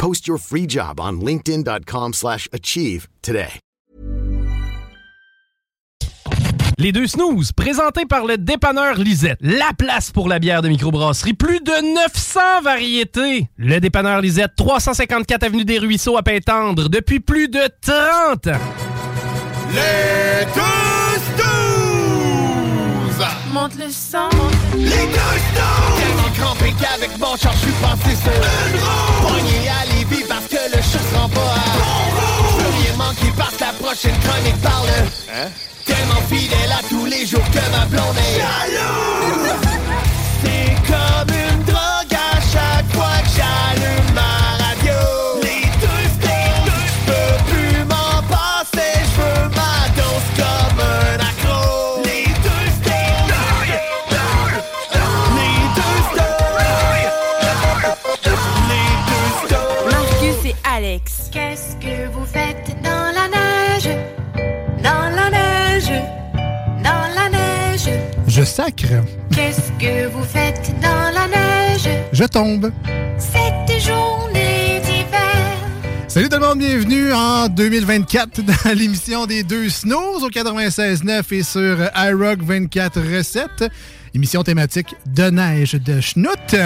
[0.00, 3.60] Post your free job on linkedin.com/achieve slash achieve today.
[6.78, 9.36] Les deux snooze, présentés par le dépanneur Lisette.
[9.42, 11.34] La place pour la bière de microbrasserie.
[11.34, 13.50] Plus de 900 variétés.
[13.58, 18.60] Le dépanneur Lisette, 354 Avenue des Ruisseaux à Pintendre, depuis plus de 30 ans.
[19.74, 23.26] Les deux snooze!
[23.52, 24.30] Monte le sang.
[24.78, 26.00] Les deux snooze!
[26.00, 29.89] Tellement crampé qu'avec mon char, je suis passé sur une roue.
[30.90, 31.62] Pogné à Lévis parce que le chat se rend pas à.
[32.58, 34.88] Je rien manquer parce que la prochaine chronique parle.
[35.32, 35.48] Hein?
[35.84, 38.40] Tellement fidèle à tous les jours que ma blonde est.
[40.42, 41.49] C'est comme une
[68.40, 68.86] Je sacre,
[69.34, 71.86] Qu'est-ce que vous faites dans la neige?
[72.10, 72.72] Je tombe.
[73.18, 75.58] Cette journée d'hiver
[76.08, 81.42] Salut tout le monde, bienvenue en 2024 dans l'émission des deux Snows au 96.9 et
[81.42, 83.70] sur iRock 24 recettes.
[84.14, 86.56] Émission thématique de neige de schnout.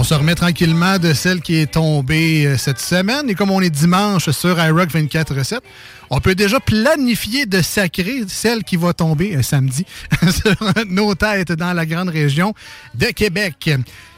[0.00, 3.28] On se remet tranquillement de celle qui est tombée euh, cette semaine.
[3.28, 5.62] Et comme on est dimanche sur iRock 24 recettes,
[6.10, 9.86] on peut déjà planifier de sacrer celle qui va tomber euh, samedi
[10.22, 10.56] sur
[10.88, 12.52] nos têtes dans la grande région
[12.94, 13.70] de Québec.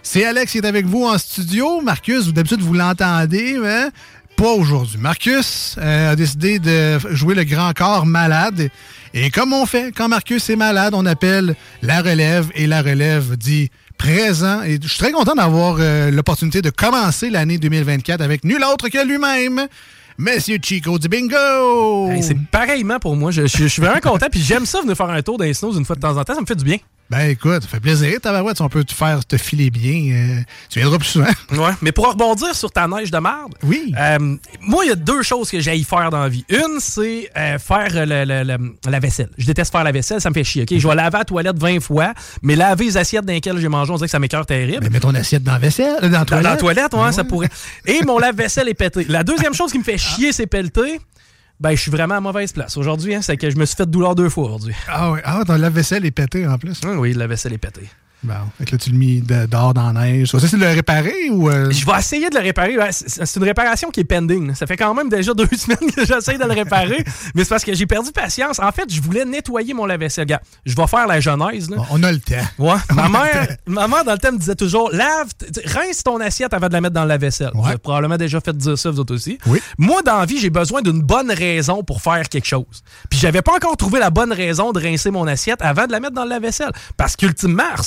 [0.02, 1.80] C'est Alex qui est avec vous en studio.
[1.82, 3.88] Marcus, d'habitude vous l'entendez, mais
[4.36, 4.98] pas aujourd'hui.
[4.98, 8.70] Marcus euh, a décidé de jouer le grand corps malade.
[9.14, 13.36] Et comme on fait, quand Marcus est malade, on appelle la relève et la relève
[13.36, 14.62] dit présent.
[14.62, 18.88] Et je suis très content d'avoir euh, l'opportunité de commencer l'année 2024 avec nul autre
[18.88, 19.68] que lui-même,
[20.22, 22.08] Monsieur Chico du Bingo!
[22.20, 23.32] C'est pareillement pour moi.
[23.32, 24.26] Je, suis vraiment content.
[24.30, 26.36] Puis j'aime ça venir faire un tour dans snows une fois de temps en temps.
[26.36, 26.76] Ça me fait du bien.
[27.12, 30.14] Ben écoute, ça fait plaisir, tabarouette, si on peut te faire te filer bien.
[30.14, 30.40] euh,
[30.70, 31.26] tu viendras plus souvent.
[31.52, 31.72] Ouais.
[31.82, 33.92] Mais pour rebondir sur ta neige de marde, Oui.
[34.00, 36.44] euh, moi, il y a deux choses que j'ai faire dans la vie.
[36.48, 39.28] Une, c'est euh, faire le- le- le- la vaisselle.
[39.36, 40.62] Je déteste faire la vaisselle, ça me fait chier.
[40.62, 40.78] ok?
[40.78, 43.92] Je vais laver la toilette 20 fois, mais laver les assiettes dans lesquelles j'ai mangé,
[43.92, 44.80] on dirait que ça m'écœure terrible.
[44.80, 46.44] Ben, mets ton assiette dans la vaisselle, dans la toilette.
[46.44, 47.50] dans la toilette, ouais, Ah ça pourrait.
[47.86, 49.04] Et mon lave-vaisselle est pété.
[49.08, 50.98] La deuxième chose qui me fait chier, c'est pelleter.
[51.62, 53.14] Ben, je suis vraiment à mauvaise place aujourd'hui.
[53.14, 54.74] Hein, c'est que je me suis fait douleur deux fois aujourd'hui.
[54.88, 56.80] Ah oui, ah, ton lave-vaisselle est pété en plus.
[56.84, 57.88] Ah oui, la vaisselle est pétée.
[58.24, 60.30] Bon, fait que là, tu l'as mis de- dehors dans la neige.
[60.30, 61.50] Ça, c'est de le réparer ou.
[61.50, 62.76] euh, Je vais essayer de le réparer.
[62.92, 64.54] C'est une réparation qui est pending.
[64.54, 67.04] Ça fait quand même déjà deux semaines que j'essaie de le réparer.
[67.34, 68.60] mais c'est parce que j'ai perdu patience.
[68.60, 70.26] En fait, je voulais nettoyer mon lave-vaisselle.
[70.64, 71.68] Je vais faire la genèse.
[71.68, 71.78] là.
[71.90, 72.34] On a le temps.
[72.58, 72.76] Ouais.
[72.94, 75.28] Ma mère, ma mère, dans le thème, disait toujours lave,
[75.66, 77.50] rince ton assiette avant de la mettre dans la vaisselle.
[77.54, 79.38] Vous avez probablement déjà fait dire ça, vous autres aussi.
[79.46, 79.60] Oui.
[79.78, 82.82] Moi, dans la vie, j'ai besoin d'une bonne raison pour faire quelque chose.
[83.10, 86.00] Puis j'avais pas encore trouvé la bonne raison de rincer mon assiette avant de la
[86.00, 86.70] mettre dans la vaisselle.
[86.96, 87.82] Parce qu'ultimement, elle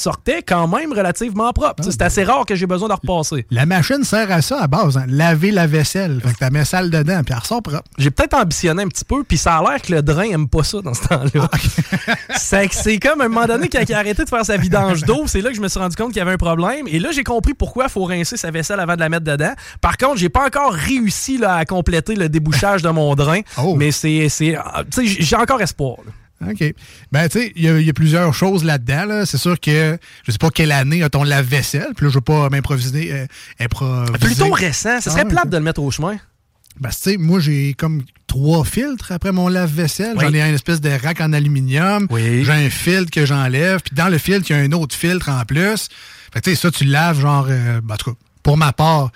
[0.46, 1.84] quand même relativement propre.
[1.84, 3.46] C'est assez rare que j'ai besoin de repasser.
[3.52, 6.22] La machine sert à ça à base, hein, laver la vaisselle.
[6.22, 7.84] Fait que tu mets sale dedans, puis elle ressort propre.
[7.98, 10.64] J'ai peut-être ambitionné un petit peu, puis ça a l'air que le drain aime pas
[10.64, 11.50] ça dans ce temps-là.
[12.38, 14.58] c'est que c'est comme à un moment donné, quand il a arrêté de faire sa
[14.58, 16.88] vidange d'eau, c'est là que je me suis rendu compte qu'il y avait un problème.
[16.88, 19.54] Et là, j'ai compris pourquoi il faut rincer sa vaisselle avant de la mettre dedans.
[19.82, 23.42] Par contre, j'ai pas encore réussi là, à compléter le débouchage de mon drain.
[23.78, 24.28] Mais c'est.
[24.58, 25.98] ah, tu sais, J'ai encore espoir.
[26.06, 26.12] là.
[26.42, 26.74] OK.
[27.12, 29.06] Ben, tu sais, il y, a- il y a plusieurs choses là-dedans.
[29.06, 29.26] là.
[29.26, 31.90] C'est sûr que je sais pas quelle année a ton lave-vaisselle.
[31.96, 33.12] Puis là, je veux pas m'improviser.
[33.14, 33.26] euh,
[33.60, 34.18] improviser.
[34.20, 35.00] Plutôt récent.
[35.02, 36.18] Ce serait Ah, plate de le mettre au chemin.
[36.18, 40.18] Que, tu sais, moi, j'ai comme trois filtres après mon lave-vaisselle.
[40.20, 40.36] J'en Oui.
[40.38, 42.08] ai un espèce de rack en aluminium.
[42.14, 43.80] J'ai un filtre que j'enlève.
[43.82, 45.88] Puis dans le filtre, il y a un autre filtre en plus.
[46.34, 48.74] Fait tu sais, ça, tu le laves, genre, euh, ben, en tout cas, pour ma
[48.74, 49.12] part,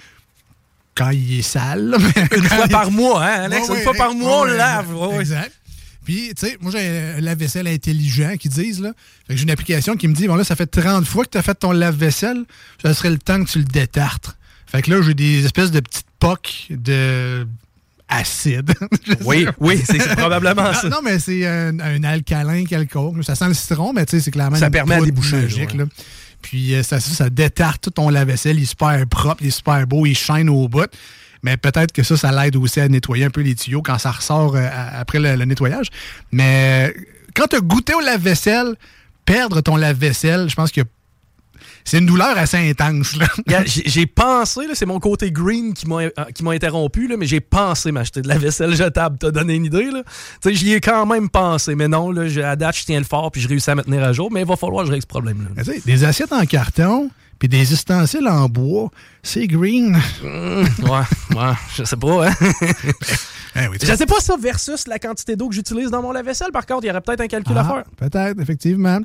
[0.96, 1.98] quand il est sale.
[2.36, 3.68] Une fois par mois, hein, Alex?
[3.70, 4.88] Ouais, une fois par mois, on ouais, le lave.
[5.20, 5.52] Exact.
[6.10, 8.94] Puis, tu sais, moi, j'ai un lave-vaisselle intelligent qui disent, là.
[9.28, 11.30] Fait que j'ai une application qui me dit, bon, là, ça fait 30 fois que
[11.30, 12.46] tu as fait ton lave-vaisselle,
[12.82, 14.36] ça serait le temps que tu le détartres.
[14.66, 17.46] Fait que là, j'ai des espèces de petites pocs de
[18.08, 18.74] acide.
[19.24, 20.90] Oui, oui, c'est probablement Non, ça.
[20.90, 23.24] non, mais c'est un, un alcalin quelconque.
[23.24, 25.86] Ça sent le citron, mais tu sais, c'est clairement Ça une permet à déboucher, là.
[26.42, 28.58] Puis euh, ça, ça détarte tout ton lave-vaisselle.
[28.58, 30.90] Il est super propre, il est super beau, il shine au bout.
[31.44, 34.12] Mais peut-être que ça, ça l'aide aussi à nettoyer un peu les tuyaux quand ça
[34.12, 35.88] ressort euh, après le, le nettoyage.
[36.32, 37.02] Mais euh,
[37.34, 38.76] quand tu as goûté au lave-vaisselle,
[39.26, 40.82] perdre ton lave-vaisselle, je pense que
[41.86, 43.18] c'est une douleur assez intense.
[43.66, 47.26] J'ai pensé, là, c'est mon côté green qui m'a euh, qui m'a interrompu, là, mais
[47.26, 49.18] j'ai pensé m'acheter de la vaisselle jetable.
[49.20, 50.04] T'as donné une idée, là?
[50.42, 53.06] Tu sais, j'y ai quand même pensé, mais non, là, à date, je tiens le
[53.06, 54.92] fort puis je réussis à me tenir à jour, mais il va falloir que je
[54.92, 55.64] règle ce problème-là.
[55.86, 57.10] Des assiettes en carton,
[57.40, 58.92] puis des ustensiles en bois,
[59.24, 59.98] c'est green.
[60.24, 62.34] Ouais, ouais, je sais pas, hein?
[63.56, 66.52] Eh oui, je sais pas ça versus la quantité d'eau que j'utilise dans mon lave-vaisselle,
[66.54, 68.10] par contre, il y aurait peut-être un calcul à Ah, faire.
[68.10, 69.00] Peut-être, effectivement.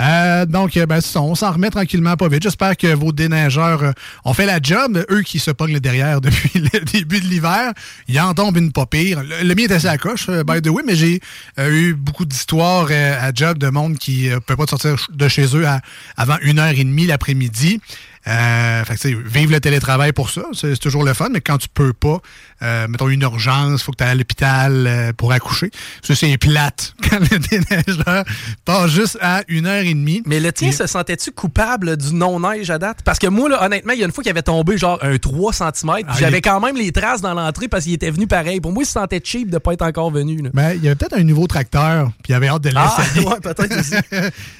[0.00, 2.42] Euh, donc, euh, ben, on s'en remet tranquillement pas vite.
[2.42, 3.92] J'espère que vos déneigeurs euh,
[4.24, 5.04] ont fait la job.
[5.10, 7.72] Eux qui se pognent le derrière depuis le début de l'hiver,
[8.08, 9.22] il en tombe une pas pire.
[9.22, 11.20] Le, le mien est assez à coche, by the way, mais j'ai
[11.58, 15.54] euh, eu beaucoup d'histoires à job de monde qui ne peut pas sortir de chez
[15.56, 15.80] eux à-
[16.16, 17.80] avant une heure et demie l'après-midi.
[18.26, 21.68] Euh, fait que, vive le télétravail pour ça, c'est toujours le fun, mais quand tu
[21.72, 22.18] peux pas,
[22.62, 25.70] euh, mettons une urgence, faut que tu ailles à l'hôpital euh, pour accoucher.
[26.02, 28.24] Ça, c'est plate quand le déneigeur
[28.66, 30.22] passe juste à une heure et demie.
[30.26, 32.98] Mais le tien, se sentais-tu coupable du non-neige à date?
[33.04, 35.16] Parce que moi, là, honnêtement, il y a une fois qu'il avait tombé genre un
[35.16, 35.72] 3 cm,
[36.06, 38.60] Ah, j'avais est- quand même les traces dans l'entrée parce qu'il était venu pareil.
[38.60, 40.42] Pour moi, il se sentait cheap de pas être encore venu.
[40.42, 40.50] là.
[40.52, 43.26] Ben, il y avait peut-être un nouveau tracteur, puis il avait hâte de Ah, l'essayer.
[43.26, 43.94] ouais, peut-être aussi.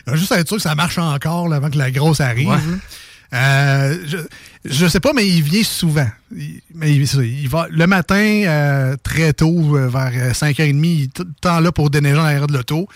[0.19, 2.49] Juste être sûr que ça marche encore là, avant que la grosse arrive.
[2.49, 2.57] Ouais.
[3.33, 4.19] Euh, je,
[4.65, 6.09] je sais pas, mais il vient souvent.
[6.31, 11.59] Va le matin, euh, très tôt, euh, vers euh, 5h30, il est tout le temps
[11.61, 12.89] là pour déneiger l'arrière de l'auto.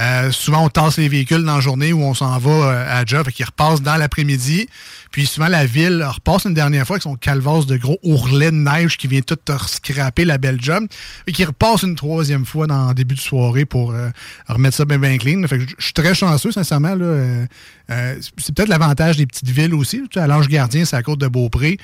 [0.00, 3.04] Euh, souvent, on tasse les véhicules dans la journée où on s'en va euh, à
[3.04, 4.68] job qu'il repasse dans l'après-midi.
[5.12, 8.56] Puis souvent, la ville repasse une dernière fois avec son calvasse de gros ourlets de
[8.56, 9.38] neige qui vient tout
[9.68, 10.86] scraper la belle job.
[11.28, 14.08] Et qui repasse une troisième fois dans le début de soirée pour euh,
[14.48, 15.46] remettre ça bien, bien clean.
[15.46, 16.96] Fait je suis très chanceux, sincèrement.
[17.00, 17.46] Euh,
[17.90, 20.02] euh, c'est peut-être l'avantage des petites villes aussi.
[20.16, 21.78] À l'Ange Gardien, c'est à côte de Beaupré.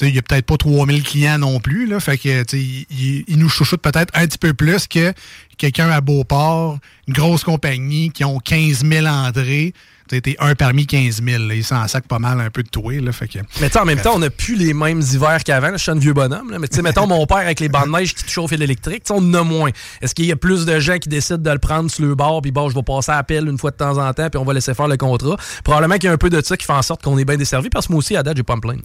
[0.00, 1.86] Il n'y a peut-être pas 3000 clients non plus.
[1.86, 5.12] Là, fait que, il nous chouchoute peut-être un petit peu plus que
[5.56, 9.72] quelqu'un à Beauport, une grosse compagnie qui ont 15 000 entrées.
[10.06, 11.44] T'es un parmi 15 000.
[11.44, 11.54] là.
[11.54, 12.92] Ils s'en sacent pas mal un peu de toi.
[13.00, 15.42] Là, fait que, Mais tu sais, en même temps, on n'a plus les mêmes hivers
[15.44, 15.70] qu'avant.
[15.72, 16.50] Je suis un vieux bonhomme.
[16.50, 16.58] là.
[16.58, 19.02] Mais tu sais, mettons mon père avec les bandes de neige qui te chauffent l'électrique,
[19.10, 19.70] on en a moins.
[20.02, 22.42] Est-ce qu'il y a plus de gens qui décident de le prendre sur le bord,
[22.42, 24.44] puis bon, je vais passer à appel une fois de temps en temps, puis on
[24.44, 25.36] va laisser faire le contrat?
[25.64, 27.36] Probablement qu'il y a un peu de ça qui fait en sorte qu'on est bien
[27.36, 28.82] desservi, parce que moi aussi, à date, j'ai pas me plaindre.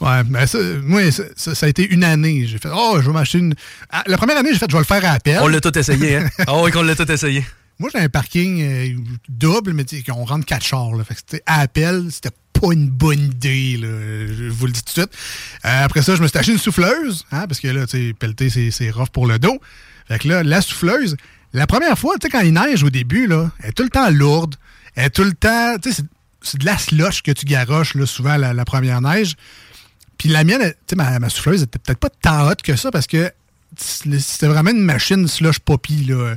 [0.00, 2.46] Ouais, mais ça, moi, ça, ça- ça a été une année.
[2.46, 3.54] J'ai fait, oh, je vais m'acheter une.
[3.90, 5.38] Ah, la première année, j'ai fait, je vais le faire à appel.
[5.42, 6.28] On l'a tout essayé, hein?
[6.62, 7.44] Oui, qu'on l'a tout essayé.
[7.82, 8.96] Moi, j'ai un parking euh,
[9.28, 10.92] double, mais on rentre quatre chars.
[11.04, 15.00] Fait que, à appel, c'était pas une bonne idée, je vous le dis tout de
[15.00, 15.18] suite.
[15.64, 18.14] Euh, après ça, je me suis acheté une souffleuse, hein, parce que là, tu sais,
[18.16, 19.58] pelleter, c'est, rough pour le dos.
[20.06, 21.16] Fait que là, la souffleuse,
[21.54, 23.90] la première fois, tu sais, quand il neige au début, là, elle est tout le
[23.90, 24.54] temps lourde.
[24.94, 26.04] Elle est tout le temps, tu sais,
[26.40, 29.34] c'est, de la slush que tu garoches, là, souvent, la, première neige.
[30.18, 32.92] Puis la mienne, tu sais, ma, ma souffleuse était peut-être pas tant haute que ça
[32.92, 33.32] parce que
[33.76, 36.36] c'était vraiment une machine slush poppy, là.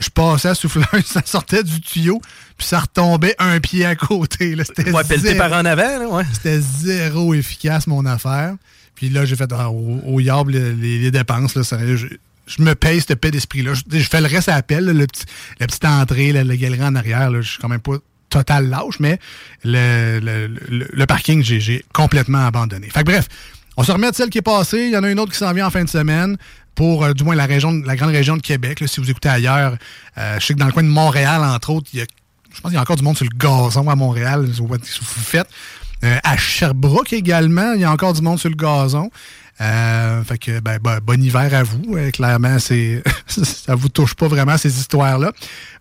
[0.00, 2.20] Je passais à souffleuse, ça sortait du tuyau,
[2.58, 4.54] puis ça retombait un pied à côté.
[4.56, 4.64] Là.
[4.64, 6.24] C'était Ouais, zéro- par en avant, là, ouais.
[6.32, 8.54] C'était zéro efficace, mon affaire.
[8.96, 11.54] Puis là, j'ai fait ah, au, au diable les, dépenses.
[11.54, 11.62] Là,
[11.96, 12.06] je,
[12.46, 13.74] je me paye cette paix d'esprit-là.
[13.74, 15.24] Je, je fais le reste à appel, là, le petit-
[15.60, 17.30] la petite entrée, la, la galerie en arrière.
[17.30, 17.96] Là, je suis quand même pas
[18.30, 19.18] total lâche, mais
[19.64, 22.88] le, le, le- le parking, j'ai- j'ai complètement abandonné.
[22.90, 23.28] Fait que bref,
[23.76, 24.86] on se remet de celle qui est passée.
[24.86, 26.36] Il y en a une autre qui s'en vient en fin de semaine
[26.74, 28.82] pour, euh, du moins, la région, la grande région de Québec.
[28.86, 29.76] si vous écoutez ailleurs,
[30.18, 32.06] euh, je sais que dans le coin de Montréal, entre autres, il y a,
[32.54, 34.46] je pense qu'il y a encore du monde sur le gazon à Montréal.
[34.46, 34.68] Vous
[35.22, 35.48] faites.
[36.02, 39.10] Euh, à Sherbrooke également, il y a encore du monde sur le gazon.
[39.58, 41.96] Fait que ben, bon hiver à vous.
[42.12, 45.32] Clairement, c'est ça vous touche pas vraiment ces histoires-là.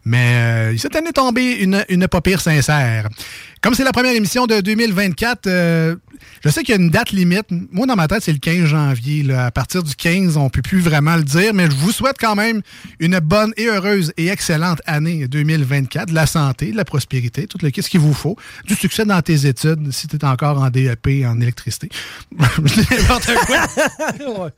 [0.06, 3.10] Mais cette année tombée une, une pas pire sincère.
[3.64, 5.96] Comme c'est la première émission de 2024, euh,
[6.44, 7.46] je sais qu'il y a une date limite.
[7.72, 9.24] Moi, dans ma tête, c'est le 15 janvier.
[9.24, 9.46] là.
[9.46, 12.36] À partir du 15, on peut plus vraiment le dire, mais je vous souhaite quand
[12.36, 12.62] même
[13.00, 16.10] une bonne et heureuse et excellente année 2024.
[16.10, 18.36] De la santé, de la prospérité, tout le qu'est-ce qu'il vous faut.
[18.66, 21.88] Du succès dans tes études, si tu es encore en DEP, en électricité.
[22.38, 24.52] N'importe quoi.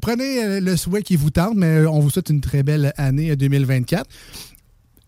[0.00, 2.92] Prenez euh, le souhait qui vous tente, mais euh, on vous souhaite une très belle
[2.96, 4.08] année euh, 2024.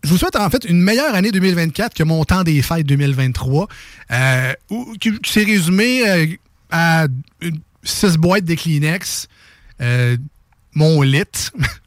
[0.06, 3.68] Je vous souhaite en fait une meilleure année 2024 que mon temps des fêtes 2023,
[4.12, 4.52] euh,
[5.00, 6.26] qui, s'est résumé euh,
[6.70, 7.06] à
[7.40, 9.28] une six boîtes de Kleenex,
[9.80, 10.16] euh,
[10.74, 11.24] mon lit,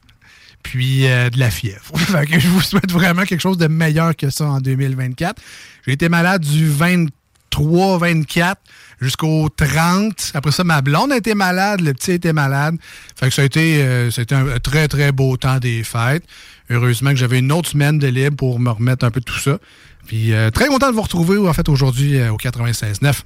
[0.64, 1.98] puis de la fièvre.
[1.98, 5.42] Fait que je vous souhaite vraiment quelque chose de meilleur que ça en 2024.
[5.86, 8.62] J'ai été malade du 23, 24
[9.00, 10.32] jusqu'au 30.
[10.34, 12.76] Après ça, ma blonde a été malade, le petit était malade.
[13.16, 16.24] Fait que ça a été, ça a été un très, très beau temps des fêtes.
[16.70, 19.40] Heureusement que j'avais une autre semaine de libre pour me remettre un peu de tout
[19.40, 19.58] ça.
[20.06, 23.24] Puis euh, très content de vous retrouver, en fait, aujourd'hui euh, au 96.9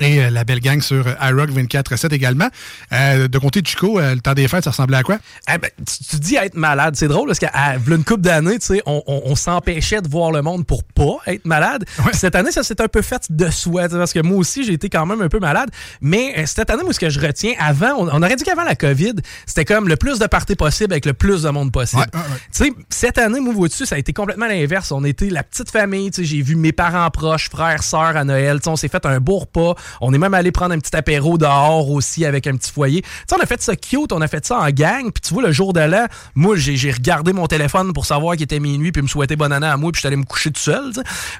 [0.00, 2.48] et euh, la belle gang sur euh, iRock 24.7 également.
[2.92, 5.18] Euh, de côté de Chico, euh, le temps des fêtes, ça ressemblait à quoi?
[5.52, 6.94] Eh ben, tu, tu dis être malade.
[6.96, 10.32] C'est drôle parce qu'à une couple d'années, tu sais, on, on- on s'empêchait de voir
[10.32, 11.84] le monde pour pas être malade.
[12.12, 13.88] Cette année, ça s'est un peu fait de soi.
[13.88, 15.70] Parce que moi aussi, j'ai été quand même un peu malade.
[16.00, 18.64] Mais euh, cette année, moi, ce que je retiens, avant, on, on aurait dit qu'avant
[18.64, 19.14] la COVID,
[19.46, 22.02] c'était comme le plus de parties possible avec le plus de monde possible.
[22.14, 22.38] Ouais, ouais, ouais.
[22.54, 24.90] Tu sais, cette année, moi, vois-tu, ça a été complètement l'inverse.
[24.92, 28.24] On était la petite famille, tu sais, j'ai vu mes parents proches, frères, sœurs à
[28.24, 28.58] Noël.
[28.66, 29.74] On s'est fait un beau repas.
[30.00, 33.02] On est même allé prendre un petit apéro dehors aussi avec un petit foyer.
[33.02, 35.04] Tu sais, on a fait ça cute, on a fait ça en gang.
[35.12, 38.34] Puis tu vois, le jour de l'an, moi, j'ai j'ai regardé mon téléphone pour savoir
[38.34, 40.24] qu'il était minuit puis me souhaiter bonne année à moi puis je suis allé me
[40.24, 40.92] coucher tout seul.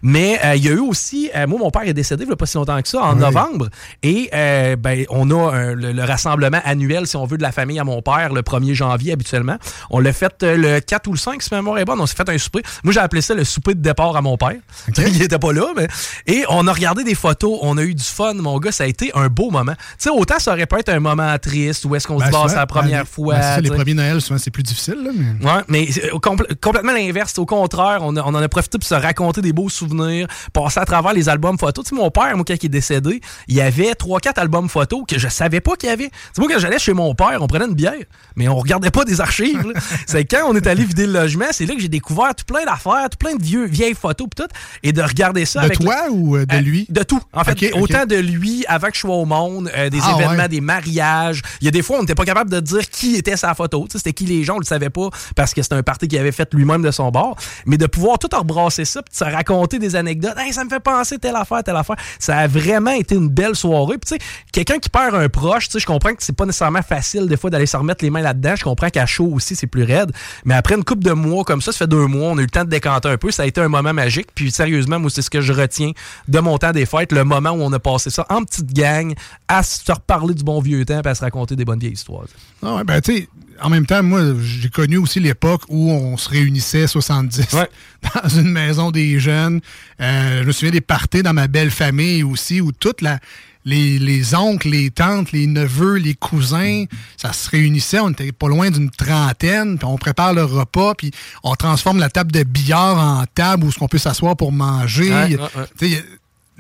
[0.02, 2.32] Mais euh, il y a eu aussi, euh, moi, mon père est décédé il n'y
[2.32, 3.68] a pas si longtemps que ça, en novembre.
[4.02, 7.52] Et euh, ben, on a un- le, le rassemblement annuel, si on veut, de la
[7.52, 9.56] famille à mon père le 1er janvier habituellement.
[9.90, 12.00] On l'a fait euh, le 4 ou le 5, si ma mémoire est bonne.
[12.00, 12.62] On s'est fait un souper.
[12.84, 14.56] Moi, j'ai appelé ça le souper de départ à mon père.
[14.96, 15.88] il était pas là, mais.
[16.26, 18.72] Et on a regardé des photos, on a eu du fun, mon gars.
[18.72, 19.74] Ça a été un beau moment.
[19.74, 22.30] Tu sais, autant ça aurait pu être un moment triste où est-ce qu'on se Ben,
[22.30, 23.34] bat, souvent, c'est la première ben, fois.
[23.38, 23.74] ben, les tu sais.
[23.74, 24.96] premiers Noël, souvent, c'est plus difficile.
[25.04, 25.46] Là, mais...
[25.46, 25.84] Ouais, mais
[26.18, 27.36] compl- complètement l'inverse.
[27.38, 30.80] Au contraire, on, a- on en a profité pour se raconter des beaux souvenirs, passer
[30.80, 31.84] à travers les albums photos.
[31.84, 35.02] Tu sais, mon père, moi, quand il est décédé, il y avait 3-4 albums photos
[35.06, 36.10] que je savais pas qu'il y avait.
[36.32, 37.92] C'est moi, quand j'allais chez mon père, on prenait une bière,
[38.36, 39.72] mais on regardait pas des archives.
[40.06, 42.64] c'est quand on est allé vider le logement, c'est là que j'ai découvert tout plein
[42.64, 44.48] d'affaires, tout plein de vieux, vieilles photos pis tout,
[44.82, 46.86] et de regarder ça De avec toi ou euh, de euh, lui?
[46.88, 47.20] De tout.
[47.32, 50.43] En fait, autant de lui avant que je sois au monde, euh, des Ah, événements,
[50.45, 50.49] ouais.
[50.49, 51.43] des mariages.
[51.61, 53.85] Il y a des fois, on n'était pas capable de dire qui était sa photo.
[53.87, 56.09] Tu sais, C'était qui les gens, on le savait pas parce que c'était un party
[56.09, 57.37] qu'il avait fait lui-même de son bord.
[57.67, 60.35] Mais de pouvoir tout rebrasser ça, puis de se raconter des anecdotes.
[60.38, 61.97] Hey, ça me fait penser telle affaire, telle affaire.
[62.19, 63.99] Ça a vraiment été une belle soirée.
[63.99, 66.47] Puis tu sais, quelqu'un qui perd un proche, tu sais, je comprends que c'est pas
[66.47, 68.55] nécessairement facile des fois d'aller se remettre les mains là-dedans.
[68.57, 70.12] Je comprends qu'à chaud aussi, c'est plus raide.
[70.45, 72.45] Mais après une couple de mois comme ça, ça fait deux mois, on a eu
[72.45, 73.31] le temps de décanter un peu.
[73.31, 74.29] Ça a été un moment magique.
[74.35, 75.93] Puis sérieusement, moi, c'est ce que je retiens
[76.29, 79.14] de mon temps des fêtes, le moment où on a passé ça en petite gang,
[79.49, 82.25] à se reparler du bon vieux temps, puis à se raconter des bonnes vieilles histoires.
[82.62, 83.28] Ah ouais, ben, tu sais,
[83.61, 87.69] en même temps, moi, j'ai connu aussi l'époque où on se réunissait 70 Ouais.
[88.23, 89.61] dans une maison des jeunes.
[90.00, 93.19] Euh, je me souviens des parties dans ma belle famille aussi, où toute la.
[93.64, 96.83] Les, les oncles, les tantes, les neveux, les cousins,
[97.16, 98.00] ça se réunissait.
[98.00, 101.12] On était pas loin d'une trentaine, puis on prépare le repas, puis
[101.45, 105.12] on transforme la table de billard en table où ce qu'on peut s'asseoir pour manger.
[105.12, 106.02] Ouais, ouais, ouais.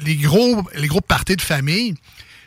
[0.04, 1.94] Les gros, les gros parties de famille.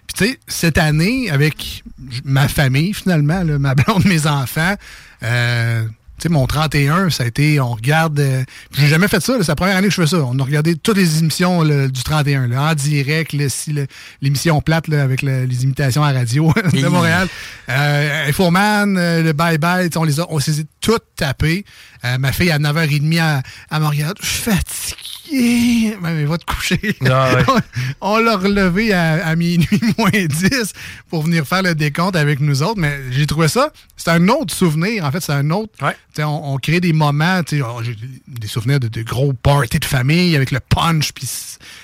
[0.07, 1.83] Puis tu sais, cette année, avec
[2.23, 4.75] ma famille, finalement, là, ma blonde, mes enfants,
[5.23, 5.83] euh,
[6.17, 8.17] tu sais, mon 31, ça a été, on regarde...
[8.19, 10.23] euh, j'ai jamais fait ça, c'est la première année que je fais ça.
[10.23, 13.75] On a regardé toutes les émissions là, du 31, là, en direct, si,
[14.21, 16.87] l'émission plate là, avec le- les imitations à radio de.
[16.87, 17.27] Montréal.
[17.69, 21.65] Euh, Infoman, euh, le Bye Bye, on les a, on s'est toutes tapées.
[22.03, 25.97] Euh, ma fille, à 9h30, elle, elle me regarde, je suis fatigué.
[25.99, 26.79] Ben, mais va te coucher.
[27.09, 27.43] Ah ouais.
[28.01, 30.73] on l'a relevé à, à minuit moins 10
[31.09, 32.79] pour venir faire le décompte avec nous autres.
[32.79, 35.03] Mais j'ai trouvé ça, c'est un autre souvenir.
[35.03, 35.73] En fait, c'est un autre.
[35.83, 35.95] Ouais.
[36.19, 37.95] On, on crée des moments, on- j'ai
[38.27, 41.27] des souvenirs de, de gros parties de famille avec le punch, puis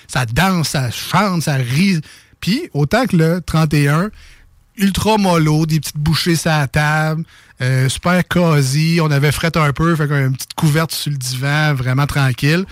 [0.07, 1.99] ça danse, ça chante, ça rit.
[2.39, 4.11] Puis autant que le 31,
[4.77, 7.23] ultra mollo, des petites bouchées sur la table,
[7.61, 8.99] euh, super cosy.
[9.01, 12.65] On avait fret un peu, fait une petite couverte sur le divan, vraiment tranquille.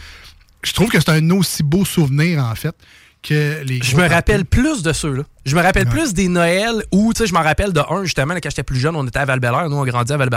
[0.63, 2.75] Je trouve que c'est un aussi beau souvenir, en fait,
[3.23, 5.23] que les Je me rappelle plus de ceux-là.
[5.49, 8.33] Je me rappelle plus des Noëls où, tu sais, je m'en rappelle de un, justement,
[8.33, 9.39] là, quand j'étais plus jeune, on était à val
[9.69, 10.29] nous, on grandit à val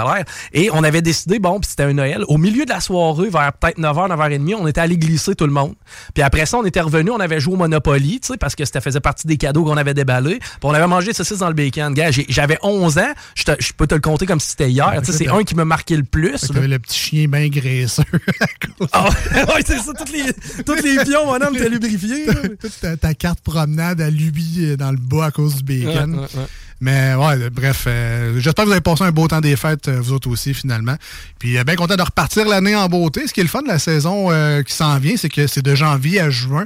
[0.53, 3.53] et on avait décidé, bon, puis c'était un Noël, au milieu de la soirée, vers
[3.53, 5.75] peut-être 9h, 9h30, on était allé glisser tout le monde.
[6.15, 8.65] Puis après ça, on était revenu, on avait joué au Monopoly, tu sais, parce que
[8.65, 10.39] ça faisait partie des cadeaux qu'on avait déballés.
[10.39, 11.93] Puis on avait mangé des saucisses dans le bacon.
[11.95, 14.93] Gars, j'avais 11 ans, je, te- je peux te le compter comme si c'était hier.
[15.05, 16.41] Tu sais, c'est un qui me marquait le plus.
[16.41, 18.03] T'avais le petit chien bien graisseux.
[18.41, 18.47] à
[18.79, 20.25] cause- Ah, ouais, c'est ça, toutes les,
[20.65, 22.27] toutes les pions, mon homme, étaient lubrifiés.
[22.27, 22.35] là.
[22.61, 26.15] Toute ta, ta carte promenade à lui euh, dans le bas à cause du bacon.
[26.15, 26.47] Ouais, ouais, ouais.
[26.83, 30.01] Mais ouais, bref, euh, j'espère que vous avez passé un beau temps des fêtes, euh,
[30.01, 30.97] vous autres aussi, finalement.
[31.39, 33.29] Puis euh, bien content de repartir l'année en beauté.
[33.29, 34.31] Ce qui est le fun de la saison
[34.65, 36.65] qui s'en vient, c'est que c'est de janvier à juin.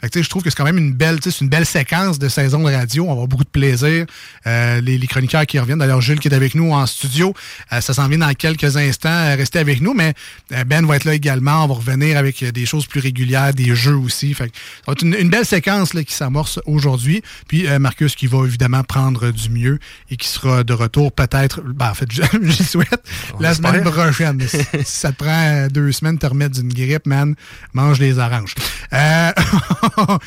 [0.00, 2.28] Fait que, je trouve que c'est quand même une belle, c'est une belle séquence de
[2.28, 3.04] saison de radio.
[3.04, 4.06] On va avoir beaucoup de plaisir.
[4.46, 5.78] Euh, les, les chroniqueurs qui reviennent.
[5.78, 7.34] D'ailleurs, Jules qui est avec nous en studio.
[7.72, 9.08] euh, ça s'en vient dans quelques instants.
[9.08, 9.94] Euh, Restez avec nous.
[9.94, 10.14] Mais
[10.52, 11.64] euh, Ben va être là également.
[11.64, 14.32] On va revenir avec euh, des choses plus régulières, des jeux aussi.
[14.34, 17.22] Fait que ça va être une, une belle séquence là, qui s'amorce aujourd'hui.
[17.48, 19.78] Puis euh, Marcus qui va évidemment prendre du mieux
[20.10, 22.08] et qui sera de retour peut-être, ben, en fait,
[22.42, 23.02] j'y souhaite,
[23.40, 23.70] la espère.
[23.72, 24.40] semaine prochaine.
[24.48, 27.34] si, ça te prend deux semaines de te remettre d'une grippe, man,
[27.72, 28.54] mange des oranges.
[28.92, 29.32] Euh,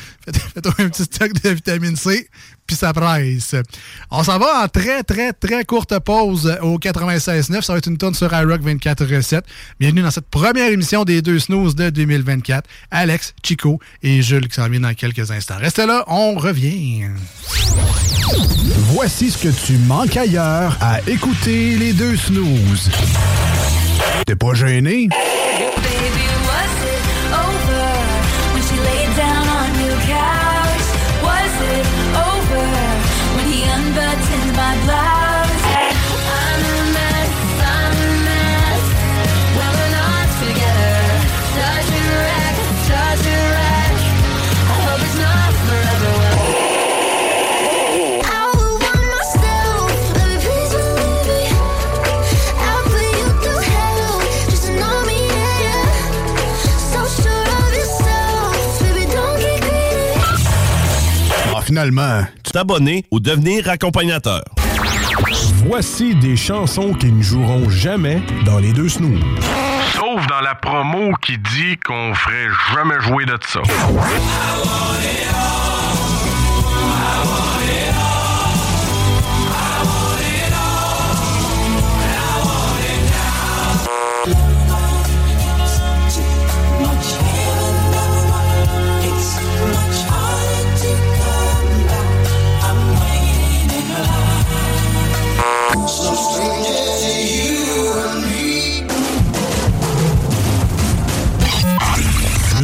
[0.54, 2.28] Fais-toi un petit stock de vitamine C,
[2.66, 3.54] puis ça presse.
[4.10, 7.62] On s'en va en très, très, très courte pause au 96.9.
[7.62, 9.44] Ça va être une tonne sur iRock 24 recettes.
[9.80, 12.68] Bienvenue dans cette première émission des deux snooze de 2024.
[12.90, 15.56] Alex, Chico et Jules qui s'en viennent dans quelques instants.
[15.58, 17.08] Restez là, on revient.
[18.92, 22.90] Voici ce que tu manques ailleurs à écouter les deux snooze.
[24.26, 25.08] T'es pas gêné?
[61.72, 64.42] Finalement, Tu t'abonner ou devenir accompagnateur.
[65.64, 69.22] voici des chansons qui ne joueront jamais dans les deux snooze.
[69.94, 73.62] Sauf dans la promo qui dit qu'on ferait jamais jouer de ça.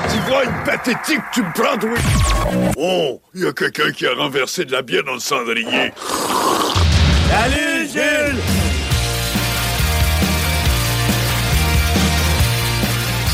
[0.00, 1.90] Genre d'ivrogne pathétique tu me prends, toi?
[2.76, 5.92] Oh, il y a quelqu'un qui a renversé de la bière dans le cendrier.
[7.28, 8.40] Salut Jules!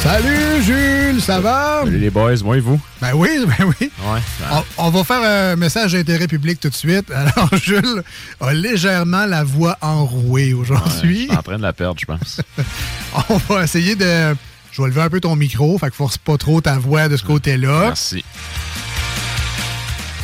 [0.02, 1.80] Salut Jules, ça va?
[1.82, 2.80] Salut les boys, moi et vous?
[3.00, 3.90] Ben oui, ben oui.
[4.04, 4.20] Ouais.
[4.78, 7.10] On, on va faire un message d'intérêt public tout de suite.
[7.14, 8.02] Alors, Jules
[8.40, 11.22] a légèrement la voix enrouée aujourd'hui.
[11.26, 12.40] Je suis en train de la perdre, je pense.
[13.30, 14.36] On va essayer de.
[14.76, 17.16] Je vais lever un peu ton micro, fait que force pas trop ta voix de
[17.16, 17.84] ce côté-là.
[17.86, 18.22] Merci.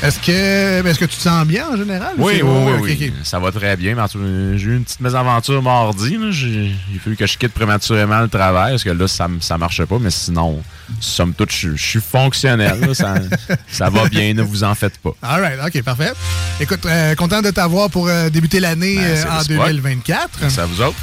[0.02, 2.14] Est-ce que, est-ce que tu te sens bien en général?
[2.18, 3.12] Oui, oui, oui, ok, oui.
[3.18, 3.24] ok.
[3.24, 3.94] Ça va très bien.
[4.12, 6.18] J'ai eu une petite mésaventure mardi.
[6.32, 9.98] J'ai- fallu que je quitte prématurément le travail parce que là, ça, ça marchait pas.
[10.00, 10.60] Mais sinon,
[11.00, 12.80] somme toute, je, je suis fonctionnel.
[12.80, 12.92] là.
[12.94, 13.14] Ça,
[13.70, 15.12] ça va bien, ne vous en faites pas.
[15.22, 16.12] All right, OK, parfait.
[16.60, 19.66] Écoute, euh, content de t'avoir pour euh, débuter l'année Ben, euh, en réciproque.
[19.68, 20.30] 2024.
[20.42, 20.96] Merci à vous autres.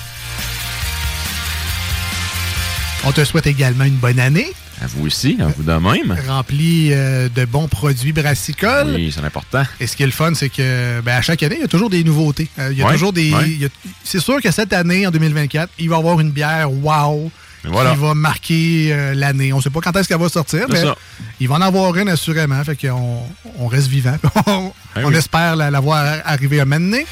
[3.05, 4.47] On te souhaite également une bonne année,
[4.81, 6.17] À vous aussi, à vous de même.
[6.27, 8.91] remplie euh, de bons produits brassicoles.
[8.93, 9.63] Oui, c'est important.
[9.79, 11.67] Et ce qui est le fun, c'est que ben, à chaque année, il y a
[11.69, 12.47] toujours des nouveautés.
[12.59, 13.31] Euh, il y a Ouais, toujours des.
[13.33, 13.69] ouais.
[14.03, 17.31] C'est sûr que cette année, en 2024, il va y avoir une bière wow
[17.63, 17.91] voilà.
[17.91, 19.53] qui va marquer euh, l'année.
[19.53, 20.95] On ne sait pas quand est-ce qu'elle va sortir, mais ça.
[21.39, 22.61] il va en avoir une assurément.
[22.65, 23.23] Fait qu'on
[23.57, 24.17] on reste vivant.
[24.45, 25.15] on Ben on oui.
[25.15, 27.05] espère la, la voir arriver à mener.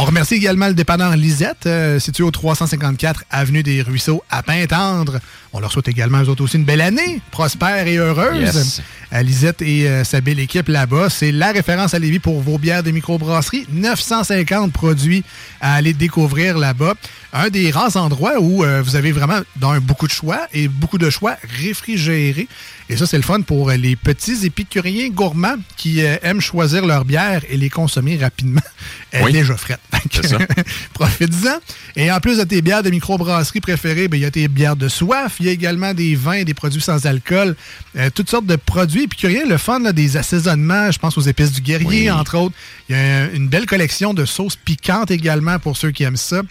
[0.00, 5.18] On remercie également le dépanneur Lisette, euh, situé au 354 Avenue des Ruisseaux à Pintendre.
[5.52, 8.40] On leur souhaite également, eux autres aussi, une belle année, prospère et heureuse.
[8.40, 8.82] Yes.
[9.10, 11.10] À Lisette et euh, sa belle équipe là-bas.
[11.10, 13.66] C'est la référence à Lévis pour vos bières de microbrasserie.
[13.72, 15.24] 950 produits
[15.60, 16.94] à aller découvrir là-bas.
[17.32, 19.40] Un des rares endroits où euh, vous avez vraiment
[19.82, 22.48] beaucoup de choix et beaucoup de choix réfrigérés.
[22.88, 27.04] Et ça, c'est le fun pour les petits épicuriens gourmands qui euh, aiment choisir leur
[27.04, 28.62] bière et les consommer rapidement.
[29.12, 29.30] Elle Oui.
[29.30, 29.80] est déjà frette.
[30.94, 31.58] Profite-en.
[31.96, 34.76] Et en plus de tes bières de microbrasserie préférées, ben, il y a tes bières
[34.76, 35.36] de soif.
[35.40, 37.56] Il y a également des vins, des produits sans alcool,
[37.96, 39.44] euh, toutes sortes de produits épicuriens.
[39.46, 42.54] Le fun, là, des assaisonnements, je pense aux épices du guerrier, entre autres.
[42.88, 46.42] Il y a une belle collection de sauces piquantes également pour ceux qui aiment ça.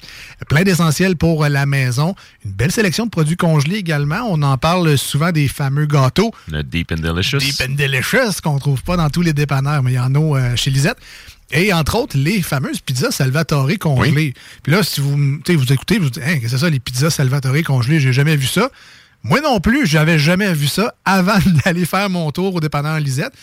[0.48, 2.16] Plein d'essentiels pour la maison.
[2.46, 4.22] Une belle sélection de produits congelés également.
[4.30, 6.32] On en parle souvent des fameux gâteaux.
[6.52, 7.40] Le Deep and Delicious.
[7.40, 10.20] Deep and Delicious qu'on trouve pas dans tous les dépanneurs, mais il y en a
[10.20, 10.98] euh, chez Lisette.
[11.52, 14.34] Et entre autres, les fameuses pizzas Salvatore congelées.
[14.64, 17.10] Puis là, si vous, vous écoutez, vous dites, Hein, qu'est-ce que c'est ça, les pizzas
[17.10, 18.00] Salvatore congelées?
[18.00, 18.70] J'ai jamais vu ça.
[19.24, 23.34] Moi non plus, j'avais jamais vu ça avant d'aller faire mon tour au dépanneur Lisette.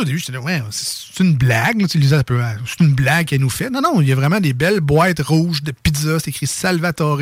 [0.00, 3.70] Au début, j'étais là, ouais, c'est une blague, c'est une blague qu'elle nous fait.
[3.70, 7.20] Non, non, il y a vraiment des belles boîtes rouges de pizza, c'est écrit Salvatore,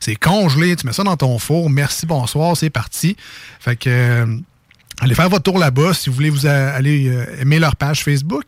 [0.00, 3.16] c'est congelé, tu mets ça dans ton four, merci, bonsoir, c'est parti.
[3.60, 4.26] Fait que, euh,
[5.00, 8.04] Allez faire votre tour là-bas si vous voulez vous a- aller euh, aimer leur page
[8.04, 8.44] Facebook.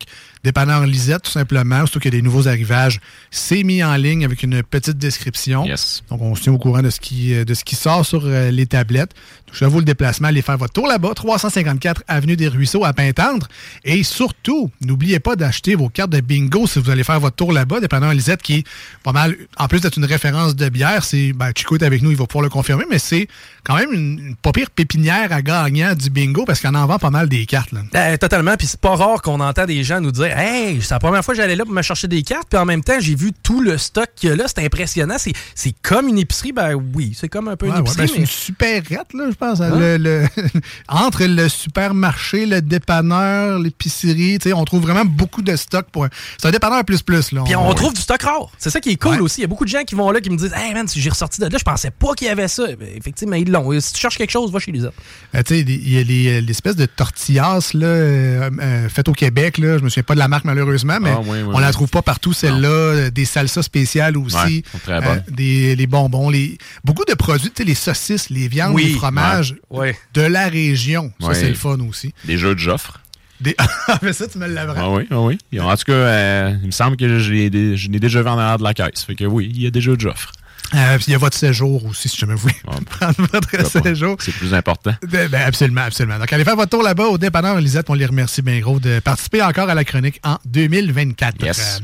[0.47, 1.79] Dépanneur Lisette, tout simplement.
[1.87, 3.01] Surtout qu'il y a des nouveaux arrivages.
[3.33, 5.67] C'est mis en ligne avec une petite description.
[6.09, 8.23] Donc, on se tient au courant de ce qui, euh, de ce qui sort sur
[8.25, 9.11] euh, les tablettes.
[9.49, 10.29] Donc, je vous le déplacement.
[10.29, 11.15] Allez faire votre tour là-bas.
[11.17, 13.49] 354 Avenue des Ruisseaux à Pintendre.
[13.85, 17.51] Et surtout, n'oubliez pas d'acheter vos cartes de bingo si vous allez faire votre tour
[17.51, 17.81] là-bas.
[17.81, 18.65] Dépanneur Lisette, qui est
[19.03, 22.13] pas mal, en plus d'être une référence de bière, c'est, ben, Chico est avec nous,
[22.13, 23.27] il va pouvoir le confirmer, mais c'est
[23.65, 27.01] quand même une, une pas pire pépinière à gagnant du bingo parce qu'on en vend
[27.01, 27.73] pas mal des cartes.
[27.73, 27.81] Là.
[27.97, 28.55] Euh, totalement.
[28.57, 31.35] Puis c'est pas rare qu'on entend des gens nous dire Hey, c'est la première fois
[31.35, 32.49] que j'allais là pour me chercher des cartes.
[32.51, 34.45] Puis en même temps, j'ai vu tout le stock qu'il y a là.
[34.47, 35.17] C'est impressionnant.
[35.19, 36.53] C'est, c'est comme une épicerie.
[36.53, 38.03] Ben oui, c'est comme un peu Ouais, une ouais, épicerie.
[38.03, 39.61] ben, c'est mais- une supérette, là, je pense.
[39.63, 39.71] Hein?
[39.79, 40.27] Le- le-
[40.89, 45.87] entre le supermarché, le dépanneur, l'épicerie, tu sais, on trouve vraiment beaucoup de stock.
[45.91, 46.07] pour.
[46.39, 47.33] C'est un dépanneur plus plus.
[47.33, 47.43] Là.
[47.45, 48.51] Puis on trouve du stock rare.
[48.59, 49.41] C'est ça qui est cool aussi.
[49.41, 51.01] Il y a beaucoup de gens qui vont là qui me disent Hey man, si
[51.01, 52.67] j'ai ressorti de là, je pensais pas qu'il y avait ça.
[52.79, 53.81] Ben, effectivement, ils l'ont.
[53.81, 54.93] Si tu cherches quelque chose, va chez Lisa.
[55.35, 59.13] Euh, tu sais, il y a les- l'espèce de tortillas là, euh, euh, faites au
[59.13, 59.57] Québec.
[59.59, 59.79] Là.
[59.79, 61.89] Je me souviens pas de la marque malheureusement, mais Ah, oui, oui, on la trouve
[61.89, 62.69] pas partout, celle-là.
[62.69, 64.63] Euh, Des salsas spéciales aussi.
[64.85, 65.23] Très bonnes.
[65.31, 69.55] des, les bonbons, les, beaucoup de produits, tu sais, les saucisses, les viandes, les fromages
[69.71, 69.97] Ouais.
[70.15, 71.13] de la région.
[71.21, 72.13] Ça, c'est le fun aussi.
[72.25, 73.01] Des jeux de Joffre.
[73.41, 73.55] Des...
[73.89, 74.75] Ah, mais ça, tu me l'apprends.
[74.79, 75.39] Ah oui, ah oui.
[75.61, 78.65] En tout cas, euh, il me semble que je l'ai déjà vu en arrière de
[78.65, 79.05] la caisse.
[79.07, 80.33] Fait que oui, il y a des jeux de Joffre.
[80.75, 82.55] Euh, puis il y a votre séjour aussi, si jamais vous voulez
[82.87, 84.17] prendre votre séjour.
[84.21, 84.95] C'est plus important.
[85.07, 86.19] Ben, ben, absolument, absolument.
[86.19, 87.89] Donc, allez faire votre tour là-bas au dépanneur Lisette.
[87.89, 91.45] On les remercie bien gros de participer encore à la chronique en 2024.
[91.45, 91.81] Yes.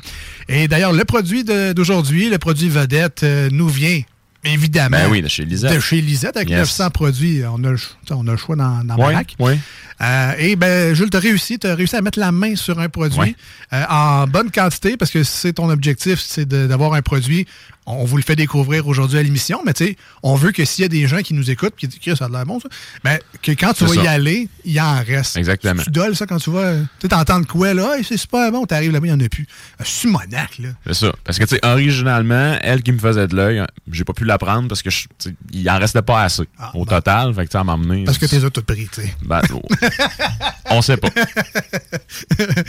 [0.51, 4.03] Euh, et d'ailleurs, le produit d'aujourd'hui, le produit vedette, euh, nous vient
[4.45, 5.75] évidemment Ben oui, de chez Lisette.
[5.75, 6.59] de chez Lisette avec Yes.
[6.59, 7.43] 900 produits.
[7.47, 7.75] On a,
[8.11, 9.59] on a le choix dans, dans Oui, oui.
[10.01, 12.89] Euh, et ben, Jules, tu as réussi, t'as réussi à mettre la main sur un
[12.89, 13.37] produit
[13.73, 17.47] euh, en bonne quantité parce que c'est ton objectif, c'est d'avoir un produit.
[17.85, 20.83] On vous le fait découvrir aujourd'hui à l'émission, mais tu sais, on veut que s'il
[20.83, 22.61] y a des gens qui nous écoutent qui disent que ça a de l'air bon,
[22.61, 22.69] ça,
[23.03, 25.37] ben, que quand tu vas y aller, il y en reste.
[25.37, 25.83] Exactement.
[25.83, 26.75] Tu doles ça quand tu vas.
[27.01, 27.97] Tu t'entends de quoi, là?
[27.97, 29.47] Hey, c'est super bon, t'arrives là-bas, il n'y en a plus.
[29.81, 30.69] Un sumonac, là.
[30.87, 31.13] C'est ça.
[31.25, 34.32] Parce que, tu sais, originalement, elle qui me faisait de l'œil, j'ai pas pu la
[34.39, 35.07] prendre parce que je-
[35.53, 36.43] il en restait pas assez
[36.75, 37.35] au total.
[37.35, 37.57] Fait que.
[37.57, 37.65] Ah,
[38.07, 39.15] Parce que t'es tout pris, tu sais.
[39.25, 39.63] Ben, oh.
[40.71, 41.09] on sait pas.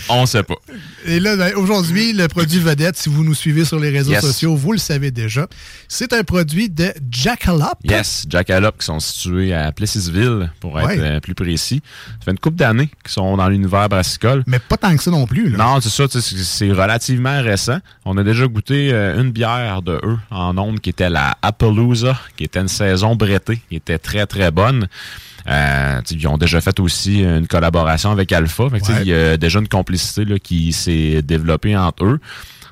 [0.09, 0.55] on sait pas.
[1.05, 4.21] Et là, ben, aujourd'hui, le produit vedette, si vous nous suivez sur les réseaux Yes.
[4.21, 5.47] sociaux, vous le savez déjà,
[5.87, 7.79] c'est un produit de Jackalope.
[7.83, 10.99] Yes, Jackalope qui sont situés à Plessisville, pour être Ouais.
[10.99, 11.81] euh, plus précis.
[12.19, 14.43] Ça fait une couple d'années qu'ils sont dans l'univers brassicole.
[14.47, 15.49] Mais pas tant que ça non plus.
[15.49, 15.57] Là.
[15.57, 17.79] Non, c'est ça, c'est relativement récent.
[18.05, 22.17] On a déjà goûté euh, une bière de eux en ondes qui était la Appaloosa,
[22.35, 24.87] qui était une saison brettée, qui était très très bonne.
[25.47, 28.65] Euh, ils ont déjà fait aussi une collaboration avec Alpha.
[28.65, 28.79] Ouais.
[29.01, 32.19] Il y a déjà une complicité là, qui s'est développée entre eux.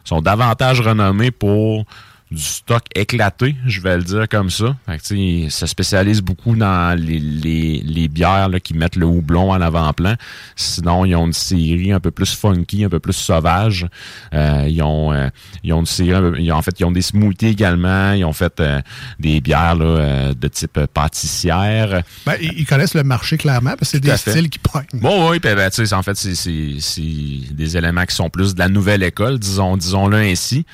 [0.05, 1.85] Ils sont davantage renommés pour
[2.31, 4.75] du stock éclaté, je vais le dire comme ça.
[4.85, 9.51] Fait que, se spécialisent beaucoup dans les, les, les bières là, qui mettent le houblon
[9.51, 10.15] en avant-plan.
[10.55, 13.85] Sinon, ils ont une série un peu plus funky, un peu plus sauvage.
[14.33, 15.27] Euh, ils, ont, euh,
[15.63, 18.13] ils ont une série, un peu- ils ont- en fait, ils ont des smoothies également.
[18.13, 18.79] Ils ont fait euh,
[19.19, 22.01] des bières là, euh, de type pâtissière.
[22.25, 24.85] Ben, ils connaissent le marché clairement parce que c'est des styles qui pognent.
[24.93, 28.69] Bon, oui, ben, tu sais, en fait, c'est des éléments qui sont plus de la
[28.69, 30.65] nouvelle école, disons, disons-le ainsi.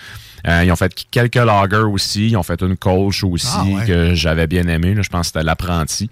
[0.48, 2.30] Euh, ils ont fait quelques lagers aussi.
[2.30, 3.86] Ils ont fait une colche aussi Ah, ouais.
[3.86, 4.94] que j'avais bien aimé.
[4.96, 5.02] là.
[5.02, 6.10] je pense que c'était l'apprenti.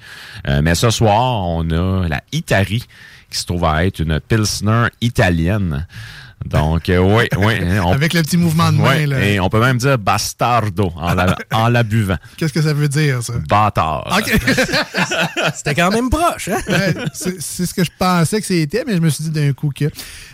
[0.48, 2.84] Euh, mais ce soir, on a la Itari
[3.32, 5.88] qui se trouve à être une Pilsner italienne.
[6.46, 7.56] Donc, euh, oui, oui.
[7.84, 9.06] on- Avec le petit mouvement de main.
[9.08, 9.20] là.
[9.26, 12.18] et on peut même dire bastardo en la, en la buvant.
[12.38, 13.34] Qu'est-ce que ça veut dire, ça?
[13.50, 14.08] Bâtard.
[14.18, 14.32] OK.
[15.56, 16.60] C'était quand même proche, hein?
[16.68, 19.72] Ouais, c'est ce que je pensais que c'était, mais je me suis dit d'un coup
[19.76, 19.86] que.
[19.86, 19.90] Euh,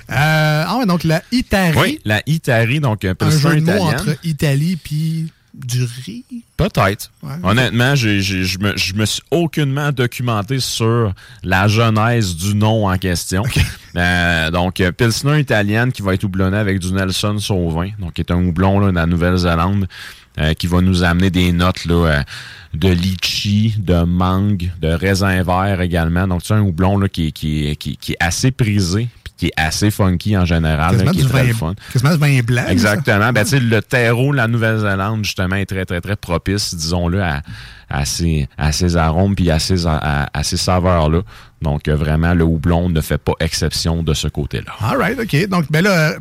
[0.10, 1.78] ah ouais, donc la Itari.
[1.80, 6.24] Oui, la Itari, donc un un Pilsner jeu de mots entre Italie puis du riz?
[6.58, 7.12] Peut-être.
[7.24, 7.32] Ouais.
[7.44, 13.44] Honnêtement, je me, me suis aucunement documenté sur la genèse du nom en question.
[13.94, 18.22] Euh, donc, euh, Pilsner italienne qui va être houblonnée avec du Nelson Sauvin, donc qui
[18.22, 19.86] est un houblon là, de la Nouvelle-Zélande,
[20.40, 22.24] euh, qui va nous amener des notes là, euh,
[22.74, 26.26] de litchi, de mangue, de raisin vert également.
[26.26, 29.10] Donc, c'est un houblon là, qui, est- qui, est- qui, qui est assez prisé,
[29.42, 31.74] qui est assez funky en général, là, Quasiment qui est très vin, fun.
[31.92, 32.66] quasiment du vin blanc.
[32.68, 33.34] Exactement.
[33.34, 37.24] Ben, tu sais, le terreau de la Nouvelle-Zélande, justement, est très, très, très propice, disons-le,
[37.24, 37.42] à,
[37.90, 41.22] à, ces, à ces arômes puis à ces, à, à ces saveurs-là.
[41.64, 44.74] Donc, euh, vraiment, le houblon ne fait pas exception de ce côté-là.
[44.80, 45.50] All right, OK.
[45.50, 46.20] Donc, ben là, euh,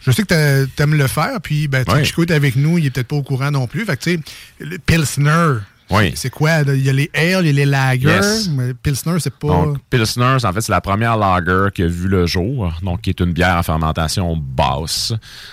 [0.00, 2.04] je sais que t'a- t'aimes le faire, puis ben, tu Ouais.
[2.04, 3.84] Chico est avec nous, il est peut-être pas au courant non plus.
[3.84, 4.20] Fait que, tu sais,
[4.58, 5.58] le Pilsner,
[5.90, 6.12] Oui.
[6.16, 6.62] c'est quoi?
[6.66, 8.48] Il y a les ale, il y a les lagers, Yes.
[8.48, 9.48] mais Pilsner, c'est pas...
[9.48, 13.10] Donc, Pilsner, en fait, c'est la première lager qui a vu le jour, donc qui
[13.10, 15.12] est une bière à fermentation basse.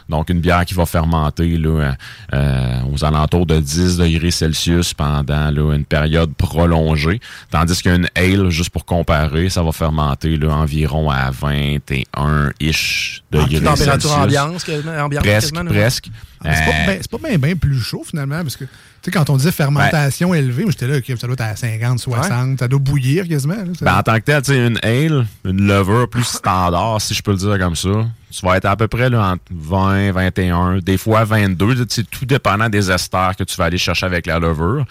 [0.09, 1.95] Donc, une bière qui va fermenter là,
[2.33, 7.19] euh, aux alentours de 10 degrés Celsius pendant là, une période prolongée.
[7.51, 14.09] Tandis qu'une ale, juste pour comparer, ça va fermenter là, environ à 21-ish degrés Température
[14.09, 14.11] Celsius.
[14.13, 16.09] ambiance, quasiment, ambiance Presque, quasiment, presque.
[16.45, 18.69] Ah, c'est pas Euh, ben- c'est pas bien ben plus chaud, finalement, parce que, tu
[19.03, 22.59] sais, quand on disait fermentation élevée, j'étais là, OK, ça doit être à 50, 60,
[22.59, 23.55] ça doit bouillir quasiment.
[23.55, 23.85] là, ça.
[23.85, 27.21] Ben, en tant que tel, tu sais, une ale, une lever plus standard, si je
[27.21, 30.77] peux le dire comme ça, tu vas être à peu près là, entre 20, 21,
[30.79, 34.25] des fois 22, tu sais, tout dépendant des esters que tu vas aller chercher avec
[34.25, 34.85] la levure.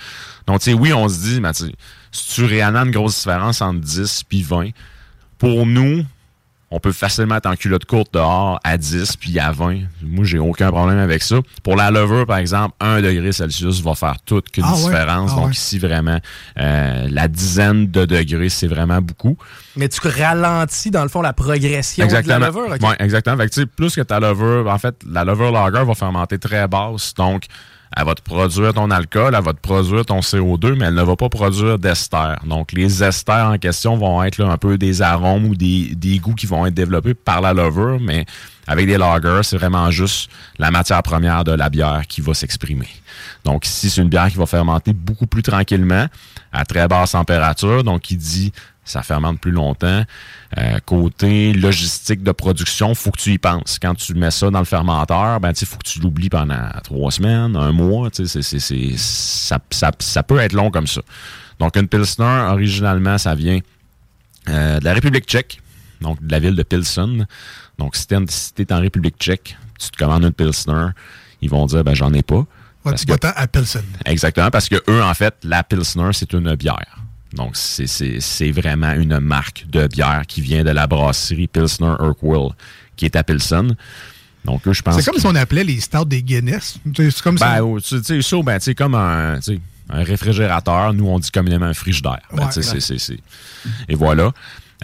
[0.47, 1.73] Donc, tu sais, oui, on se dit, mais sais,
[2.13, 4.71] si tu réellement une grosse différence entre 10 puis 20,
[5.39, 6.05] pour nous,
[6.75, 9.81] on peut facilement être en culotte courte dehors à 10 puis à 20.
[10.03, 11.37] Moi, j'ai aucun problème avec ça.
[11.63, 14.79] Pour la levure, par exemple, 1 degré Celsius va faire toute qu'une Ah ouais?
[14.85, 15.31] différence.
[15.35, 15.53] Ah Donc, ouais.
[15.53, 16.19] ici, vraiment,
[16.59, 19.37] euh, la dizaine de degrés, c'est vraiment beaucoup.
[19.77, 22.37] Mais tu ralentis, dans le fond, la progression Exactement.
[22.37, 22.75] de la levure.
[22.75, 22.89] ok?
[22.89, 23.37] Ouais, exactement.
[23.37, 26.39] Fait que, tu sais, plus que ta levure, en fait, la levure lager va fermenter
[26.39, 27.13] très basse.
[27.15, 27.45] Donc,
[27.97, 31.03] elle va te produire ton alcool, elle va te produire ton CO2, mais elle ne
[31.03, 32.35] va pas produire d'ester.
[32.47, 36.47] Donc, les esters en question vont être un peu des arômes ou des, goûts qui
[36.47, 38.25] vont être développés par la levure, mais
[38.67, 42.89] avec des lagers, c'est vraiment juste la matière première de la bière qui va s'exprimer.
[43.45, 46.07] Donc, ici, c'est une bière qui va fermenter beaucoup plus tranquillement,
[46.53, 47.85] à très basse température.
[47.85, 48.53] Donc, il dit
[48.85, 50.03] ça fermente plus longtemps.
[50.59, 53.79] Euh, côté logistique de production, faut que tu y penses.
[53.81, 57.11] Quand tu mets ça dans le fermenteur, ben il faut que tu l'oublies pendant trois
[57.11, 58.11] semaines, un mois.
[58.11, 61.01] tu sais, c'est- c'est- ça, ça, ça peut être long comme ça.
[61.59, 63.61] Donc une Pilsner, originalement, ça vient
[64.49, 65.63] euh, de la République tchèque,
[66.03, 67.27] donc de la ville de Pilsen.
[67.79, 70.89] Donc si t'es si t'es en République tchèque, tu te commandes une Pilsner,
[71.41, 72.37] ils vont dire ben j'en ai pas.
[72.37, 72.47] Ouais,
[72.91, 73.85] Parce tu que- à Pilsen.
[74.05, 76.99] Exactement, parce que eux, en fait, la Pilsner, c'est une bière.
[77.35, 81.95] Donc, c'est- c'est c'est vraiment une marque de bière qui vient de la brasserie Pilsner
[82.01, 82.51] Urquell,
[82.97, 83.75] qui est à Pilsen.
[84.45, 84.97] Donc, eux, je pense.
[84.97, 86.79] C'est comme si on appelait les stouts des Guinness.
[86.97, 87.65] C'est comme ben, ça.
[87.65, 89.39] oh, tu sais, ça, ben, tu sais, comme un,
[89.91, 90.93] un réfrigérateur.
[90.93, 92.19] Nous, on dit communément un frigidaire.
[92.33, 92.63] Ben, Ouais, ouais.
[92.63, 93.19] c'est- c'est- c'est-
[93.89, 94.33] Et voilà.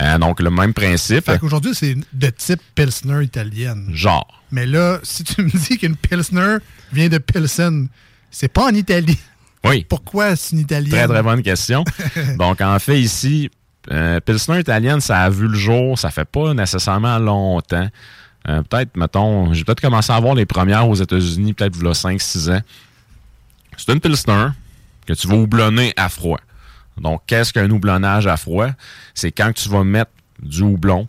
[0.01, 1.25] Euh, donc, le même principe.
[1.25, 3.89] Fait qu'aujourd'hui, c'est de type Pilsner italienne.
[3.93, 4.43] Genre.
[4.53, 6.59] Mais là, si tu me dis qu'une Pilsner
[6.93, 7.89] vient de Pilsen,
[8.31, 9.19] c'est pas en Italie.
[9.65, 9.85] Oui.
[9.89, 10.91] Pourquoi c'est une italienne?
[10.91, 11.85] Très, très bonne question.
[12.39, 13.51] Donc, en fait, ici,
[13.91, 17.89] euh, Pilsner italienne, ça a vu le jour, ça fait pas nécessairement longtemps.
[18.49, 21.89] Euh, peut-être, mettons, j'ai peut-être commencé à voir les premières aux États-Unis, peut-être il y
[21.89, 22.61] a 5-6 ans.
[23.77, 24.49] C'est une Pilsner
[25.07, 26.41] que tu vas houblonner à froid.
[27.01, 28.69] Donc, qu'est-ce qu'un houblonnage à froid?
[29.15, 30.11] C'est quand tu vas mettre
[30.43, 31.09] du houblon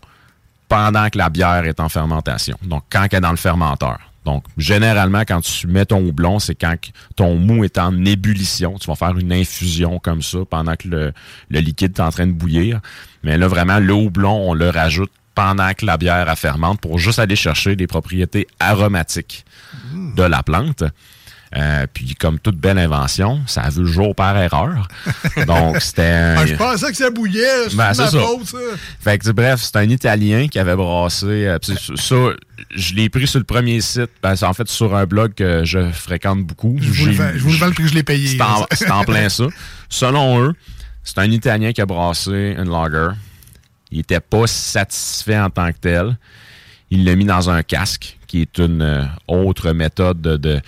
[0.68, 2.56] pendant que la bière est en fermentation.
[2.62, 3.98] Donc, quand elle est dans le fermenteur.
[4.24, 6.74] Donc, généralement, quand tu mets ton houblon, c'est quand
[7.16, 8.76] ton mou est en ébullition.
[8.78, 11.12] Tu vas faire une infusion comme ça pendant que le,
[11.48, 12.80] le liquide est en train de bouillir.
[13.22, 16.98] Mais là, vraiment, le houblon, on le rajoute pendant que la bière elle fermente pour
[16.98, 19.44] juste aller chercher les propriétés aromatiques
[20.16, 20.84] de la plante.
[21.56, 24.86] Euh, puis, comme toute belle invention, ça a vu le jour par erreur.
[25.48, 26.36] Donc, c'était un...
[26.38, 27.68] Ah, je pensais que ça bouillait.
[27.68, 28.08] C'est Ben, ça.
[28.08, 28.18] ça.
[29.00, 31.26] Fait que, bref, c'est un Italien qui avait brassé.
[31.48, 31.58] euh,
[31.96, 32.14] ça,
[32.72, 34.10] je l'ai pris sur le premier site.
[34.22, 36.76] Ben, c'est en fait sur un blog que je fréquente beaucoup.
[36.80, 38.38] Je vous le je vous le vends le prix que je l'ai payé.
[38.72, 39.44] C'est en, plein ça.
[39.88, 40.52] Selon eux,
[41.02, 43.08] c'est un Italien qui a brassé une lager.
[43.90, 46.16] Il était pas satisfait en tant que tel.
[46.92, 50.60] Il l'a mis dans un casque, qui est une euh, autre méthode de, de-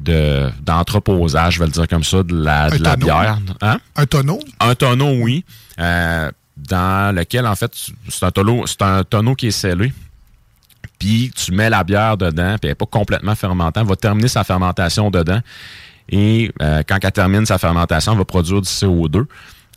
[0.00, 3.38] de- d'entreposage, je vais le dire comme ça, de la, de bière.
[3.60, 3.78] Hein?
[3.96, 4.40] Un tonneau?
[4.60, 5.44] Un tonneau, oui.
[5.78, 7.72] euh, dans lequel, en fait,
[8.08, 9.92] c'est un tonneau, c'est un tonneau qui est scellé.
[10.98, 13.78] Puis tu mets la bière dedans, puis elle n'est pas complètement fermentante.
[13.82, 15.40] Elle va terminer sa fermentation dedans.
[16.10, 19.24] Et euh, quand elle termine sa fermentation, elle va produire du CO2.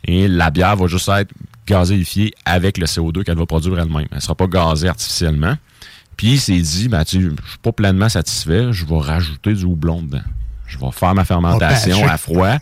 [0.06, 1.30] Et la bière va juste être
[1.66, 4.06] gazéifiée avec le CO2 qu'elle va produire elle-même.
[4.10, 5.54] Elle ne sera pas gazée artificiellement.
[6.16, 9.64] Puis il s'est dit, ben, tu je suis pas pleinement satisfait, je vais rajouter du
[9.64, 10.22] houblon dedans.
[10.66, 12.12] je vais faire ma fermentation patcher.
[12.12, 12.56] à froid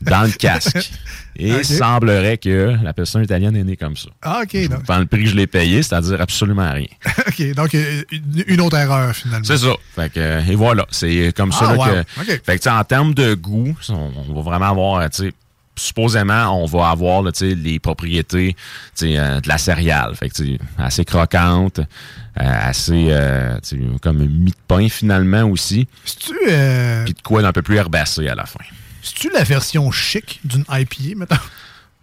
[0.00, 0.92] dans le casque.
[1.38, 4.08] Et il semblerait que la personne italienne est née comme ça.
[4.22, 4.68] Ah, OK.
[4.70, 6.86] Donc, Dans le prix que je l'ai payé, c'est-à-dire absolument rien.
[7.28, 8.02] OK, donc euh,
[8.46, 9.44] une, autre erreur, finalement.
[9.44, 9.74] C'est ça.
[9.94, 12.24] Fait que, euh, et voilà, c'est comme ça Ah, là, wow.
[12.24, 12.40] que.
[12.42, 15.32] Fait que, en termes de goût, on, on va vraiment avoir, tu sais,
[15.76, 18.56] supposément, on va avoir là, les propriétés
[19.02, 20.14] euh, de la céréale.
[20.16, 20.42] Fait que,
[20.78, 21.84] assez croquante, euh,
[22.34, 23.58] assez euh,
[24.02, 25.86] comme mi de pain finalement aussi.
[26.48, 28.60] Euh, Puis de quoi d'un peu plus herbacé à la fin.
[29.02, 31.38] c'est-tu la version chic d'une IPA, maintenant?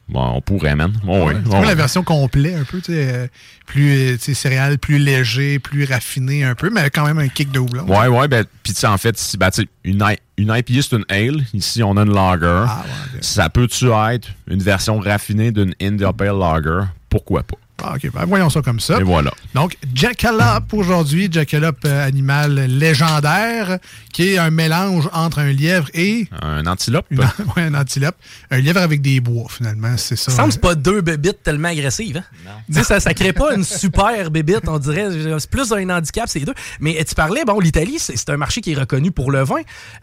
[0.09, 0.91] Bon, on pourrait, man.
[1.03, 3.27] Bon, oui, C'est la version complète, un peu, tu sais, euh,
[3.65, 7.29] plus euh, tu sais, céréales, plus léger, plus raffiné un peu, mais quand même un
[7.29, 7.85] kick de houblon.
[7.85, 9.49] Ouais, ouais, ben, puis tu sais, en fait, si, ben,
[9.85, 10.03] une,
[10.37, 11.45] une IPA, c'est une ale.
[11.53, 12.65] Ici, on a une lager.
[12.67, 12.83] Ah,
[13.21, 16.81] Ça peut-tu être une version raffinée d'une India Pale Lager?
[17.09, 17.57] Pourquoi pas?
[17.83, 18.99] Ah, OK, ben, voyons ça comme ça.
[18.99, 19.31] Et voilà.
[19.53, 23.77] Donc, Jackalope aujourd'hui, Jackalope, euh, animal légendaire,
[24.13, 26.27] qui est un mélange entre un lièvre et...
[26.41, 27.05] Un antilope?
[27.11, 27.19] Une-
[27.55, 28.15] ouais, un antilope.
[28.51, 30.31] Un lièvre avec des bois, finalement, c'est ça.
[30.31, 32.17] Ça semble que c'est pas deux bébites tellement agressives.
[32.47, 32.51] Hein?
[32.67, 35.07] Tu sais, ça, ça crée pas une super bébite, on dirait.
[35.39, 36.53] C'est plus un handicap, c'est les deux.
[36.79, 39.55] Mais tu parlais, bon, l'Italie, c'est c'est un marché qui est reconnu pour le vin.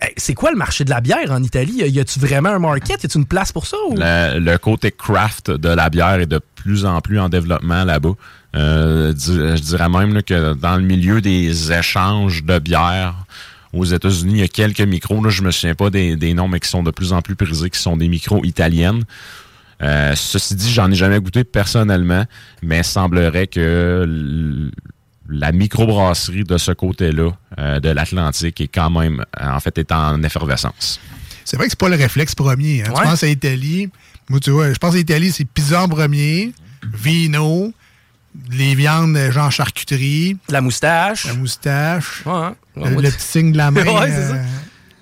[0.02, 1.82] Euh, C'est quoi le marché de la bière en Italie?
[1.86, 3.02] Y a-tu vraiment un market?
[3.02, 3.76] Y a-tu une place pour ça?
[3.88, 3.94] Ou...
[3.96, 8.14] Le, le côté craft de la bière est de plus en plus en développement là-bas.
[8.56, 13.14] Euh, je dirais même là, que dans le milieu des échanges de bière
[13.72, 16.48] aux États-Unis, il y a quelques micros, là, je me souviens pas des, des noms,
[16.48, 19.04] mais qui sont de plus en plus prisés, qui sont des micros italiennes.
[19.82, 22.24] Euh, ceci dit, j'en ai jamais goûté personnellement,
[22.62, 24.70] mais il semblerait que
[25.28, 30.22] la microbrasserie de ce côté-là euh, de l'Atlantique est quand même, en fait, est en
[30.22, 31.00] effervescence.
[31.44, 32.82] C'est vrai que c'est pas le réflexe premier.
[32.82, 32.90] hein.
[32.90, 32.96] Ouais.
[32.96, 33.88] Tu penses à l'Italie.
[34.30, 36.52] Moi, tu vois, je pense à l'Italie, c'est pizza en premier,
[36.94, 37.72] vino,
[38.50, 40.36] les viandes euh, genre charcuterie.
[40.48, 41.26] La moustache.
[41.26, 42.22] La moustache.
[42.24, 43.82] Ouais, le, le petit signe de la main.
[43.84, 44.34] Ouais, c'est ça.
[44.34, 44.44] euh,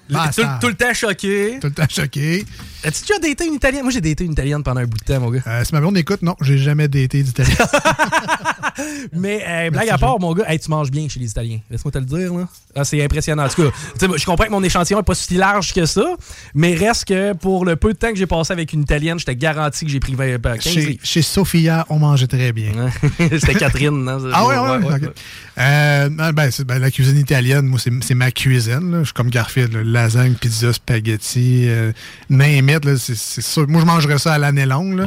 [0.09, 1.59] Le- ah, tout le temps choqué.
[1.61, 2.47] Tout le temps choqué.
[2.85, 3.83] As-tu déjà daté une italienne?
[3.83, 5.41] Moi, j'ai daté une italienne pendant un bout de temps, mon gars.
[5.47, 7.53] Euh, si ma blonde écoute, non, j'ai jamais daté d'Italie.
[9.13, 11.59] Mais euh, blague à part, mon gars, hey, tu manges bien chez les Italiens.
[11.71, 12.33] Laisse-moi te le dire.
[12.33, 12.49] Là.
[12.77, 13.45] Ah, c'est impressionnant.
[13.45, 15.85] En tout cas, tu sais, je comprends que mon échantillon n'est pas si large que
[15.87, 16.05] ça,
[16.55, 19.35] mais reste que pour le peu de temps que j'ai passé avec une Italienne, j'étais
[19.37, 21.01] garanti que j'ai pris 20, ben, 15 chez, livres.
[21.03, 22.71] chez Sophia, on mangeait très bien.
[23.19, 24.05] C'était Catherine.
[24.05, 24.19] non?
[24.33, 25.03] Ah ouais, ouais, Ouais, ok.
[25.03, 25.09] ouais.
[25.59, 28.93] Euh, ben, la cuisine italienne, moi, c'est ma cuisine.
[28.93, 28.99] là.
[29.01, 29.73] Je suis comme Garfield.
[29.73, 29.83] là.
[29.85, 31.93] Lasagne, pizza, spaghetti, euh,
[32.99, 33.69] c'est sûr.
[33.69, 35.05] Moi, je mangerais ça à l'année longue.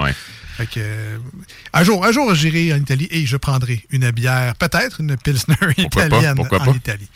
[0.57, 1.17] Fait que, euh,
[1.73, 5.55] un jour, un jour, j'irai en Italie et je prendrai une bière, peut-être une Pilsner
[5.59, 6.71] pas, italienne pourquoi en pas?
[6.71, 7.07] Italie.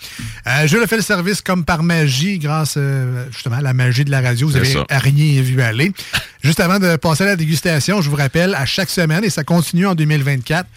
[0.47, 4.05] Euh, je le fais le service comme par magie, grâce euh, justement à la magie
[4.05, 4.47] de la radio.
[4.47, 5.91] Vous avez rien vu aller.
[6.43, 9.43] Juste avant de passer à la dégustation, je vous rappelle, à chaque semaine, et ça
[9.43, 10.67] continue en 2024,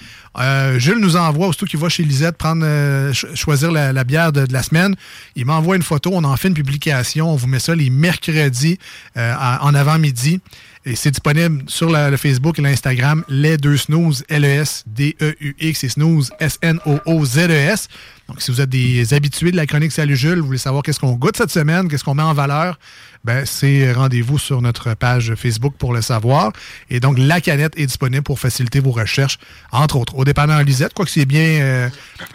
[0.40, 4.04] euh, Jules nous envoie, aussitôt qu'il va chez Lisette prendre, euh, ch- choisir la, la
[4.04, 4.94] bière de, de la semaine,
[5.36, 8.78] il m'envoie une photo, on en fait une publication, on vous met ça les mercredis
[9.16, 10.40] euh, en avant-midi.
[10.88, 17.88] Et c'est disponible sur le Facebook et l'Instagram, les deux snooze, L-E-S-D-E-U-X et snooze, S-N-O-O-Z-E-S.
[18.28, 21.00] Donc, si vous êtes des habitués de la chronique Salut Jules, vous voulez savoir qu'est-ce
[21.00, 22.78] qu'on goûte cette semaine, qu'est-ce qu'on met en valeur,
[23.24, 26.52] ben, c'est rendez-vous sur notre page Facebook pour le savoir.
[26.90, 29.38] Et donc, la canette est disponible pour faciliter vos recherches,
[29.72, 30.14] entre autres.
[30.14, 31.88] Au dépanneur Lisette, quoi que c'est bien, euh,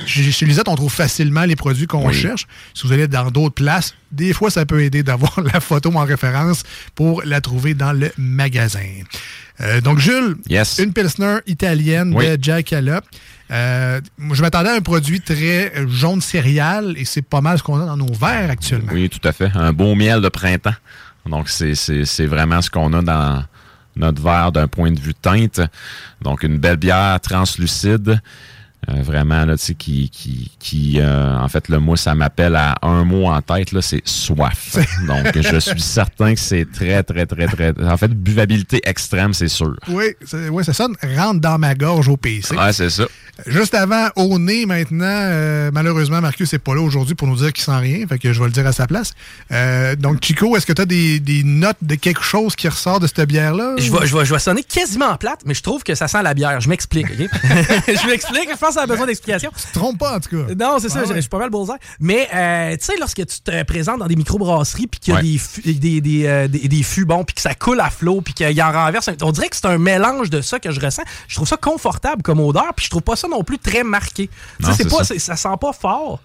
[0.07, 2.13] chez, Lisette, on trouve facilement les produits qu'on Oui.
[2.15, 2.47] cherche.
[2.73, 6.05] Si vous allez dans d'autres places, des fois, ça peut aider d'avoir la photo en
[6.05, 6.63] référence
[6.95, 8.79] pour la trouver dans le magasin.
[9.61, 10.37] Euh, donc, Jules,
[10.79, 12.25] une Pilsner italienne Oui.
[12.35, 13.05] de Jackalope.
[13.51, 14.01] Euh,
[14.31, 17.79] je m'attendais à un produit très euh, jaune céréal et c'est pas mal ce qu'on
[17.79, 18.91] a dans nos verres actuellement.
[18.91, 19.51] Oui, tout à fait.
[19.53, 20.73] Un beau miel de printemps.
[21.25, 23.43] Donc, c'est vraiment ce qu'on a dans
[23.95, 25.61] notre verre d'un point de vue teinte.
[26.21, 28.19] Donc, une belle bière translucide.
[28.89, 32.55] Euh, vraiment, là, tu sais, qui, qui, qui euh, en fait, le mot, ça m'appelle
[32.55, 34.77] à un mot en tête, là, c'est soif.
[35.07, 39.47] Donc, je suis certain que c'est très, très, très, très, en fait, buvabilité extrême, c'est
[39.47, 39.75] sûr.
[39.87, 40.05] Oui,
[40.51, 42.55] ouais, ça sonne rentre dans ma gorge au PC.
[42.55, 43.05] Ouais, c'est ça.
[43.47, 47.51] Juste avant, au nez maintenant, euh, malheureusement, Marcus n'est pas là aujourd'hui pour nous dire
[47.51, 49.13] qu'il sent rien, fait que je vais le dire à sa place.
[49.51, 52.99] Euh, donc, Chico, est-ce que tu as des, des notes de quelque chose qui ressort
[52.99, 53.73] de cette bière-là?
[53.77, 56.21] Je vais, je, vais, je vais sonner quasiment plate, mais je trouve que ça sent
[56.21, 56.61] la bière.
[56.61, 57.27] Je m'explique, OK?
[57.87, 58.49] je m'explique.
[58.51, 59.51] Je pense que ça a besoin d'explication.
[59.55, 60.53] Tu te trompes pas, en tout cas.
[60.55, 61.15] Non, c'est ça, Ah je- ouais.
[61.15, 61.75] je suis pas mal bullseye.
[61.99, 65.19] Mais, euh, tu sais, lorsque tu te présentes dans des microbrasseries, puis qu'il y a
[65.19, 65.25] Ouais.
[65.25, 68.21] des, fûts- des, des, euh, des, des fûts bons, puis que ça coule à flot,
[68.21, 70.79] puis qu'il en renverse, un- on dirait que c'est un mélange de ça que je
[70.79, 71.03] ressens.
[71.27, 74.29] Je trouve ça confortable comme odeur, puis je trouve pas ça non plus très marqué.
[74.59, 75.17] Tu Non, sais, c'est pas, ça.
[75.19, 76.19] ça sent pas fort.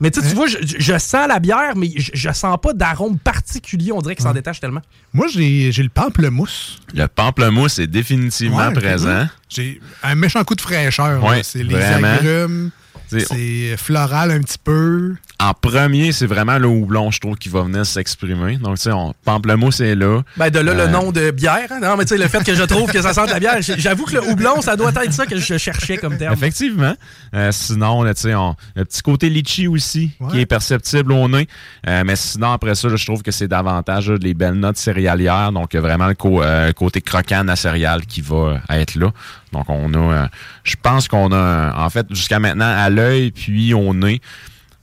[0.00, 3.18] Mais tu sais, tu vois, je, sens la bière, mais je, je sens pas d'arôme
[3.18, 3.92] particulier.
[3.92, 4.82] On dirait qu'il s'en détache tellement.
[5.12, 6.78] Moi, j'ai j'ai le pamplemousse.
[6.94, 9.26] Le pamplemousse est définitivement Ouais, présent.
[9.48, 11.22] J'ai un méchant coup de fraîcheur.
[11.24, 12.70] Ouais, c'est les agrumes.
[13.08, 15.14] C'est floral un petit peu.
[15.38, 18.56] En premier, c'est vraiment le houblon, je trouve, qui va venir s'exprimer.
[18.56, 20.22] Donc, tu sais, on- pamplemousse est là.
[20.38, 21.66] Ben, de là, le Euh, nom de bière.
[21.70, 21.78] hein.
[21.82, 24.06] Non, mais tu sais, le fait que je trouve que ça sent la bière, j'avoue
[24.06, 26.32] que le houblon, ça doit être ça que je cherchais comme terme.
[26.32, 26.94] Effectivement.
[27.34, 30.30] Euh, sinon, tu sais, on- le petit côté litchi aussi, Ouais.
[30.32, 31.46] qui est perceptible au nez.
[31.86, 34.78] Euh, mais sinon, après ça, là, je trouve que c'est davantage là, les belles notes
[34.78, 35.52] céréalières.
[35.52, 36.42] Donc, vraiment le co-
[36.74, 39.12] côté croquant de la céréale qui va être là.
[39.56, 40.28] Donc, on a,
[40.64, 44.20] je pense qu'on a, en fait, jusqu'à maintenant, à l'œil, puis au nez,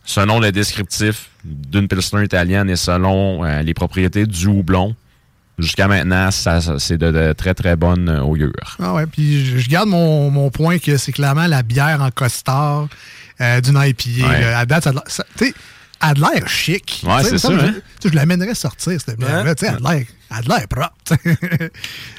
[0.06, 4.96] selon le descriptif d'une Pilsner italienne et selon euh, les propriétés du houblon,
[5.60, 8.78] jusqu'à maintenant, ça, ça- c'est de, de très, très bonne augure.
[8.82, 12.10] Ah ouais, puis je, je garde mon, mon point que c'est clairement la bière en
[12.12, 12.88] costard
[13.42, 14.28] euh, d'une IPA.
[14.28, 14.44] Ouais.
[14.54, 15.26] À date, ça ça-
[16.10, 17.02] a de l'air chic.
[17.06, 17.74] Ouais, c'est ça, Je, hein?
[18.00, 19.56] tu sais, je l'amènerais sortir, cette bière-là.
[19.56, 19.86] Tu sais, Elle
[20.30, 20.94] a de l'air- propre.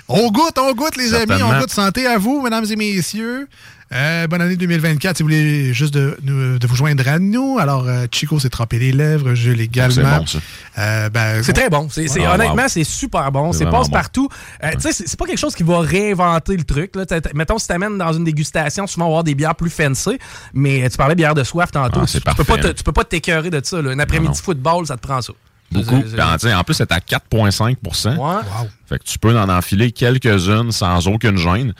[0.09, 1.43] on goûte, on goûte, les amis.
[1.43, 3.49] On goûte santé à vous, mesdames et messieurs.
[3.95, 5.17] Euh, bonne année 2024.
[5.17, 8.49] Si vous voulez juste de, nous- de vous joindre à nous, alors euh, Chico s'est
[8.49, 9.95] trempé les lèvres, Jules également.
[9.95, 10.39] C'est bon, ça.
[10.79, 11.89] Euh, ben, C'est très bon.
[11.97, 12.69] Ah, honnêtement, wow.
[12.69, 13.53] c'est super bon.
[13.53, 14.29] C'est passe-partout.
[14.65, 16.97] Euh, tu sais, c'est, pas quelque chose qui va réinventer le truc.
[16.97, 17.05] Là.
[17.35, 20.19] Mettons, si t'amènes dans une dégustation, souvent on va avoir des bières plus fancy.
[20.53, 22.01] Mais tu parlais de bière de soif tantôt.
[22.03, 23.81] Ah, tu, tu peux pas te- tu peux pas t'écœurer de ça.
[23.81, 23.91] là.
[23.93, 25.33] Un après-midi football, ça te prend ça.
[25.71, 25.97] Beaucoup.
[26.21, 27.77] En, tu en plus, c'est à 4,5
[28.19, 28.43] Ouais.
[28.89, 31.73] Fait que tu peux en enfiler quelques-unes sans aucune gêne.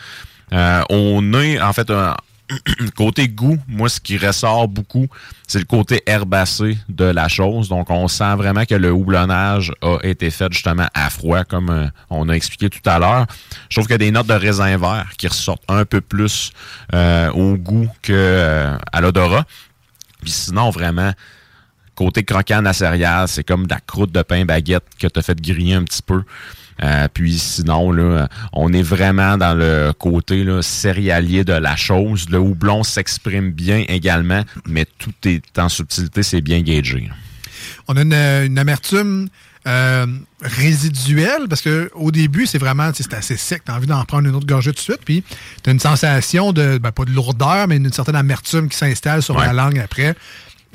[0.53, 2.17] Euh, on est, en fait, un-
[2.97, 5.07] côté goût, moi, ce qui ressort beaucoup,
[5.47, 7.69] c'est le côté herbacé de la chose.
[7.71, 11.87] Donc, on sent vraiment que le houblonnage a été fait justement à froid, comme euh,
[12.11, 13.27] on a expliqué tout à l'heure.
[13.71, 16.53] Je trouve qu'il y a des notes de raisin vert qui ressortent un peu plus
[16.95, 19.47] euh, au goût que euh, à l'odorat.
[20.21, 21.13] Puis sinon, vraiment,
[21.95, 25.19] côté croquant de la céréale, c'est comme de la croûte de pain baguette que tu
[25.19, 26.23] as fait griller un petit peu.
[26.83, 32.27] Euh, puis sinon, là, on est vraiment dans le côté là, céréalier de la chose.
[32.31, 37.09] Le houblon s'exprime bien également, mais tout est en subtilité, c'est bien gagé.
[37.87, 39.29] On a une, une amertume
[39.67, 40.07] euh,
[40.43, 43.63] résiduelle parce que au début, c'est vraiment c'est assez sec.
[43.65, 45.01] Tu as envie d'en prendre une autre gorgée tout de suite.
[45.05, 45.23] Puis
[45.63, 49.23] tu as une sensation de, ben, pas de lourdeur, mais une certaine amertume qui s'installe
[49.23, 49.47] sur Ouais.
[49.47, 50.15] la langue après.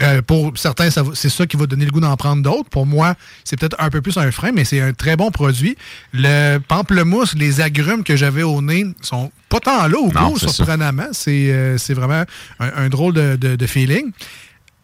[0.01, 2.69] Euh, pour certains, c'est ça qui va donner le goût d'en prendre d'autres.
[2.69, 5.75] Pour moi, c'est peut-être un peu plus un frein, mais c'est un très bon produit.
[6.13, 11.07] Le pamplemousse, les agrumes que j'avais au nez sont pas tant là au goût, surprenamment.
[11.11, 12.23] C'est euh, c'est vraiment
[12.59, 14.11] un, un drôle de, de- de feeling.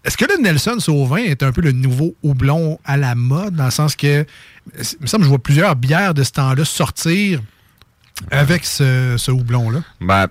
[0.04, 3.66] Est-ce que le Nelson Sauvin est un peu le nouveau houblon à la mode, dans
[3.66, 4.24] le sens que,
[4.78, 7.42] il me semble que je vois plusieurs bières de ce temps-là sortir
[8.32, 9.80] avec ce, ce houblon-là?
[10.02, 10.28] Ben,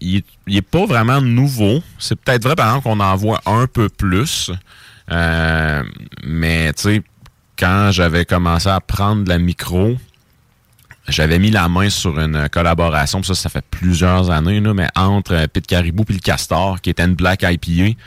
[0.00, 1.82] il, est- il est pas vraiment nouveau.
[1.98, 4.50] C'est peut-être vrai, par exemple, qu'on en voit un peu plus.
[5.10, 5.82] Euh,
[6.24, 7.02] mais, tu sais,
[7.58, 9.96] quand j'avais commencé à prendre la micro,
[11.08, 15.32] j'avais mis la main sur une collaboration, ça, ça fait plusieurs années, là, mais entre
[15.34, 17.98] euh, Pit Caribou et le Castor, qui était une Black IPA,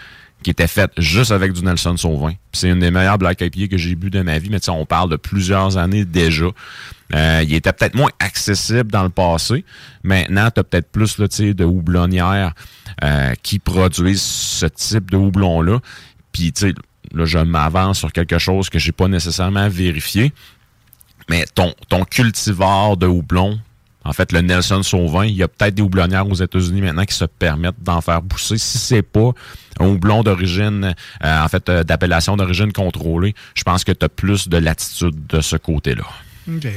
[0.44, 2.34] qui était faite juste avec du Nelson Sauvin.
[2.52, 5.10] C'est une des meilleures Black IPA que j'ai bu de ma vie, mais on parle
[5.10, 6.48] de plusieurs années déjà.
[7.14, 9.66] Euh, il était peut-être moins accessible dans le passé.
[10.04, 12.54] Maintenant, tu as peut-être plus là, de houblonnières
[13.04, 15.80] euh, qui produisent ce type de houblon-là.
[16.32, 16.74] Puis, tu sais,
[17.14, 20.34] là, je m'avance sur quelque chose que j'ai pas nécessairement vérifié.
[21.30, 23.60] Mais ton, ton cultivar de houblon,
[24.04, 27.16] en fait, le Nelson Sauvin, il y a peut-être des houblonnières aux États-Unis maintenant qui
[27.16, 28.58] se permettent d'en faire pousser.
[28.58, 29.32] Si c'est pas
[29.80, 34.10] un houblon d'origine, euh, en fait, euh, d'appellation d'origine contrôlée, je pense que tu as
[34.10, 36.06] plus de latitude de ce côté-là.
[36.48, 36.68] OK.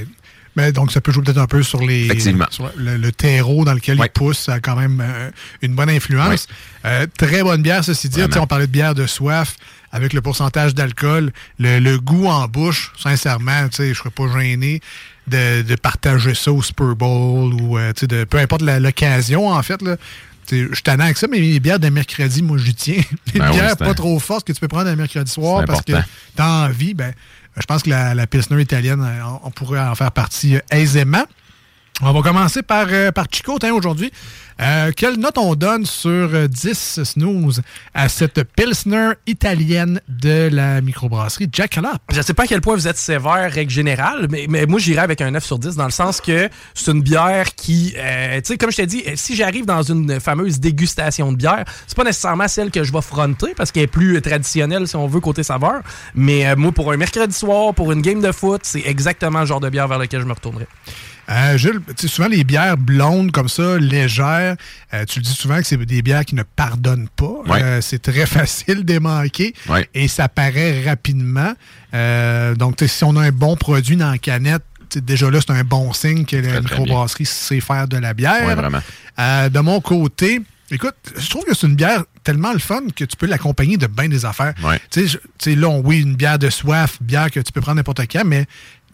[0.57, 2.47] Mais donc, ça peut jouer peut-être un peu sur les Effectivement.
[2.51, 4.39] sur le, le terreau dans lequel il pousse.
[4.39, 5.31] Ça a quand même euh,
[5.63, 6.47] une bonne influence.
[6.85, 8.23] Euh, très bonne bière, ceci dit.
[8.39, 9.57] On parlait de bière de soif
[9.91, 11.33] avec le pourcentage d'alcool.
[11.59, 14.81] Le, le goût en bouche, sincèrement, tu sais, je ne serais pas gêné
[15.27, 19.49] de, de partager ça au Super Bowl ou euh, tu sais, de, peu importe l'occasion,
[19.49, 19.81] en fait.
[19.83, 19.97] Là.
[20.51, 23.03] Je suis tannant avec ça, mais les bières de mercredi, moi, j'y tiens.
[23.33, 25.93] Les Ben bières pas trop fortes que tu peux prendre un mercredi soir parce que
[25.93, 27.15] tu as envie, ben,
[27.57, 30.61] je pense que la, la Pilsner italienne, euh, on, on pourrait en faire partie euh,
[30.71, 31.25] aisément.
[32.03, 34.11] On va commencer par, euh, par Chico aujourd'hui.
[34.61, 40.81] Euh, quelle note on donne sur euh, 10 snooze à cette Pilsner italienne de la
[40.81, 42.03] microbrasserie Jackalope?
[42.11, 44.79] Je ne sais pas à quel point vous êtes sévère, règle générale, mais, mais moi,
[44.79, 48.37] j'irais avec un 9 sur 10 dans le sens que c'est une bière qui, euh,
[48.37, 51.65] tu sais, comme je t'ai dit, euh, si j'arrive dans une fameuse dégustation de bière,
[51.87, 54.95] c'est pas nécessairement celle que je vais fronter parce qu'elle est plus euh, traditionnelle, si
[54.97, 55.83] on veut, côté saveur.
[56.15, 59.47] Mais euh, moi, pour un mercredi soir, pour une game de foot, c'est exactement le
[59.47, 60.67] genre de bière vers lequel je me retournerai.
[61.31, 64.57] Euh, Jules, tu sais, souvent les bières blondes comme ça, légères,
[64.93, 67.41] euh, tu le dis souvent que c'est des bières qui ne pardonnent pas.
[67.47, 67.63] Ouais.
[67.63, 69.89] Euh, c'est très facile de manquer Ouais.
[69.95, 71.53] et ça paraît rapidement.
[71.95, 74.63] Euh, donc, si on a un bon produit dans la canette,
[74.97, 78.47] déjà là, c'est un bon signe que la microbrasserie sait faire de la bière.
[78.47, 78.81] Ouais, vraiment.
[79.19, 83.05] Euh, de mon côté, Écoute, je trouve que c'est une bière tellement le fun que
[83.05, 84.55] tu peux l'accompagner de bien des affaires.
[84.65, 84.81] Ouais.
[84.91, 85.07] Tu
[85.39, 88.25] sais, là, on- oui, une bière de soif, bière que tu peux prendre n'importe quand,
[88.25, 88.47] mais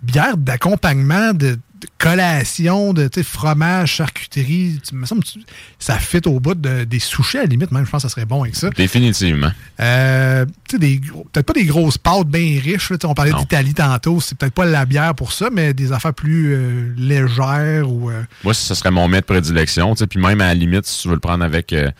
[0.03, 1.59] bière d'accompagnement, de
[1.99, 5.41] collation, de fromage, charcuterie, tu- me semble que tu-
[5.78, 8.14] ça fit au bout de- des sushis à la limite, même, je pense que ça
[8.14, 8.70] serait bon avec ça.
[8.70, 9.51] Définitivement.
[9.81, 12.91] Euh, peut-être pas des grosses pâtes bien riches.
[12.91, 16.14] là, on parlait d'Italie tantôt, c'est peut-être pas la bière pour ça, mais des affaires
[16.14, 18.11] plus euh, légères ou.
[18.11, 19.95] euh, Moi, ce serait mon mets de prédilection.
[19.95, 21.91] Puis même à la limite, si tu veux le prendre avec euh,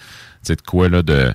[0.49, 1.33] de quoi là, de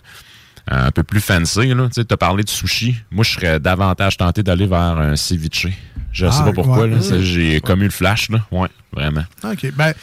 [0.68, 2.95] un peu plus fancy, tu as parlé de sushi.
[3.11, 5.68] Moi, je serais davantage tenté d'aller vers un ceviche.
[6.11, 6.84] Je sais Ah, pas pourquoi.
[6.84, 6.89] ouais.
[6.89, 8.30] là, c'est- J'ai comme eu le flash.
[8.30, 8.39] Là.
[8.49, 9.26] Ouais, vraiment.
[9.43, 9.70] OK.
[9.76, 9.93] Ben,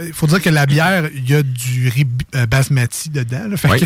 [0.00, 3.50] il faut dire que la bière, il y a du riz euh, basmati dedans.
[3.68, 3.84] Oui.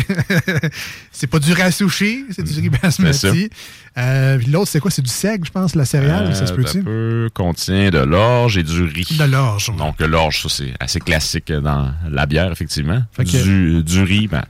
[1.11, 2.79] c'est pas du riz à sushi, c'est du riz ça.
[2.81, 3.49] basmati.
[3.97, 4.91] Euh, L'autre, c'est quoi?
[4.91, 6.79] C'est du seigle, je pense, la céréale, ça se Euh, peut-tu?
[6.79, 9.17] un peu, contient de l'orge et du riz.
[9.19, 9.69] De l'orge.
[9.69, 9.75] ouais.
[9.75, 13.03] Donc, l'orge, ça, c'est assez classique dans la bière, effectivement.
[13.19, 14.43] Du, du riz, ben,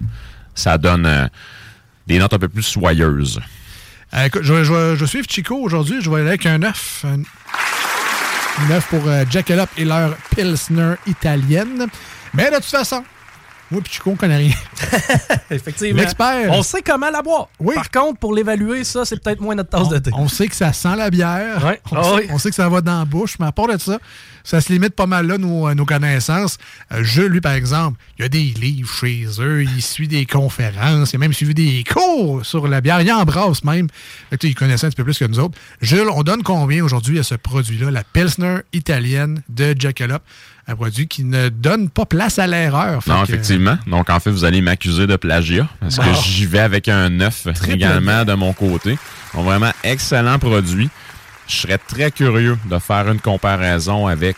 [0.56, 1.26] ça donne euh,
[2.08, 3.40] des notes un peu plus soyeuses.
[4.14, 5.98] Euh, écoute, je, vais- je, je suivre Chico aujourd'hui.
[6.02, 7.06] Je vais aller avec un 9.
[7.08, 11.88] Un 9 pour euh, Jack Up et leur Pilsner italienne.
[12.34, 13.04] Mais de toute façon,
[13.72, 14.56] moi et Chico, on connaît rien.
[15.50, 16.02] Effectivement.
[16.02, 16.52] L'expert.
[16.52, 17.48] On sait comment la boire.
[17.60, 17.74] Oui.
[17.76, 20.12] Par contre, pour l'évaluer, ça, c'est peut-être moins notre tasse de thé.
[20.14, 21.66] On sait que ça sent la bière.
[21.66, 21.82] Ouais.
[21.92, 22.28] On, Ah sait, oui.
[22.32, 23.98] on sait que ça va dans la bouche, mais à part de ça,
[24.44, 26.58] ça se limite pas mal là, nos, euh, nos connaissances.
[26.92, 30.26] Euh, Jules, lui, par exemple, il y a des livres chez eux, il suit des
[30.26, 33.88] conférences, il a même suivi des cours sur la bière, il embrasse même.
[34.30, 35.58] Fait que, il connaissait un petit peu plus que nous autres.
[35.82, 40.24] Jules, on donne combien aujourd'hui à ce produit-là, la Pilsner italienne de Jackalope?
[40.66, 43.02] Un produit qui ne donne pas place à l'erreur.
[43.08, 43.78] Non, que, effectivement.
[43.86, 46.04] Donc, en fait, vous allez m'accuser de plagiat parce Bon.
[46.04, 48.98] que j'y vais avec un 9 également de mon côté.
[49.34, 50.90] Donc, vraiment excellent produit.
[51.54, 54.36] Je serais très curieux de faire une comparaison avec.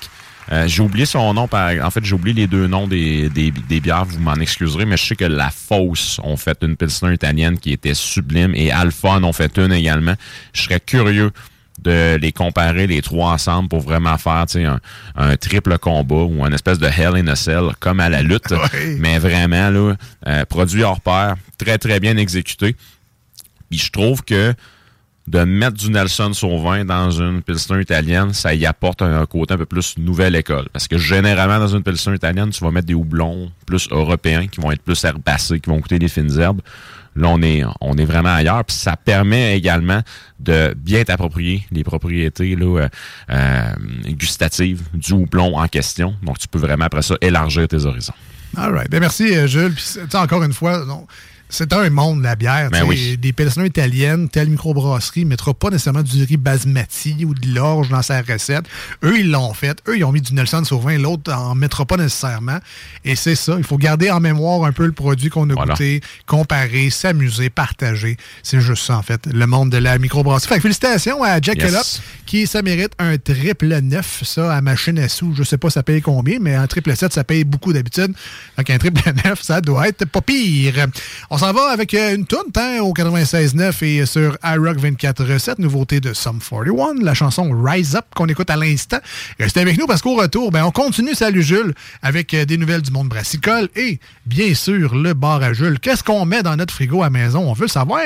[0.51, 3.51] euh, j'ai oublié son nom, par, en fait, j'ai oublié les deux noms des, des,
[3.51, 7.13] des bières, vous m'en excuserez, mais je sais que La Fosse ont fait une Pilsner
[7.13, 10.13] italienne qui était sublime et Alpha en ont fait une également.
[10.53, 11.31] Je serais curieux
[11.81, 14.79] de les comparer les trois ensemble pour vraiment faire un,
[15.15, 18.53] un triple combat ou un espèce de Hell in a Cell comme à la lutte.
[18.99, 19.93] Mais vraiment, là,
[20.27, 22.75] euh, produit hors pair, très très bien exécuté.
[23.69, 24.53] Puis je trouve que
[25.27, 29.57] de mettre du Nelson Sauvin dans une Pilsner italienne, ça y apporte un, côté un
[29.57, 30.67] peu plus nouvelle école.
[30.71, 34.61] Parce que généralement, dans une Pilsner italienne, tu vas mettre des houblons plus européens qui
[34.61, 36.61] vont être plus herbacés, qui vont goûter des fines herbes.
[37.15, 38.63] Là, on est, on est vraiment ailleurs.
[38.65, 40.01] Puis ça permet également
[40.39, 42.87] de bien t'approprier les propriétés euh,
[43.31, 43.71] euh,
[44.09, 46.13] gustatives du houblon en question.
[46.21, 48.13] Donc, tu peux vraiment, après ça, élargir tes horizons.
[48.57, 48.91] All right.
[48.91, 49.73] Ben, merci, euh, Jules.
[49.73, 51.07] Puis, encore une fois, non,
[51.55, 52.69] c'est un monde, la bière.
[52.69, 53.17] Ben oui.
[53.17, 57.89] Des pilsners italiennes, telle microbrasserie ne mettra pas nécessairement du riz basmati ou de l'orge
[57.89, 58.65] dans sa recette.
[59.03, 59.77] Eux, ils l'ont fait.
[59.87, 60.97] Eux, ils ont mis du Nelson Sauvin.
[60.97, 62.59] L'autre en mettra pas nécessairement.
[63.03, 63.55] Et c'est ça.
[63.57, 65.73] Il faut garder en mémoire un peu le produit qu'on a Voilà.
[65.73, 68.17] goûté, comparer, s'amuser, partager.
[68.43, 70.49] C'est juste ça, en fait, le monde de la microbrasserie.
[70.49, 71.65] Fait que félicitations à Jack Yes.
[71.71, 71.85] Kellogg,
[72.25, 75.33] qui, ça mérite un triple 9, ça, à machine à sous.
[75.35, 78.13] Je sais pas ça paye combien, mais un triple 7, ça paye beaucoup d'habitude.
[78.57, 80.87] Donc, un triple 9, ça doit être pas pire.
[81.29, 85.99] On s'en va avec euh, une toune, hein, au 96.9 et sur iRock 24.7, nouveauté
[85.99, 88.97] de Sum 41, la chanson Rise Up qu'on écoute à l'instant.
[89.39, 92.81] Restez avec nous parce qu'au retour, ben, on continue, salut Jules, avec euh, des nouvelles
[92.81, 95.79] du monde brassicole et, bien sûr, le bar à Jules.
[95.79, 97.47] Qu'est-ce qu'on met dans notre frigo à maison?
[97.49, 98.01] On veut savoir.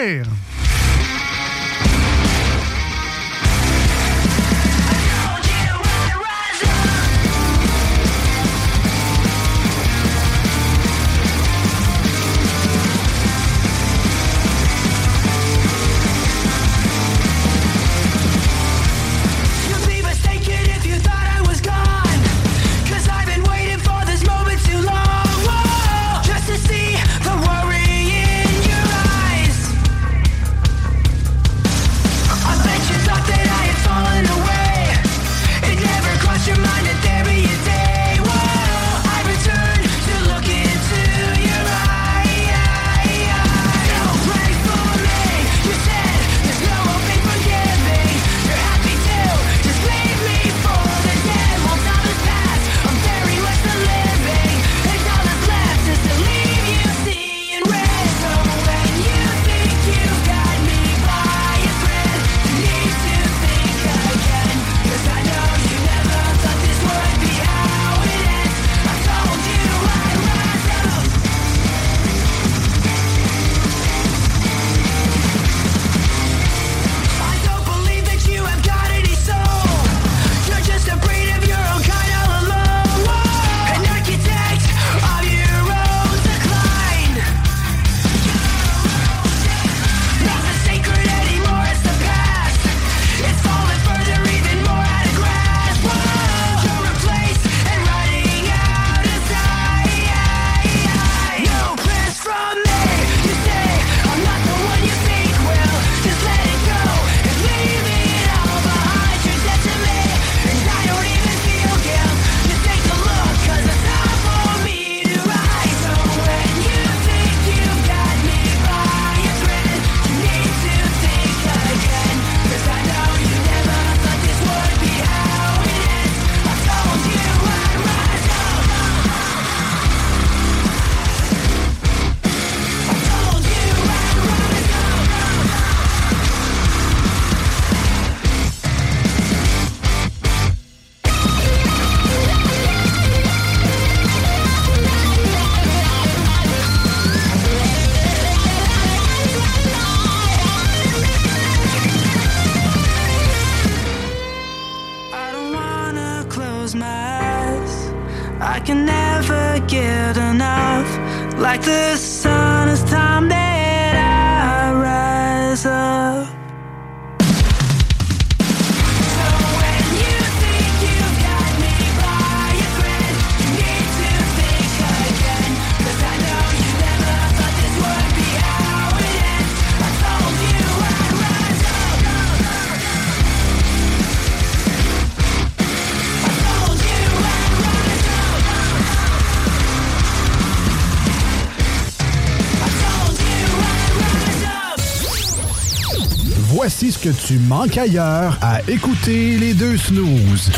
[196.72, 200.52] Voici ce que tu manques ailleurs à écouter les deux snooze.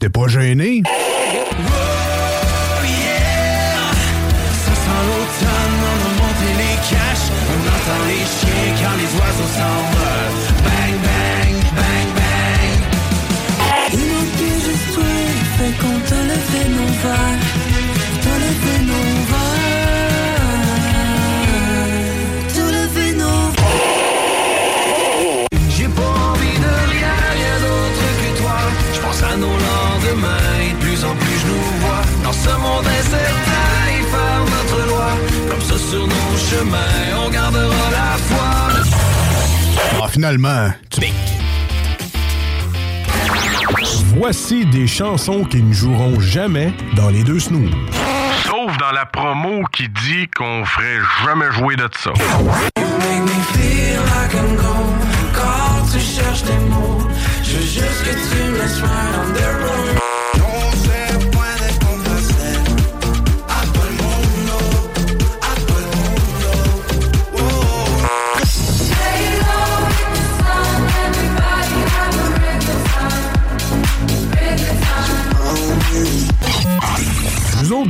[0.00, 0.82] T'es pas gêné?
[0.84, 0.96] Ça
[4.74, 7.30] sent l'automne, on a monté les caches.
[7.48, 10.40] On entend les chiens quand les oiseaux s'envolent.
[10.64, 12.80] Bang, bang, bang, bang.
[13.92, 15.14] Il manquait juste toi,
[15.58, 17.38] fait qu'on t'a levé nos verres.
[17.38, 17.61] T'as
[33.12, 35.08] incertain, et faire notre loi.
[35.50, 38.50] Comme ça sur nos chemins, on gardera la foi.
[40.02, 41.00] Ah, finalement, tu...
[44.16, 47.70] Voici des chansons qui ne joueront jamais dans les deux snooze.
[48.44, 52.10] Sauf dans la promo qui dit qu'on ferait jamais jouer de ça.
[52.10, 54.98] Make me feel like I'm gone.
[55.34, 57.08] Quand tu cherches tes mots,
[57.42, 59.81] je veux juste que tu me laisses right on the road.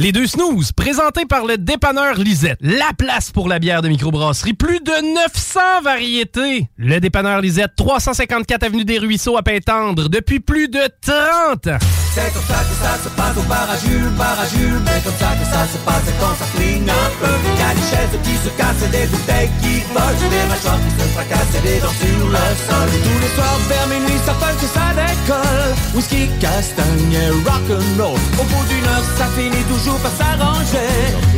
[0.00, 2.56] Les deux snooze, présentés par le dépanneur Lisette.
[2.62, 4.54] La place pour la bière de microbrasserie.
[4.54, 6.70] Plus de 900 variétés.
[6.78, 11.78] Le dépanneur Lisette, 354 Avenue des Ruisseaux à Pintendre, depuis plus de 30 ans.
[12.14, 14.80] C'est comme ça que ça se passe au bar à Jules, bar à Jules.
[14.88, 17.30] C'est comme ça que ça se passe quand ça flingue un peu.
[17.30, 20.30] Y a des chaises qui se cassent des bouteilles qui volent.
[20.32, 22.88] Des mâchoires qui se fracassent et des dents sur le sol.
[23.04, 25.72] Tous les soirs vers minuit, ça fait que ça décolle.
[25.94, 28.18] Whisky, castagne et rock'n'roll.
[28.40, 30.78] Au bout d'une heure, ça finit toujours par s'arranger.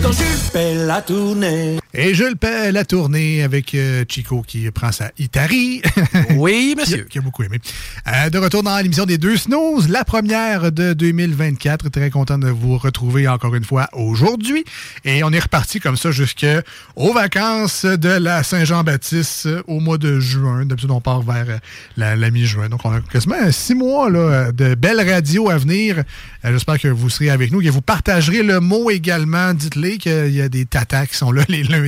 [0.02, 1.81] Quand Jules fait la tournée.
[1.94, 5.82] Et Jules paie la tournée avec euh, Chico qui prend sa Itari.
[6.36, 7.04] Oui, monsieur.
[7.04, 7.58] qui, a beaucoup aimé.
[8.06, 11.90] Euh, de retour dans l'émission des deux snooze, la première de 2024.
[11.90, 14.64] Très content de vous retrouver encore une fois aujourd'hui.
[15.04, 20.18] Et on est reparti comme ça jusqu'aux vacances de la Saint-Jean-Baptiste euh, au mois de
[20.18, 20.64] juin.
[20.64, 21.60] D'habitude, on part vers
[21.98, 22.70] la, la mi-juin.
[22.70, 26.04] Donc, on a quasiment six mois là, de belles radios à venir.
[26.42, 29.52] J'espère que vous serez avec nous, que vous partagerez le mot également.
[29.52, 31.81] Dites-les qu'il y a des tatas qui sont là les lundis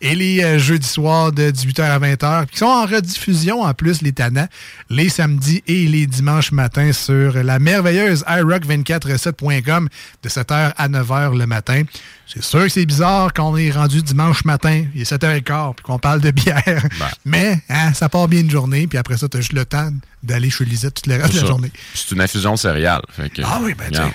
[0.00, 4.02] et les euh, jeudis soirs de 18h à 20h, qui sont en rediffusion en plus,
[4.02, 4.48] les tanas,
[4.90, 9.88] les samedis et les dimanches matins sur la merveilleuse iRock247.com
[10.22, 11.82] de 7h à 9h le matin.
[12.26, 15.84] C'est sûr que c'est bizarre quand on est rendu dimanche matin, il est 7h15, puis
[15.84, 16.86] qu'on parle de bière.
[17.24, 19.90] Mais hein, ça part bien une journée, puis après ça, tu as juste le temps
[20.22, 21.46] d'aller chez Lisette toute le reste de la ça.
[21.46, 21.70] journée.
[21.94, 23.02] C'est une infusion de céréales.
[23.10, 24.10] fait que, Ah oui, ben tu hein,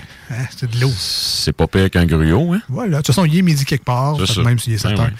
[0.58, 0.91] c'est de l'eau.
[0.97, 2.62] C'est pas pire qu'un gruau, hein?
[2.70, 5.03] Voilà, de toute façon, il est midi quelque part, fait même s'il est 7 Ben
[5.05, 5.12] oui.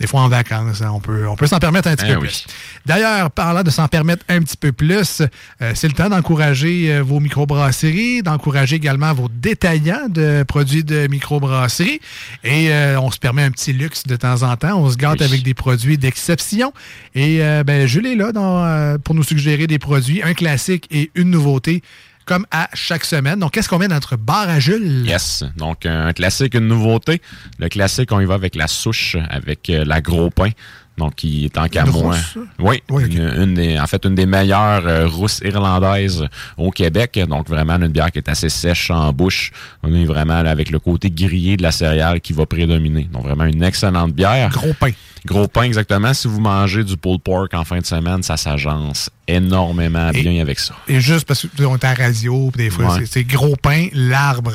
[0.00, 2.20] Des fois en vacances, hein, on peut, on peut s'en permettre un petit Ben peu
[2.22, 2.26] oui.
[2.28, 2.46] plus.
[2.84, 5.22] D'ailleurs, parlant de s'en permettre un petit peu plus,
[5.62, 11.06] euh, c'est le temps d'encourager euh, vos microbrasseries, d'encourager également vos détaillants de produits de
[11.08, 12.00] microbrasserie.
[12.44, 14.78] Et euh, on se permet un petit luxe de temps en temps.
[14.80, 16.72] On se gâte avec des produits d'exception.
[17.14, 21.10] Et euh, ben, Jules est là dans, pour nous suggérer des produits, un classique et
[21.14, 21.82] une nouveauté,
[22.26, 23.38] comme à chaque semaine.
[23.38, 25.06] Donc, qu'est-ce qu'on met dans notre bar à Jules?
[25.06, 25.44] Yes.
[25.56, 27.22] Donc, un classique, une nouveauté.
[27.58, 30.50] Le classique, on y va avec la souche, avec euh, la gros pain.
[30.98, 32.14] Donc, qui est en qu'à moi.
[32.14, 32.40] rousse, ça?
[32.58, 32.82] Oui.
[32.88, 36.24] une, une des, en fait, une des meilleures euh, rousses irlandaises
[36.56, 37.18] au Québec.
[37.28, 39.52] Donc, vraiment, une bière qui est assez sèche en bouche.
[39.82, 43.08] On est vraiment là, avec le côté grillé de la céréale qui va prédominer.
[43.12, 44.48] Donc, vraiment une excellente bière.
[44.50, 44.90] Gros pain.
[45.26, 46.14] Gros pain, exactement.
[46.14, 50.58] Si vous mangez du pulled pork en fin de semaine, ça s'agence énormément bien avec
[50.58, 50.74] ça.
[50.88, 53.04] Et juste parce qu'on est à la radio, puis des fois, Ouais.
[53.06, 54.52] c'est- gros pain, l'arbre.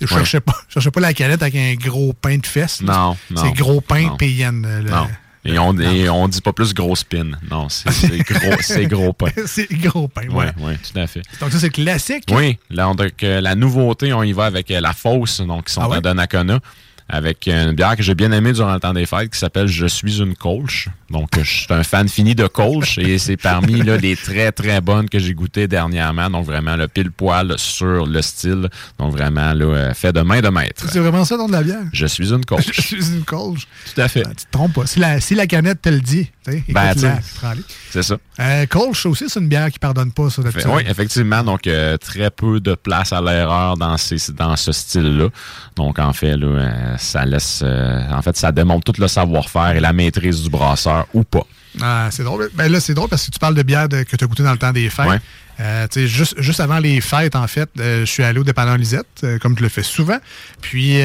[0.00, 0.10] Je Ouais.
[0.18, 2.82] cherchais pas, je cherchais pas la canette avec un gros pain de fesses.
[2.82, 2.92] là.
[2.92, 3.42] Non, non.
[3.44, 4.16] C'est gros pain.
[4.18, 4.66] PN.
[4.82, 5.06] le- Non.
[5.48, 7.30] Et on, et on dit pas plus gros spin.
[7.50, 9.26] Non, c'est gros, c'est gros pain.
[9.46, 11.22] c'est gros pain, Oui, oui, tout à fait.
[11.40, 12.24] Donc ça, c'est classique.
[12.30, 15.66] Oui, là, on- donc, euh, la nouveauté, on y va avec euh, la fausse, donc
[15.66, 15.96] qui sont Ah ouais?
[15.98, 16.60] à Donnacona.
[17.08, 19.86] Avec une bière que j'ai bien aimée durant le temps des fêtes qui s'appelle Je
[19.86, 20.88] suis une Colch.
[21.10, 24.80] Donc, je suis un fan fini de Colch et c'est parmi là, les très, très
[24.82, 26.28] bonnes que j'ai goûtées dernièrement.
[26.28, 28.68] Donc, vraiment, le pile poil sur le style.
[28.98, 30.84] Donc, vraiment, là, euh, fait de main de maître.
[30.90, 31.80] C'est vraiment ça, nom de la bière?
[31.92, 32.66] Je suis une Colch.
[32.72, 33.66] Je suis une colge.
[33.94, 34.22] Tout à fait.
[34.22, 34.86] Tu te trompes pas.
[34.86, 36.30] Si la, si la canette te le dit,
[36.68, 36.94] Ben.
[37.90, 38.16] C'est ça.
[38.40, 41.42] Euh, Kolsch aussi, c'est une bière qui pardonne pas, ça, Fait- oui, effectivement.
[41.42, 45.28] Donc, euh, très peu de place à l'erreur dans, ces, dans ce style-là.
[45.76, 47.60] Donc, en fait, là, euh, ça laisse.
[47.64, 51.46] euh, en fait, ça démontre tout le savoir-faire et la maîtrise du brasseur ou pas.
[51.80, 52.50] Ah, c'est drôle.
[52.54, 54.42] Ben là, c'est drôle parce que tu parles de bière de- que tu as goûté
[54.42, 55.06] dans le temps des fêtes.
[55.06, 55.18] Ouais.
[55.60, 59.06] Euh, juste, juste avant les fêtes, en fait, euh, je suis allé au dépanneur Lisette,
[59.24, 60.18] euh, comme je le fais souvent.
[60.60, 60.98] Puis,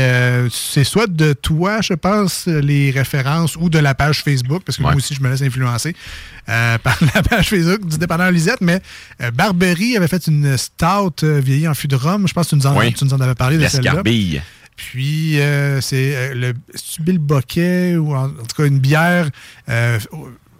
[0.51, 4.83] c'est soit de toi, je pense, les références ou de la page Facebook, parce que
[4.83, 5.95] moi aussi, je me laisse influencer
[6.45, 8.61] par la page Facebook du dépanneur Lisette.
[8.61, 8.81] Mais
[9.33, 12.27] Barbery avait fait une stout vieillie en fût de rhum.
[12.27, 12.93] Je pense que tu nous en, Oui.
[12.93, 14.01] tu nous en avais parlé de celle-là.
[14.75, 16.53] Puis, euh, c'est euh, le
[16.99, 19.29] Bill Boquet, ou en, en tout cas une bière
[19.69, 19.99] euh,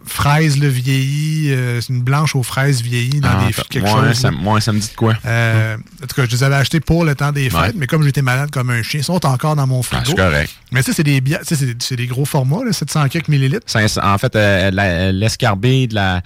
[0.05, 1.51] fraise le vieilli.
[1.53, 4.13] euh, c'est une blanche aux fraises vieillies dans Ah, des quelque chose.
[4.13, 5.13] ça, ouais, ça me dit de quoi?
[5.25, 7.71] Euh, En tout cas, je les avais achetés pour le temps des fêtes, Ouais.
[7.75, 10.03] mais comme j'étais malade comme un chien, ils sont encore dans mon Ah, frigo.
[10.07, 10.51] c'est correct.
[10.73, 13.65] mais ça, c'est des bières, c'est des gros formats, là, 700 quelques millilitres.
[13.67, 16.21] 500 en fait, euh, l'escarbille de la,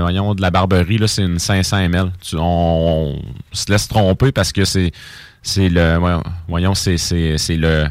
[0.00, 2.10] voyons, de la barberie, c'est une 500 ml.
[2.22, 2.40] Tu- on,
[3.18, 4.90] on se laisse tromper parce que c'est,
[5.46, 7.86] c'est le, voyons, voyons, c'est, c'est, c'est le,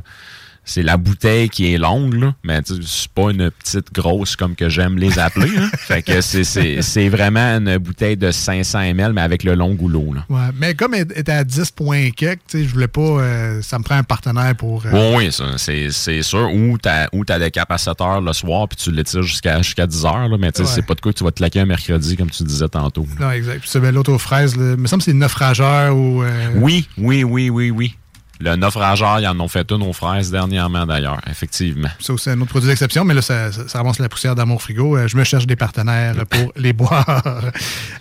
[0.65, 4.35] c'est la bouteille qui est longue, là, mais tu sais, c'est pas une petite grosse
[4.35, 5.49] comme que j'aime les appeler.
[5.57, 5.69] hein.
[5.77, 9.73] fait que c'est, c'est, c'est vraiment une bouteille de 500 ml, mais avec le long
[9.73, 10.13] goulot.
[10.13, 10.25] Là.
[10.29, 13.01] Ouais, mais comme elle était à 10 points quelques, tu sais, je voulais pas.
[13.01, 14.85] euh, ça me prend un partenaire pour.
[14.85, 16.51] euh, Oui, oui, ça, c'est, c'est sûr.
[16.53, 19.61] Ou t'as, ou t'as des cap à 7 heures le soir, puis tu l'étires jusqu'à,
[19.61, 20.69] jusqu'à 10 heures, là, mais tu sais, Ouais.
[20.75, 23.05] c'est pas de quoi que tu vas te claquer un mercredi, comme tu disais tantôt.
[23.19, 23.59] Non, exact.
[23.61, 26.23] Puis ben, l'autre aux fraises, là, il me semble que c'est naufrageur ou.
[26.23, 27.95] euh, Oui, oui, oui, oui, oui.
[28.41, 31.87] Le naufrageur, ils en ont fait une aux fraises dernièrement, d'ailleurs, effectivement.
[31.99, 34.97] Ça aussi, un autre produit d'exception, mais là, ça, ramasse la poussière dans mon frigo.
[34.97, 37.23] Euh, je me cherche des partenaires pour les boire.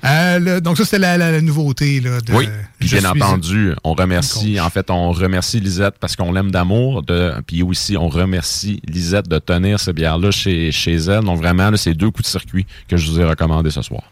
[0.04, 1.98] Euh, le- donc, ça, c'était la, la- la nouveauté.
[2.00, 2.46] Là, de, Oui,
[2.78, 7.02] bien suis- entendu, on remercie, en fait, on remercie Lisette parce qu'on l'aime d'amour,
[7.46, 11.22] puis aussi, on remercie Lisette de tenir ces bières-là chez, chez elle.
[11.24, 14.02] Donc, vraiment, c'est deux coups de circuit que je vous ai recommandés ce soir.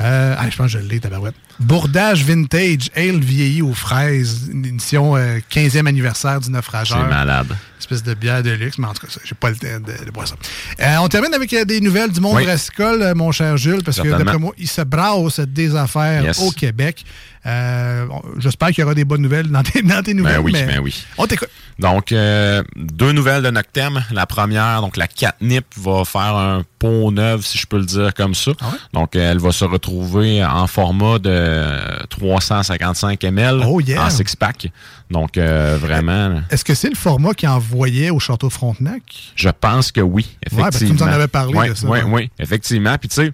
[0.00, 1.34] Euh, ah, je pense que je l'ai, tabarouette.
[1.58, 6.98] Bourdage Vintage, Ale vieilli aux fraises, une édition euh, 15e anniversaire du naufrageur.
[7.02, 7.46] C'est malade.
[7.78, 10.10] espèce de bière de luxe, mais en tout cas, j'ai pas le temps de, de
[10.10, 10.34] boire ça.
[10.80, 12.44] Euh, on termine avec euh, des nouvelles du monde Oui.
[12.44, 16.40] brassicole, euh, mon cher Jules, parce que d'après moi, il se brasse des affaires Yes.
[16.40, 17.02] au Québec.
[17.46, 18.06] Euh,
[18.38, 20.36] J'espère qu'il y aura des bonnes nouvelles dans tes, dans tes nouvelles.
[20.38, 21.04] Ben oui, mais ben oui.
[21.16, 21.48] On t'écoute.
[21.78, 24.02] Donc, euh, deux nouvelles de Noctem.
[24.10, 28.14] La première, donc la catnip va faire un pot neuf, si je peux le dire
[28.14, 28.52] comme ça.
[28.60, 34.04] Ah Donc, elle va se retrouver en format de 355 ml Oh, yeah.
[34.06, 34.68] en six-pack.
[35.10, 39.02] Donc, euh, vraiment, Est-ce que c'est le format qu'il envoyait au Château Frontenac?
[39.36, 41.86] je pense que oui, Ouais, parce que tu nous en avais parlé Oui, de ça.
[41.88, 42.96] oui, oui, effectivement.
[42.98, 43.32] Puis, tu sais,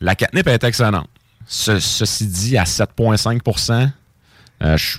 [0.00, 1.08] la catnip est excellente.
[1.52, 3.92] Ce- ceci dit, à 7,5
[4.62, 4.98] euh, je-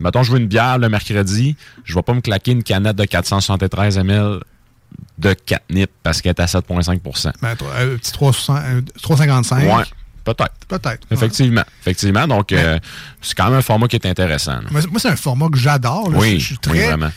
[0.00, 3.04] mettons, je veux une bière le mercredi, je vais pas me claquer une canette de
[3.04, 4.40] 473 ml
[5.18, 7.00] de catnip parce qu'elle est à 7,5
[7.40, 7.54] Ben, un
[7.96, 9.62] petit 300 euh, 355.
[9.76, 9.84] Ouais,
[10.24, 10.54] peut-être.
[10.66, 11.06] Peut-être.
[11.12, 11.64] Effectivement.
[11.82, 12.26] Effectivement.
[12.26, 12.78] Donc, euh,
[13.22, 14.60] c'est quand même un format qui est intéressant.
[14.70, 16.08] Moi, moi, c'est un format que j'adore.
[16.14, 17.10] Oui, Je- je suis très- oui, vraiment.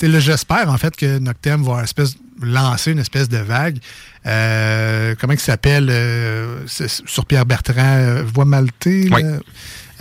[0.00, 3.78] J'espère en fait que Noctem va espèce, lancer une espèce de vague.
[4.26, 9.08] Euh, comment il s'appelle euh, sur Pierre Bertrand, euh, Voix Maltais.
[9.10, 9.22] Oui.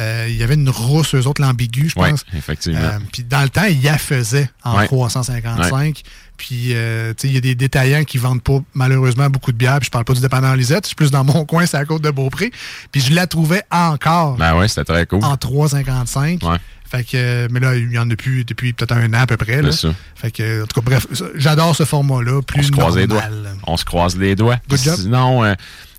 [0.01, 2.23] Il y avait une rousse, eux autres, l'ambigu, je Oui, pense.
[2.33, 2.79] effectivement.
[2.79, 4.85] Euh, Puis dans le temps, il y a faisait en Ouais.
[4.85, 6.03] 355.
[6.37, 9.57] Puis, euh, tu sais, il y a des détaillants qui vendent pas, malheureusement, beaucoup de
[9.57, 9.77] bière.
[9.79, 10.85] Puis je parle pas du dépanneur Lisette.
[10.85, 12.49] Je suis plus dans mon coin, c'est à côte de Beaupré.
[12.93, 15.19] Puis je la trouvais encore Ben ouais, c'était très cool.
[15.21, 16.41] en 3,55.
[16.49, 16.57] Ouais.
[16.89, 19.37] Fait que, mais là, il y en a plus depuis peut-être un an à peu
[19.37, 19.61] près.
[19.61, 19.71] Là.
[19.71, 19.93] Ça.
[20.15, 22.41] Fait que, en tout cas, bref, j'adore ce format-là.
[22.41, 23.23] Plus On se croise les doigts.
[23.67, 24.57] On se croise les doigts.
[24.67, 24.95] Good job.
[24.95, 25.53] Sinon, euh,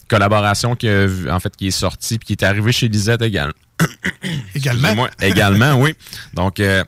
[0.09, 3.53] collaboration qui, a en fait, qui est sortie puis qui est arrivée chez Lisette également.
[4.55, 5.09] Également.
[5.20, 5.95] Également, oui.
[6.34, 6.82] Donc, euh,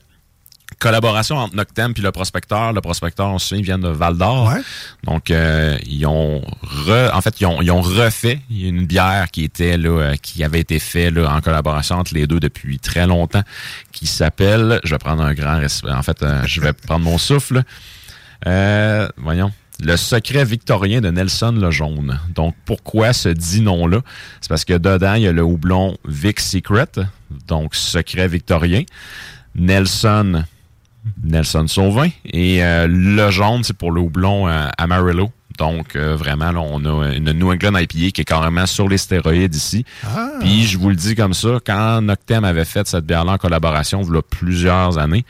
[0.82, 2.72] collaboration entre Noctem puis le prospecteur.
[2.72, 4.48] Le prospecteur, on se souvient, vient de Val d'Or.
[4.52, 4.60] Ouais.
[5.04, 9.44] Donc, euh, ils ont re- en fait, ils ont, ils ont refait une bière qui
[9.44, 13.06] était là, euh, qui avait été faite là, en collaboration entre les deux depuis très
[13.06, 13.44] longtemps,
[13.92, 17.18] qui s'appelle, je vais prendre un grand respect, en fait, euh, je vais prendre mon
[17.18, 17.62] souffle.
[18.46, 19.52] Euh, voyons.
[19.84, 22.20] Le secret victorien de Nelson le Jaune.
[22.34, 24.00] Donc, pourquoi ce dit nom-là?
[24.40, 26.92] C'est parce que dedans, il y a le houblon Vic Secret,
[27.48, 28.82] donc secret victorien.
[29.54, 30.44] Nelson,
[31.22, 32.08] Nelson Sauvin.
[32.24, 35.30] Et euh, le jaune, c'est pour le houblon euh, Amarillo.
[35.58, 38.96] Donc, euh, vraiment, là, on a une New England IPA qui est carrément sur les
[38.98, 39.84] stéroïdes ici.
[40.04, 40.30] Ah.
[40.40, 44.02] Puis, je vous le dis comme ça, quand Noctem avait fait cette bière-là en collaboration,
[44.02, 45.24] il y a plusieurs années,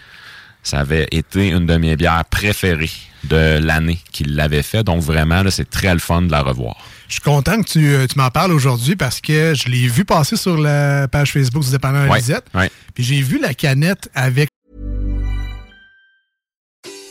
[0.62, 2.90] ça avait été une de mes bières préférées
[3.24, 4.84] de l'année qu'il l'avait fait.
[4.84, 6.76] Donc vraiment, c'est très le fun de la revoir.
[7.08, 10.36] Je suis content que tu, tu m'en parles aujourd'hui parce que je l'ai vu passer
[10.36, 12.46] sur la page Facebook du dépanneur Ouais, Lisette.
[12.54, 12.70] ouais.
[12.94, 14.48] Puis j'ai vu la canette avec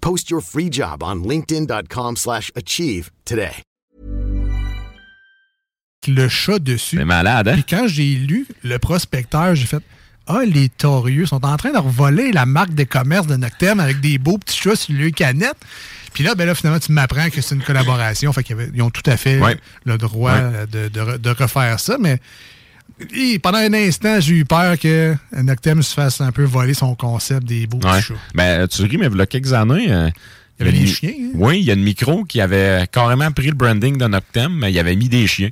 [0.00, 3.52] Post your free job on linkedin.com/achieve slash achieve today.
[6.08, 6.96] le chat dessus.
[6.96, 7.54] C'est malade, hein?
[7.54, 9.82] Puis quand j'ai lu le prospecteur, j'ai fait
[10.26, 14.00] Ah, les torieux sont en train de revoler la marque de commerce de Noctem avec
[14.00, 15.56] des beaux petits chats sur le canette.
[16.14, 18.32] Puis là, ben là, finalement, tu m'apprends que c'est une collaboration.
[18.32, 19.58] Fait qu'ils ont tout à fait Ouais.
[19.84, 20.66] le droit Ouais.
[20.70, 21.96] de, de re- de refaire ça.
[21.98, 22.18] Mais
[23.42, 27.46] pendant un instant, j'ai eu peur que Noctem se fasse un peu voler son concept
[27.46, 28.00] des beaux Ouais.
[28.02, 28.14] chats.
[28.34, 29.90] Ben, tu ris, mais il y a quelques années.
[29.90, 30.10] euh,
[30.58, 31.30] Il y avait des chiens, hein?
[31.34, 34.70] Oui, il y a une micro qui avait carrément pris le branding de Noctem, mais
[34.70, 35.48] il avait mis des chiens.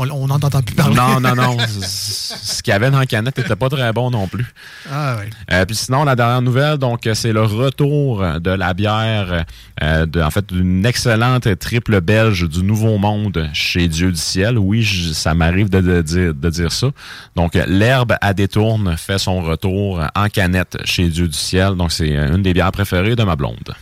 [0.00, 0.94] On n'en entend plus parler.
[0.94, 1.56] Non, non, non.
[1.80, 4.46] Ce qu'il y avait dans la canette n'était pas très bon non plus.
[4.90, 5.28] Ah, ouais.
[5.52, 9.44] Euh, puis sinon, la dernière nouvelle, donc c'est le retour de la bière,
[9.82, 14.56] euh, de, en fait, d'une excellente triple belge du Nouveau Monde chez Dieu du ciel.
[14.56, 16.88] Oui, je- ça m'arrive de, de dire, de dire ça.
[17.34, 21.74] Donc, l'herbe à détourne fait son retour en canette chez Dieu du ciel.
[21.74, 23.74] Donc, c'est une des bières préférées de ma blonde.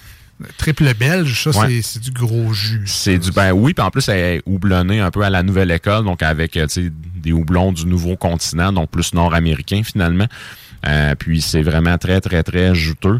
[0.59, 1.69] Triple belge, ça, Ouais.
[1.69, 2.83] c'est- c'est du gros jus.
[2.87, 5.71] C'est du ben oui, puis en plus elle est houblonnée un peu à la nouvelle
[5.71, 6.67] école, donc avec euh,
[7.17, 10.27] des houblons du nouveau continent, donc plus nord-américain finalement.
[10.87, 13.19] Euh, puis c'est vraiment très très très juteux.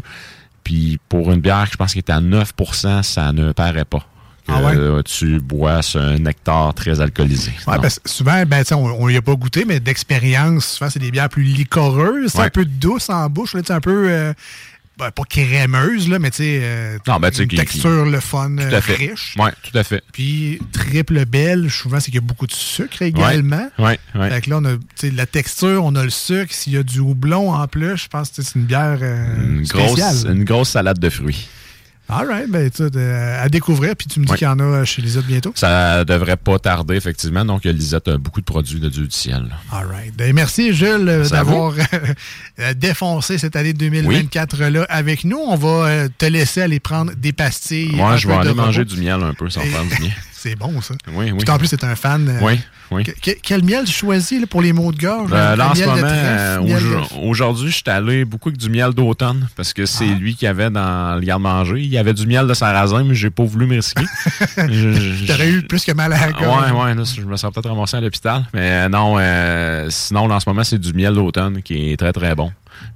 [0.63, 4.05] Puis pour une bière, je pense qu'elle est à 9%, ça ne paraît pas.
[4.47, 4.75] Que, Ah ouais?
[4.77, 7.51] euh, tu bois ce nectar très alcoolisé.
[7.67, 11.43] Ouais, souvent, ben, on n'y a pas goûté, mais d'expérience, souvent, c'est des bières plus
[11.43, 12.45] liquoreuses, c'est Ouais.
[12.45, 14.33] un peu douce en bouche, là, un peu, euh,
[14.97, 18.63] ben, pas crémeuse, là, mais tu sais, euh, Non, ben, qui- texture, le fun, Tout
[18.63, 18.95] euh, à fait.
[18.95, 19.35] riche.
[19.37, 20.03] Ouais, tout à fait.
[20.11, 23.69] Puis, triple belle, souvent, c'est qu'il y a beaucoup de sucre également.
[23.77, 24.29] Ouais, ouais.
[24.29, 26.77] Fait que là, on a tu sais, la texture, on a le sucre, s'il y
[26.77, 30.35] a du houblon en plus, je pense que c'est une bière euh, Une grosse, spéciale.
[30.35, 31.47] une grosse salade de fruits.
[32.09, 34.59] All right, ben, tu sais, euh, à découvrir, puis tu me dis qu'il y en
[34.59, 35.51] a chez Lisette bientôt.
[35.55, 37.43] Ça devrait pas tarder, effectivement.
[37.43, 39.45] Donc, Lisette a beaucoup de produits de Dieu du ciel.
[39.73, 40.15] All right.
[40.15, 41.73] Ben, merci, Jules, euh, d'avoir
[42.59, 45.37] euh, défoncé cette année 2024-là avec nous.
[45.37, 47.95] On va euh, te laisser aller prendre des pastilles.
[47.95, 50.13] Moi, je vais aller manger du miel un peu sans faire du miel.
[50.39, 50.93] C'est bon, ça.
[51.13, 51.37] Oui, oui.
[51.39, 52.29] Puis en plus, c'est un fan.
[52.29, 52.59] euh, Oui,
[52.91, 53.03] oui.
[53.03, 55.31] que- que- quel miel tu choisis là, pour les mots de gorge?
[55.33, 58.91] Euh, là, en ce moment, euh, de- aujourd'hui, je suis allé beaucoup avec du miel
[58.91, 60.19] d'automne parce que c'est Ah.
[60.19, 61.79] lui qui avait dans le garde-manger.
[61.81, 64.05] Il y avait du miel de sarrasin, mais j'ai pas voulu me risquer.
[65.27, 66.71] T'aurais eu plus que mal à la gorge.
[66.71, 68.45] Ouais, ouais, là, je me serais peut-être ramassé à l'hôpital.
[68.53, 71.97] Mais euh, non, euh, sinon, là, en ce moment, c'est du miel d'automne qui est
[71.97, 72.51] très, très bon.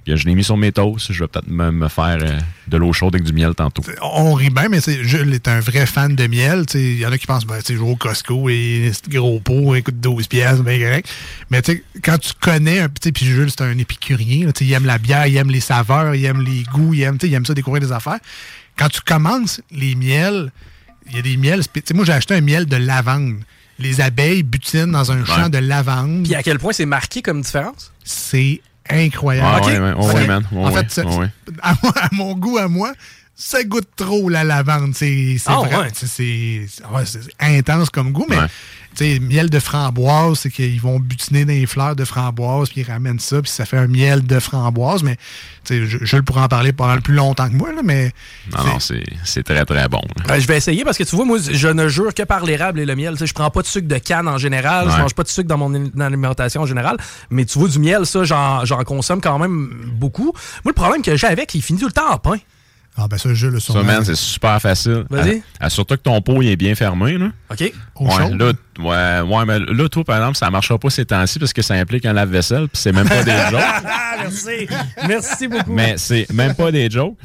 [0.06, 1.12] Puis, je l'ai mis sur mes toasts.
[1.14, 3.84] Je vais peut-être me, me faire euh, de l'eau chaude avec du miel tantôt.
[4.02, 6.66] On rit bien, mais c'est- Jules est un vrai fan de miel.
[6.66, 9.40] Tu sais, Il y en a qui pensent, ben, je vais au Costco et gros
[9.40, 11.08] pot, il coûte 12 piastres, ben correct.
[11.50, 11.62] Mais
[12.04, 14.46] quand tu connais, un petit puis Jules, c'est un épicurien.
[14.48, 16.94] là, tu sais, il aime la bière, il aime les saveurs, il aime les goûts,
[16.94, 18.20] il aime, tu sais, il aime ça découvrir des affaires.
[18.78, 20.52] Quand tu commences les miels,
[21.10, 21.62] il y a des miels.
[21.64, 23.36] spé- tu sais, moi, j'ai acheté un miel de lavande.
[23.80, 26.24] Les abeilles butinent dans un champ de lavande.
[26.24, 27.92] Puis à quel point c'est marqué comme différence?
[28.04, 28.62] C'est
[28.92, 29.50] incroyable.
[29.52, 29.68] Ah, Ok?
[29.68, 30.14] ouais, ouais, ouais, Ok?
[30.14, 30.48] ouais, man.
[30.52, 31.28] Ouais, en fait, ça- ouais, ouais.
[31.62, 31.74] à,
[32.12, 32.92] mon goût, à moi,
[33.36, 34.94] ça goûte trop la lavande.
[34.96, 35.90] C'est Ah, vrai, ouais.
[37.40, 38.46] intense comme goût, mais Ouais.
[38.96, 42.82] Tu sais, miel de framboise, c'est qu'ils vont butiner dans les fleurs de framboise, puis
[42.82, 45.02] ils ramènent ça, puis ça fait un miel de framboise.
[45.04, 45.16] Mais
[45.64, 48.12] tu sais, je, je pourrais en parler pendant le plus longtemps que moi, là, mais
[48.56, 50.02] Non, non, c'est très, très bon.
[50.30, 52.80] Euh, je vais essayer parce que tu vois, moi, je ne jure que par l'érable
[52.82, 53.14] et le miel.
[53.14, 55.02] Tu sais, je prends pas de sucre de canne en général, je Ouais.
[55.02, 56.98] mange pas de sucre dans mon alimentation en général.
[57.30, 60.34] Mais tu vois, du miel, ça, j'en j'en consomme quand même beaucoup.
[60.66, 62.38] Moi, le problème que j'ai avec, il finit tout le temps en pain.
[62.98, 65.06] Ah ben ça, je le Ça, man, c'est super facile.
[65.10, 65.42] Vas-y.
[65.54, 67.18] Ah, ah, surtout que ton pot il est bien fermé.
[67.18, 67.32] Là.
[67.50, 67.72] OK?
[67.96, 68.36] Au Ouais, chaud.
[68.36, 71.54] là, t- ouais, ouais, mais là, toi, par exemple, ça marchera pas ces temps-ci parce
[71.54, 73.62] que ça implique un lave-vaisselle, puis c'est même pas des jokes.
[73.64, 74.68] Ah, merci.
[75.08, 75.72] merci beaucoup.
[75.72, 77.16] Mais c'est même pas des jokes.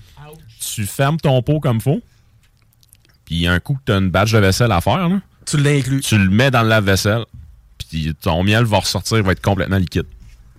[0.74, 2.00] Tu fermes ton pot comme faut,
[3.24, 6.00] Puis un coup que tu as une badge de vaisselle à faire, là, tu l'inclus.
[6.00, 7.24] Tu le mets dans le lave-vaisselle,
[7.88, 10.06] puis ton miel va ressortir, il va être complètement liquide.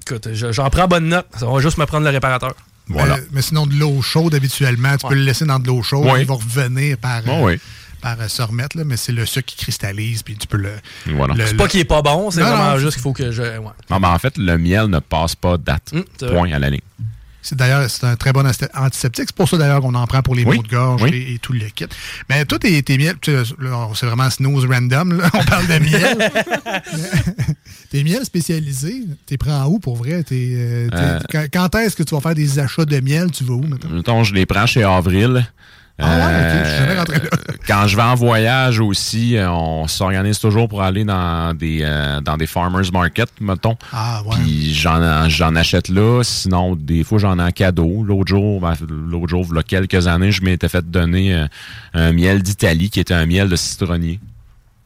[0.02, 1.28] Écoute, je- j'en prends bonne note.
[1.38, 2.54] Ça va juste me prendre le réparateur.
[2.90, 3.18] Voilà.
[3.18, 6.08] Mais, mais sinon, de l'eau chaude, habituellement, tu peux le laisser dans de l'eau chaude.
[6.12, 6.22] Oui.
[6.22, 7.60] Il va revenir par, euh, oui.
[8.02, 10.72] par euh, se remettre, là, mais c'est le sucre qui cristallise, puis tu peux le.
[11.08, 11.34] Voilà.
[11.34, 13.32] le- C'est le- pas qu'il est pas bon, c'est vraiment non, juste qu'il faut que
[13.32, 13.42] je.
[13.42, 13.60] ouais.
[13.90, 15.92] Non, mais en fait, le miel ne passe pas date.
[15.94, 16.82] Hum, Point à la ligne.
[17.40, 19.26] C'est d'ailleurs c'est un très bon antiseptique.
[19.28, 20.58] C'est pour ça d'ailleurs qu'on en prend pour les Oui.
[20.58, 21.12] maux de gorge Oui.
[21.14, 21.86] et, et tout le kit.
[22.30, 22.58] Mais tu
[23.24, 23.32] sais,
[23.62, 25.18] là, c'est vraiment snooze random.
[25.22, 25.30] là.
[25.34, 26.32] On parle de miel.
[27.90, 30.24] tes miels spécialisés, t'es prends où pour vrai?
[30.24, 31.20] T'es, euh, Euh.
[31.32, 33.32] quand, quand est-ce que tu vas faire des achats de miel?
[33.32, 33.90] Tu vas où, mettons?
[33.90, 35.46] Mettons, je les prends chez Avril.
[36.00, 37.30] Ah ouais, ok, je suis jamais rentré là.
[37.68, 42.22] Quand je vais en voyage aussi, euh, on s'organise toujours pour aller dans des euh,
[42.22, 43.76] dans des farmers market, mettons.
[43.92, 44.36] Ah ouais.
[44.44, 46.22] Puis j'en j'en achète là.
[46.24, 48.04] Sinon, des fois, j'en ai en cadeau.
[48.04, 51.48] L'autre jour, ben, l'autre jour, il y a quelques années, je m'étais fait donner euh,
[51.96, 54.20] un miel d'Italie qui était un miel de citronnier.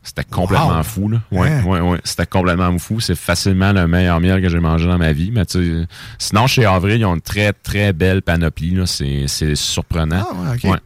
[0.04, 0.84] C'était complètement Wow.
[0.84, 1.22] fou, là.
[1.32, 1.64] Ouais, Hein?
[1.66, 2.00] ouais, ouais.
[2.04, 3.00] C'était complètement fou.
[3.00, 5.30] C'est facilement le meilleur miel que j'ai mangé dans ma vie.
[5.32, 5.86] Mais tu
[6.18, 8.86] sinon, chez Avril, ils ont une très, très belle panoplie, là.
[8.88, 10.26] C'est c'est surprenant.
[10.28, 10.72] Ah ouais, ok.
[10.72, 10.80] Ouais.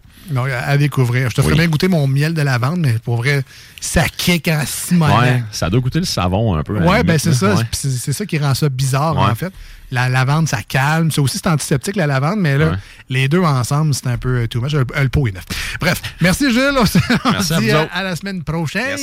[0.53, 1.29] À découvrir.
[1.29, 1.59] Je te ferais Oui.
[1.59, 3.43] bien goûter mon miel de lavande, mais pour vrai,
[3.79, 5.13] ça kick en simonet.
[5.19, 6.79] Ouais, ça doit goûter le savon un peu.
[6.79, 7.55] la Ouais, ben c'est ça.
[7.71, 9.29] C'est c'est ça qui rend ça bizarre, Ouais.
[9.31, 9.53] en fait.
[9.95, 11.09] La lavande, ça calme.
[11.09, 12.77] C'est aussi c'est antiseptique, la lavande, mais là, Ouais.
[13.09, 14.73] les deux ensemble, c'est un peu euh, too much.
[14.73, 15.45] Euh, Le pot est neuf.
[15.79, 16.75] Bref, merci Gilles.
[16.77, 16.97] On se
[17.59, 18.99] dit vous à, la semaine prochaine.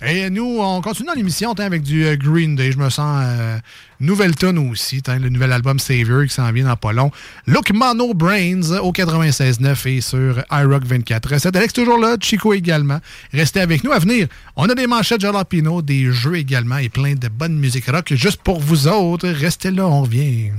[0.00, 2.70] Et nous, on continue dans l'émission avec du euh, Green Day.
[2.70, 3.58] Je me sens euh,
[4.00, 5.02] nouvelle tonne aussi.
[5.06, 7.10] le nouvel album Savior qui s'en vient dans pas long.
[7.46, 11.38] Look Mono Brains au 96.9 et sur iRock 24.
[11.38, 13.00] C'est Alex toujours là, Chico également.
[13.32, 13.92] Restez avec nous.
[13.92, 17.86] À venir, on a des manchettes Jalapino, des jeux également et plein de bonne musique
[17.86, 19.28] rock juste pour vous autres.
[19.28, 20.50] Restez là, on revient.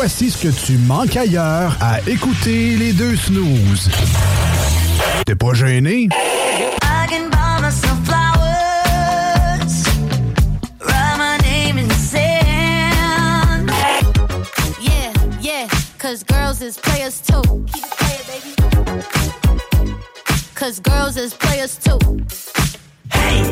[0.00, 3.90] voici ce que tu manques ailleurs à écouter les deux snooze.
[5.26, 6.08] T'es pas gêné?
[15.98, 17.42] Cause girls is players too.
[17.72, 19.94] Keep it playing, baby.
[20.54, 21.98] Cause girls is players too.
[23.12, 23.44] Hey,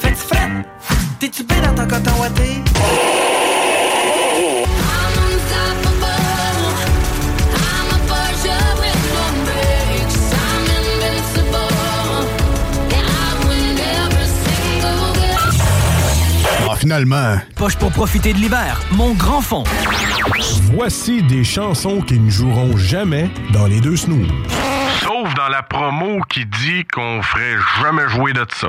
[0.00, 0.66] fais-tu fret?
[1.20, 3.31] T'es-tu bien dans ton coton ouaté?
[17.56, 19.64] Poche pour profiter de l'hiver, mon grand fond.
[20.74, 24.28] Voici des chansons qui ne joueront jamais dans les deux snooze.
[25.00, 28.68] Sauf dans la promo qui dit qu'on ferait jamais jouer de ça.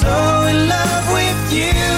[0.00, 0.06] So
[0.46, 1.97] in love with you.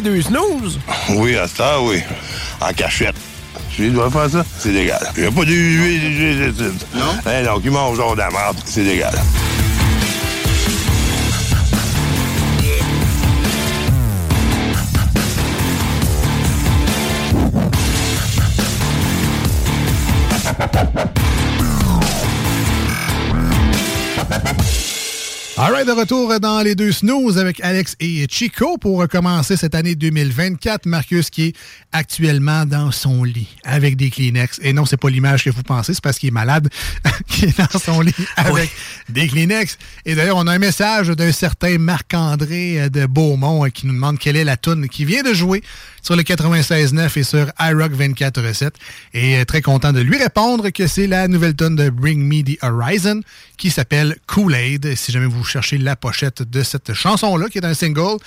[0.00, 0.78] deux snooze?
[1.10, 2.00] Oui, à ça, oui.
[2.60, 3.16] En cachette.
[3.74, 4.44] Tu dois faire ça?
[4.58, 5.00] C'est légal.
[5.16, 6.72] Il n'y a pas de...
[6.94, 7.02] Non?
[7.26, 9.12] Eh non, qui mange genre de la merde, c'est légal.
[25.66, 29.74] All right, de retour dans les deux snooze avec Alex et Chico pour commencer cette
[29.74, 30.86] année 2024.
[30.86, 31.56] Marcus qui est
[31.90, 34.60] actuellement dans son lit avec des Kleenex.
[34.62, 36.68] Et non, c'est pas l'image que vous pensez, c'est parce qu'il est malade
[37.26, 38.70] qui est dans son lit avec
[39.08, 39.76] des Kleenex.
[40.04, 44.20] Et d'ailleurs, on a un message d'un certain Marc-André de Beaumont euh, qui nous demande
[44.20, 45.64] quelle est la tune qui vient de jouer
[46.00, 48.70] sur le 96.9 et sur iRock 24.7.
[49.14, 52.44] Et euh, très content de lui répondre que c'est la nouvelle tune de Bring Me
[52.44, 53.22] the Horizon
[53.56, 54.94] qui s'appelle Kool-Aid.
[54.94, 58.18] Si jamais vous cherchez la pochette de cette chanson-là, qui est un single,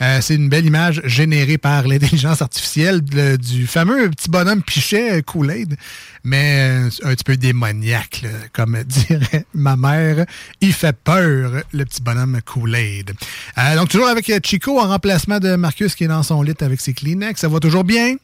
[0.00, 5.18] euh, c'est une belle image générée par l'intelligence artificielle de- du fameux petit bonhomme pichet
[5.18, 5.76] euh, Kool-Aid,
[6.24, 10.24] mais euh, un petit peu démoniaque, là, comme dirait ma mère.
[10.62, 13.12] Il fait peur, le petit bonhomme Kool-Aid.
[13.58, 16.80] Euh, donc, toujours avec Chico en remplacement de Marcus qui est dans son lit avec
[16.80, 17.38] ses Kleenex.
[17.40, 18.16] Ça va toujours bien?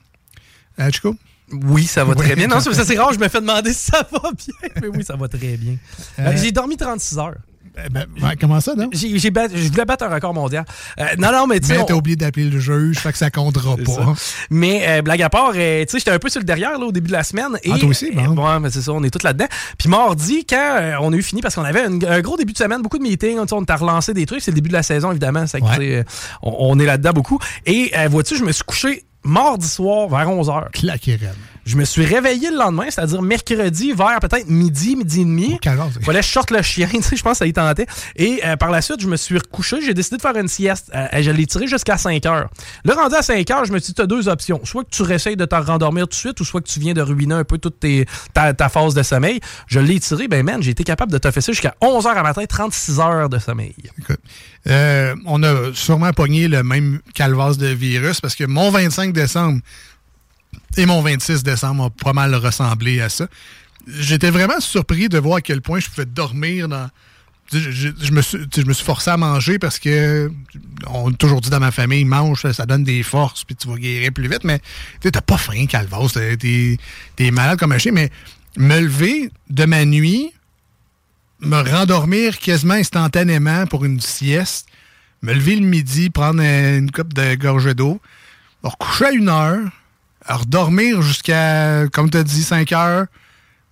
[0.81, 1.15] Euh, Chico?
[1.53, 2.47] Oui, ça va très bien.
[2.47, 4.71] Non, ça, c'est rare, je me fais demander si ça va bien.
[4.81, 5.77] Mais oui, ça va très bien.
[6.19, 7.37] Euh, J'ai dormi 36 heures.
[7.91, 8.89] Ben, ouais, comment ça, non?
[8.89, 10.65] Bat- je voulais battre un record mondial.
[11.01, 11.75] Euh, non, non, mais tu sais.
[11.75, 13.93] Mais on- t'as oublié d'appeler le juge, fait que ça comptera pas.
[13.93, 14.15] ça.
[14.51, 16.87] Mais euh, blague à part, euh, tu sais, j'étais un peu sur le derrière là,
[16.87, 17.59] au début de la semaine.
[17.63, 18.37] Et, Ah, toi aussi, bon.
[18.37, 19.47] ouais, mais c'est ça, on est tous là-dedans.
[19.79, 22.59] Puis mardi, quand on a eu fini, parce qu'on avait un, un gros début de
[22.59, 24.41] semaine, beaucoup de meetings, on t'a relancé des trucs.
[24.43, 25.45] C'est le début de la saison, évidemment.
[25.55, 25.61] Ouais.
[25.81, 26.05] euh,
[26.43, 27.39] on, on est là-dedans beaucoup.
[27.67, 30.71] Et vois-tu, je me suis couché mardi soir vers 11h.
[30.73, 31.19] Claqué.
[31.67, 35.59] Je me suis réveillé le lendemain, c'est-à-dire mercredi vers peut-être midi, midi et demi.
[36.01, 37.87] Il fallait que je sorte le chien, tu sais, je pense que ça y tentait.
[38.17, 40.91] Et euh, par la suite, je me suis recouché, j'ai décidé de faire une sieste.
[40.95, 42.49] Euh, je l'ai tiré jusqu'à 5 heures.
[42.85, 44.61] Là, rendu à 5 heures, je me suis dit, tu as deux options.
[44.65, 46.93] Soit que tu réessayes de t'en rendormir tout de suite, ou soit que tu viens
[46.95, 49.41] de ruiner un peu toute tes- ta, ta phase de sommeil.
[49.67, 52.19] Je l'ai tiré, ben man, j'ai été capable de te faire ça jusqu'à 11 heures
[52.19, 53.75] à matin, 36 heures de sommeil.
[54.67, 59.61] Euh, on a sûrement pogné le même calvasse de virus parce que mon 25 décembre
[60.77, 63.27] et mon 26 décembre ont pas mal ressemblé à ça.
[63.87, 66.89] J'étais vraiment surpris de voir à quel point je pouvais dormir dans.
[67.53, 70.33] Je, je me suis, je me suis forcé à manger parce que
[70.87, 73.77] on a toujours dit dans ma famille, mange, ça- donne des forces, puis tu vas
[73.77, 74.61] guérir plus vite, mais
[75.01, 76.79] t'as pas faim, calvasse, t'es-
[77.17, 78.11] t'es malade comme un chien, mais
[78.57, 80.33] me lever de ma nuit,
[81.41, 84.67] me rendormir quasiment instantanément pour une sieste,
[85.21, 88.01] me lever le midi, prendre une coupe de gorge d'eau,
[88.65, 89.61] me recoucher à une heure,
[90.27, 93.07] à redormir jusqu'à, comme tu as dit, 5 heures,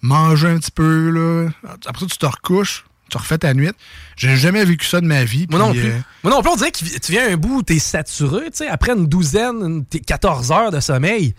[0.01, 1.49] manger un petit peu, là.
[1.87, 3.71] Après ça, tu te recouches, tu refais ta nuit.
[4.17, 5.47] J'ai jamais vécu ça de ma vie.
[5.51, 5.85] Moi non plus.
[5.91, 8.47] euh, Moi non plus, on dirait que tu viens à un bout où t'es saturé,
[8.51, 11.33] tu sais, après une douzaine, une- t'es 14 heures de sommeil.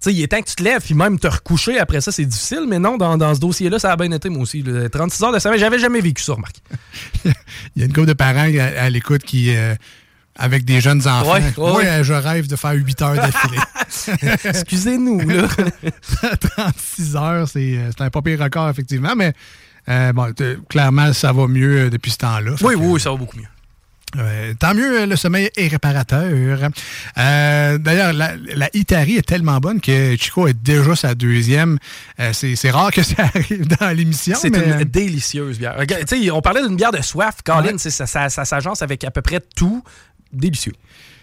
[0.00, 2.12] Tu sais, il est temps que tu te lèves, puis même te recoucher après ça,
[2.12, 4.62] c'est difficile, mais non, dans, dans ce dossier-là, ça a bien été, moi aussi.
[4.62, 4.88] là.
[4.90, 6.56] 36 heures de sommeil, j'avais jamais vécu ça, remarque.
[7.24, 7.32] Il
[7.80, 9.74] y a une couple de parents à, à l'écoute qui, euh,
[10.36, 13.58] avec des jeunes enfants, Ouais, ouais, moi, je rêve de faire 8 heures d'affilée.
[14.44, 15.48] Excusez-nous, là.
[16.56, 19.32] 36 heures, c'est euh, c'est un pas pire record, effectivement, mais
[19.88, 20.32] euh, bon,
[20.68, 22.52] clairement, ça va mieux euh, depuis ce temps-là.
[22.62, 23.44] Oui, que, oui, ça va beaucoup mieux.
[24.16, 26.30] euh, tant mieux, le sommeil est réparateur.
[27.18, 31.78] Euh, D'ailleurs, la, la Itari est tellement bonne que Chico est déjà sa deuxième.
[32.20, 34.36] Euh, c'est rare que ça arrive dans l'émission.
[34.40, 35.76] C'est mais- une délicieuse bière.
[35.78, 37.36] Regarde, on parlait d'une bière de soif.
[37.44, 37.78] Colin, Ouais.
[37.78, 39.82] ça, ça s'agence avec à peu près tout.
[40.34, 40.72] Délicieux.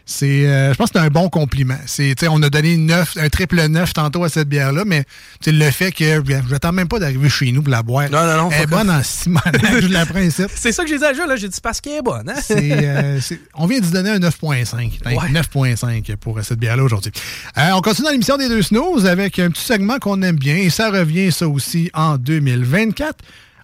[0.05, 1.77] C'est, euh, je pense que c'est un bon compliment.
[1.85, 5.03] C'est, on a donné neuf, un triple neuf tantôt à cette bière-là, mais
[5.45, 8.09] le fait que je n'attends même pas d'arriver chez nous pour la boire.
[8.09, 10.19] Non, non, non, Elle est bonne en je la prends.
[10.55, 11.35] C'est ça que j'ai dit à Jules, là.
[11.35, 12.29] J'ai dit parce qu'elle est bonne.
[12.29, 12.39] Hein?
[12.43, 13.19] C'est, euh,
[13.53, 14.99] on vient d'y donner un 9.5.
[15.05, 15.29] Un Ouais.
[15.29, 17.11] 9.5 pour cette bière-là aujourd'hui.
[17.57, 20.55] Euh, on continue dans l'émission des deux snooze avec un petit segment qu'on aime bien
[20.55, 23.15] et ça revient ça aussi en 2024.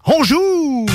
[0.06, 0.86] On joue!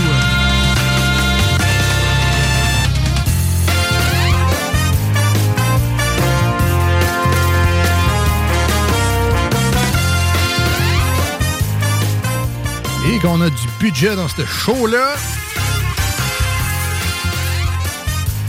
[13.21, 15.15] Qu'on a du budget dans ce show-là.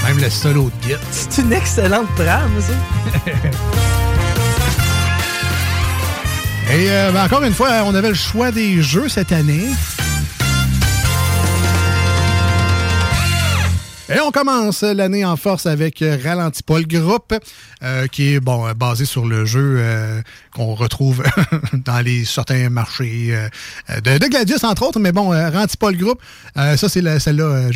[0.03, 1.02] Même le solo de guitare.
[1.11, 2.73] C'est une excellente trame, ça.
[6.73, 9.68] Et euh, ben, encore une fois, on avait le choix des jeux cette année.
[14.15, 17.34] Et on commence l'année en force avec Ralenti pas le groupe,
[17.81, 20.22] euh, qui est bon euh, basé sur le jeu euh,
[20.52, 21.23] qu'on retrouve
[21.73, 24.99] dans les certains marchés euh, de, de Gladius, entre autres.
[24.99, 26.22] Mais bon, Ralentis pas le groupe,
[26.57, 27.69] euh, ça c'est celle-là.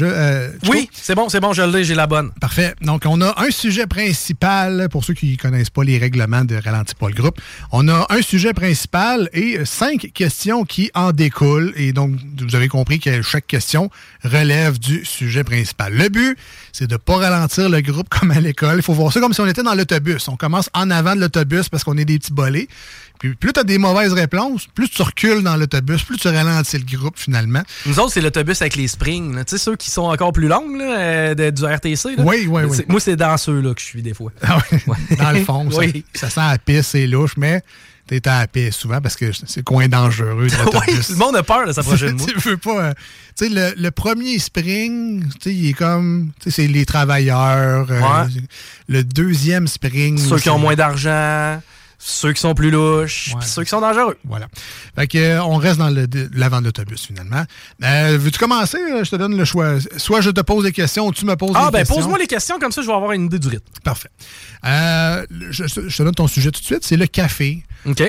[0.69, 2.31] Oui, c'est bon, c'est bon, je l'ai, j'ai la bonne.
[2.39, 2.76] Parfait.
[2.81, 6.55] Donc, on a un sujet principal, pour ceux qui ne connaissent pas les règlements de
[6.55, 7.39] le groupe.
[7.72, 11.73] On a un sujet principal et cinq questions qui en découlent.
[11.76, 13.89] Et donc, vous avez compris que chaque question
[14.23, 15.93] relève du sujet principal.
[15.93, 16.27] Le but,
[16.74, 18.78] c'est de ne pas ralentir le groupe comme à l'école.
[18.78, 20.28] Il faut voir ça comme si on était dans l'autobus.
[20.28, 22.68] On commence en avant de l'autobus parce qu'on est des petits bolets.
[23.20, 26.78] Puis plus tu as des mauvaises réponses, plus tu recules dans l'autobus, plus tu ralentis
[26.78, 27.64] le groupe finalement.
[27.88, 29.36] Nous autres, c'est l'autobus avec les springs.
[29.38, 32.16] Tu sais, ceux qui sont encore plus longues là, euh, de- du RTC.
[32.16, 32.24] là.
[32.24, 32.78] Oui, oui, oui.
[32.88, 34.32] Moi, c'est dans ceux-là que je suis des fois.
[34.44, 34.80] Ah oui,
[35.18, 36.06] dans le fond, ça, Oui.
[36.14, 37.64] ça sent la pisse, c'est louche, mais
[38.08, 41.36] t'es à la pisse souvent parce que c'est le coin dangereux de oui, le monde
[41.36, 42.26] a peur de s'approcher de moi.
[42.42, 42.82] tu veux pas.
[42.82, 42.94] euh,
[43.38, 46.32] tu sais, le, le premier spring, tu sais, il est comme.
[46.42, 47.88] Tu sais, c'est les travailleurs.
[47.92, 48.26] euh.
[48.88, 50.18] Le deuxième spring.
[50.18, 51.62] Ceux qui ont moins d'argent,
[52.00, 54.18] ceux qui sont plus louches, puis ceux qui sont dangereux.
[54.24, 54.48] Voilà.
[54.96, 55.90] Fait que, euh, on reste dans
[56.34, 57.44] l'avant de l'autobus, finalement.
[57.84, 58.78] Euh, Veux-tu commencer?
[59.04, 59.76] Je te donne le choix.
[59.98, 61.96] Soit je te pose des questions ou tu me poses Ah, des ben, questions.
[61.98, 63.66] pose-moi les questions, comme ça, je vais avoir une idée du rythme.
[63.84, 64.10] Parfait.
[64.66, 66.84] Euh, je, je te donne ton sujet tout de suite.
[66.86, 67.64] C'est le café.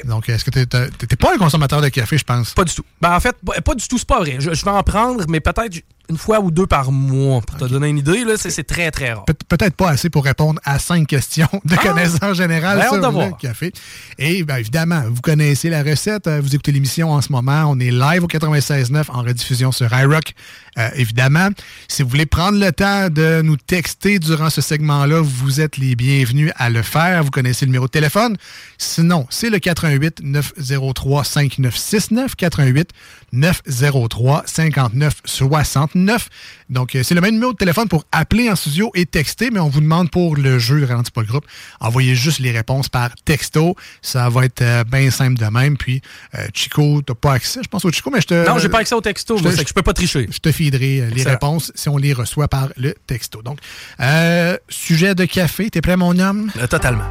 [0.05, 2.51] Donc, est-ce que tu n'es pas un consommateur de café, je pense?
[2.55, 2.85] Pas du tout.
[3.01, 4.36] Ben, en fait, pas pas du tout, c'est pas vrai.
[4.39, 5.78] Je, je vais en prendre, mais peut-être
[6.11, 7.43] une fois ou deux par mois.
[7.43, 9.24] Pour te donner une idée, là, c'est très, très rare.
[9.27, 11.82] Pe- Peut-être pas assez pour répondre à cinq questions de Ah!
[11.86, 13.73] connaissance générale Ben, sur le café.
[14.19, 16.27] Et bien évidemment, vous connaissez la recette.
[16.27, 17.65] euh, Vous écoutez l'émission en ce moment.
[17.66, 20.32] On est live au 96.9 en rediffusion sur iRock.
[20.78, 21.48] Euh, évidemment,
[21.88, 25.96] si vous voulez prendre le temps de nous texter durant ce segment-là, vous êtes les
[25.96, 27.24] bienvenus à le faire.
[27.24, 28.36] Vous connaissez le numéro de téléphone.
[28.78, 32.90] Sinon, c'est le 88 903 5969 88
[33.32, 36.28] 903 59 69.
[36.70, 39.59] Donc, euh, c'est le même numéro de téléphone pour appeler en studio et texter, mais
[39.60, 41.46] on vous demande pour le jeu Ralentis pas le groupe,
[41.80, 43.74] envoyez juste les réponses par texto.
[44.02, 45.76] Ça va être euh, bien simple de même.
[45.76, 46.02] Puis,
[46.34, 48.46] euh, Chico, t'as pas accès, je pense au Chico, mais je te...
[48.48, 50.28] Non, j'ai pas accès au texto, je moi, te- c'est que je peux pas tricher.
[50.30, 53.43] Je te feederai euh, les réponses si on les reçoit par le texto.
[53.43, 53.59] Donc,
[54.01, 56.51] euh, sujet de café, t'es prêt, mon homme?
[56.59, 57.09] Euh, totalement.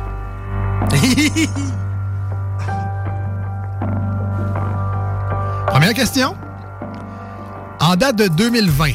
[5.67, 6.35] Première question.
[7.79, 8.91] En date de 2020,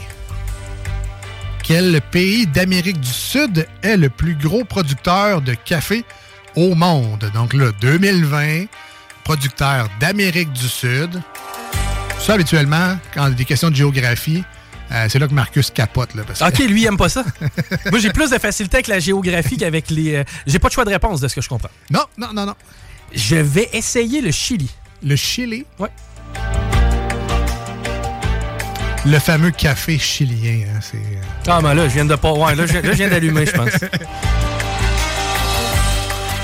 [1.63, 6.05] quel pays d'Amérique du Sud est le plus gros producteur de café
[6.57, 7.31] au monde?
[7.35, 8.65] Donc là, 2020,
[9.25, 11.23] producteur d'Amérique du Sud.
[12.19, 14.45] Ça, habituellement, quand il y a des questions de géographie,
[14.93, 16.15] euh, c'est là que Marcus capote.
[16.15, 17.25] Là, parce que- OK, lui, il aime pas ça.
[17.91, 20.15] Moi, j'ai plus de facilité avec la géographie qu'avec les.
[20.17, 21.71] euh, J'ai pas de choix de réponse de ce que je comprends.
[21.91, 22.55] Non, non, non, non.
[23.15, 24.71] Je vais essayer le Chili.
[25.03, 25.65] Le Chili?
[25.79, 25.89] Ouais.
[29.05, 30.61] Le fameux café chilien.
[30.69, 30.97] hein, c'est...
[30.99, 32.33] euh, Ah, ben là, je viens de pas.
[32.33, 33.71] Ouais, là, je, là, je viens d'allumer, je pense.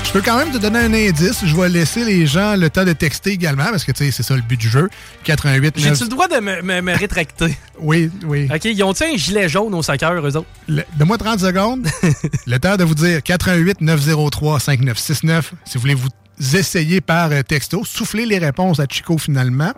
[0.09, 1.45] Je peux quand même te donner un indice.
[1.45, 4.23] Je vais laisser les gens le temps de texter également, parce que tu sais, c'est
[4.23, 4.89] ça le but du jeu.
[5.23, 5.85] 88 9...
[5.85, 7.55] J'ai-tu le droit de me, me- me rétracter?
[7.79, 8.49] Oui, oui.
[8.51, 10.47] OK, ils ont-tu un gilet jaune au soccer, eux autres?
[10.67, 11.87] Le- Donne-moi 30 secondes.
[12.47, 15.53] le temps de vous dire 88 903 5969.
[15.63, 16.09] Si vous voulez vous
[16.57, 19.73] essayer par euh, texto, soufflez les réponses à Chico finalement.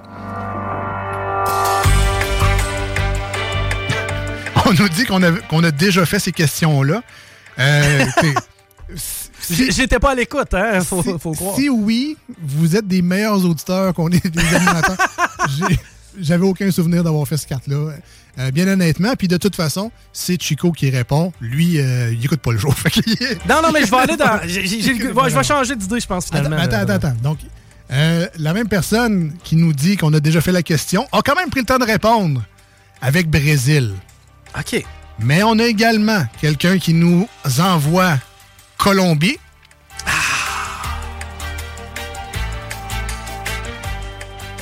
[4.65, 5.21] On nous dit qu'on
[5.63, 7.03] a, déjà fait ces questions-là.
[7.59, 8.05] Euh,
[9.51, 10.81] J'étais pas à l'écoute, hein?
[10.81, 11.55] Faut, si, faut croire.
[11.55, 14.97] si oui, vous êtes des meilleurs auditeurs qu'on est des animateurs.
[16.19, 17.93] J'avais aucun souvenir d'avoir fait cette carte-là.
[18.39, 21.33] Euh, bien honnêtement, puis de toute façon, c'est Chico qui répond.
[21.41, 22.73] Lui, euh, il écoute pas le jour.
[23.49, 24.39] Non, non, mais je vais aller dans.
[24.47, 26.57] je vais changer d'idée, je pense, Attends, finalement.
[26.57, 27.15] attends, attends, attends.
[27.21, 27.39] Donc,
[27.91, 31.35] euh, la même personne qui nous dit qu'on a déjà fait la question a quand
[31.35, 32.41] même pris le temps de répondre
[33.01, 33.93] avec Brésil.
[34.57, 34.83] OK.
[35.19, 37.27] Mais on a également quelqu'un qui nous
[37.59, 38.17] envoie
[38.77, 39.37] Colombie.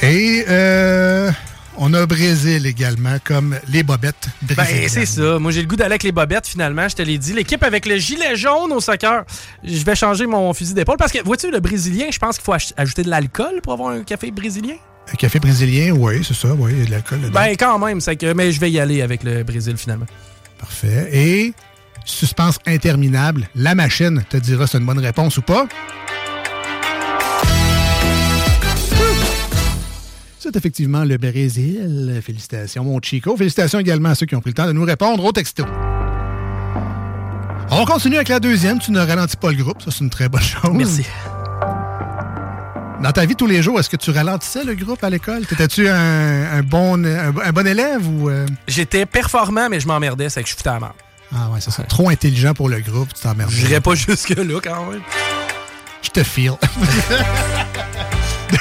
[0.09, 1.31] Et euh,
[1.77, 4.81] on a Brésil également, comme les bobettes brésiliennes.
[4.81, 5.37] Ben, c'est ça.
[5.37, 6.89] Moi, j'ai le goût d'aller avec les bobettes, finalement.
[6.89, 7.31] Je te l'ai dit.
[7.31, 9.23] L'équipe avec le gilet jaune au soccer.
[9.63, 12.55] Je vais changer mon fusil d'épaule parce que, vois-tu, le brésilien, je pense qu'il faut
[12.75, 14.77] ajouter de l'alcool pour avoir un café brésilien?
[15.13, 17.33] Un café brésilien, oui, c'est ça, oui, il y a de l'alcool dedans.
[17.39, 18.01] Ben, quand même.
[18.01, 20.07] c'est que, mais je vais y aller avec le Brésil, finalement.
[20.57, 21.07] Parfait.
[21.13, 21.53] Et
[22.03, 25.67] suspense interminable, la machine te dira si c'est une bonne réponse ou pas.
[30.51, 32.19] C'est effectivement le Brésil.
[32.25, 33.37] Félicitations, mon Chico.
[33.37, 35.63] Félicitations également à ceux qui ont pris le temps de nous répondre au texto.
[37.71, 38.79] On continue avec la deuxième.
[38.79, 39.79] Tu ne ralentis pas le groupe.
[39.83, 40.71] Ça, c'est une très bonne chose.
[40.73, 41.05] Merci.
[43.03, 45.45] Dans ta vie tous les jours, est-ce que tu ralentissais le groupe à l'école?
[45.45, 48.29] T'étais-tu un, un bon, un, un bon élève ou...
[48.29, 50.93] euh, J'étais performant, mais je m'emmerdais, c'est que je foutais à la merde.
[51.33, 53.51] Ah ouais, ça, c'est trop intelligent pour le groupe, tu t'emmerdes.
[53.51, 55.01] J'irais pas jusque-là quand même.
[56.01, 56.53] Je te file.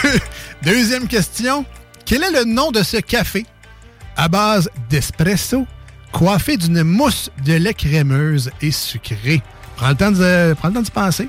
[0.03, 0.21] Deux-
[0.63, 1.65] Deuxième question.
[2.09, 3.45] Quel est le nom de ce café?
[4.17, 5.67] À base d'espresso
[6.11, 9.43] coiffé d'une mousse de lait crémeuse et sucrée?
[9.77, 11.29] Prends le temps de, prends le temps d'y penser.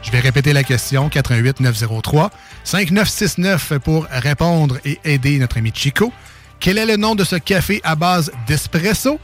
[0.00, 1.10] Je vais répéter la question.
[1.10, 2.30] 88 903
[2.64, 6.10] 5969 pour répondre et aider notre ami Chico.
[6.58, 9.20] Quel est le nom de ce café à base d'espresso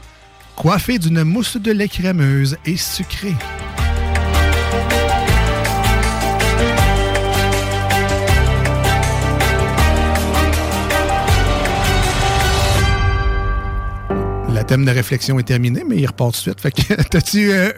[0.55, 3.33] coiffé d'une mousse de lait crémeuse et sucrée?
[14.67, 16.61] Thème de réflexion est terminé, mais il repart tout de suite.
[16.61, 17.71] Fait que t'as-tu euh,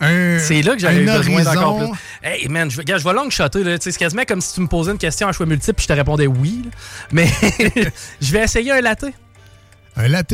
[0.00, 0.38] un.
[0.38, 1.98] C'est là que j'avais besoin d'encore plus.
[2.22, 3.62] Hey man, je, vais- regarde, je vais long shotter.
[3.64, 3.76] là.
[3.80, 5.92] C'est quasiment comme si tu me posais une question à choix multiple puis je te
[5.92, 6.62] répondais oui.
[6.64, 6.70] là.
[7.12, 7.28] Mais
[8.20, 9.04] je vais essayer un latte.
[9.96, 10.32] Un latte?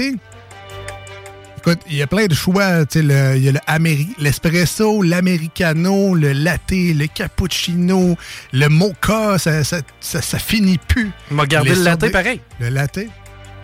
[1.59, 2.87] Écoute, il y a plein de choix.
[2.87, 8.17] Tu sais, le- Il y a le l'espresso, l'americano, le latte, le cappuccino,
[8.53, 9.39] le mocha.
[9.39, 11.11] Ça, ça, ça, ça finit plus.
[11.31, 12.41] Va garder Les le latte pareil.
[12.61, 13.01] Le latte?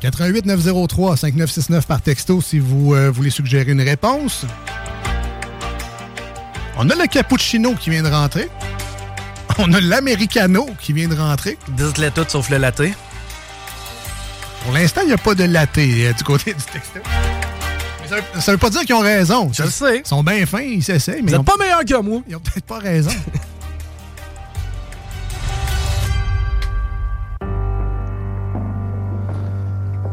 [0.00, 4.46] 88 903 5969 par texto si vous euh, voulez suggérer une réponse.
[6.78, 8.48] On a le cappuccino qui vient de rentrer.
[9.58, 11.58] On a l'americano qui vient de rentrer.
[11.68, 12.82] Dites-les toutes sauf le latte.
[14.64, 17.00] Pour l'instant, il n'y a pas de latte euh, du côté du texto.
[18.02, 19.50] Mais ça, veut, ça veut pas dire qu'ils ont raison.
[19.52, 19.98] Je le sais.
[19.98, 22.22] Ils sont bien fins, ils s'essayent, Vous ils ont, êtes pas meilleur que moi.
[22.26, 23.10] ils ont peut-être pas raison.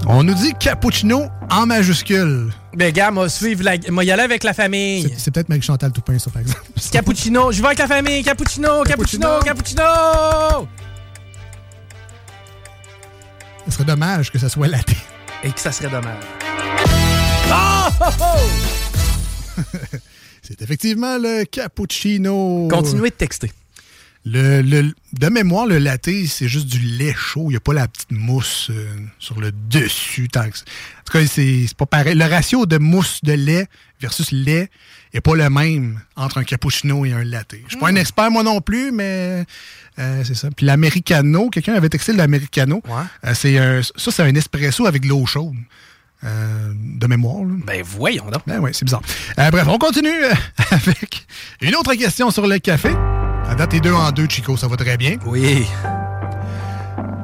[0.09, 2.53] On nous dit cappuccino en majuscule.
[2.73, 3.75] Ben gars, moi suivre la...
[3.89, 5.13] moi y aller avec la famille.
[5.17, 6.61] C'est- peut-être Marie-Chantal Toupin, ça, par exemple.
[6.91, 8.23] Cappuccino, je vais avec la famille.
[8.23, 9.83] Cappuccino, cappuccino, cappuccino.
[13.65, 14.91] Ce serait dommage que ça soit latte.
[15.43, 16.23] Et que ça serait dommage.
[17.49, 19.63] Oh, oh, oh!
[20.41, 22.67] C'est effectivement le cappuccino.
[22.69, 23.51] Continuez de texter.
[24.29, 27.45] Le, le- de mémoire, le latte, c'est juste du lait chaud.
[27.47, 28.87] Il n'y a pas la petite mousse euh,
[29.19, 30.27] sur le dessus.
[30.27, 30.63] tant que ça.
[30.99, 32.15] En tout cas, c'est pas pareil.
[32.15, 33.67] Le ratio de mousse de lait
[34.01, 34.69] versus lait
[35.13, 37.55] n'est pas le même entre un cappuccino et un latte.
[37.63, 39.45] Je suis pas un expert, moi non plus, mais
[39.99, 40.49] euh, c'est ça.
[40.55, 42.81] Puis l'americano, quelqu'un avait texté l'americano.
[43.25, 45.55] Euh, c'est un- ça, c'est un espresso avec de l'eau chaude.
[46.23, 47.43] Euh, de mémoire.
[47.45, 47.53] là.
[47.65, 48.41] Ben voyons donc.
[48.47, 49.03] Ben oui, c'est bizarre.
[49.37, 50.09] Euh, bref, on continue
[50.71, 51.27] avec
[51.61, 52.89] une autre question sur le café.
[53.47, 55.15] À date, t'es deux en deux, Chico, ça va très bien.
[55.25, 55.65] Oui.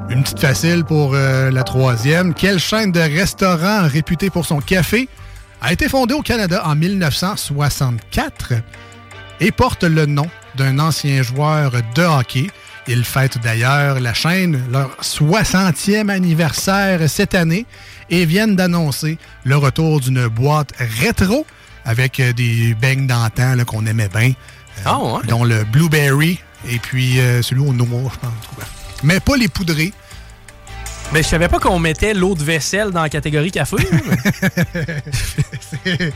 [0.08, 2.32] Une petite facile pour euh, la troisième.
[2.32, 5.08] Quelle chaîne de restaurants réputée pour son café
[5.60, 8.54] a été fondée au Canada en 1964
[9.40, 12.46] et porte le nom d'un ancien joueur de hockey?
[12.86, 17.66] Ils fêtent d'ailleurs la chaîne leur 60e anniversaire cette année
[18.08, 21.46] et viennent d'annoncer le retour d'une boîte rétro
[21.84, 24.32] avec euh, des beignes d'antan qu'on aimait bien.
[24.84, 25.20] Ah ouais?
[25.28, 26.38] dont le blueberry
[26.68, 28.58] et puis euh, celui au noir, je pense.
[28.58, 28.64] Ouais.
[29.02, 29.92] Mais pas les poudrés.
[31.12, 33.76] Mais je savais pas qu'on mettait l'eau de vaisselle dans la catégorie café.
[35.84, 36.10] mais-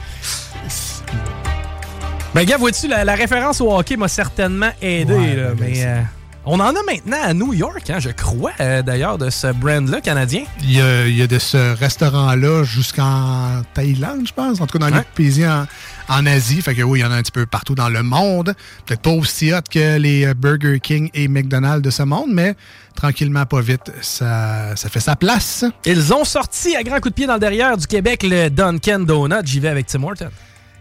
[2.34, 5.12] ben, gars, vois-tu, la, la référence au hockey m'a certainement aidé.
[5.14, 6.00] Ouais, là, ben, mais euh,
[6.46, 10.00] on en a maintenant à New York, hein, je crois, euh, d'ailleurs, de ce brand-là
[10.00, 10.42] canadien.
[10.62, 14.60] Il y a, il y a de ce restaurant-là jusqu'en Thaïlande, je pense.
[14.60, 15.66] En tout cas, dans les pays en,
[16.08, 16.62] en Asie.
[16.62, 18.54] Fait que oui, il y en a un petit peu partout dans le monde.
[18.86, 22.54] Peut-être pas aussi hot que les euh, Burger King et McDonald's de ce monde, mais
[22.94, 25.64] tranquillement, pas vite, ça, ça fait sa place.
[25.84, 29.04] Ils ont sorti à grand coup de pied dans le derrière du Québec le Dunkin'
[29.04, 29.44] Donut.
[29.44, 30.30] J'y vais avec Tim Horton.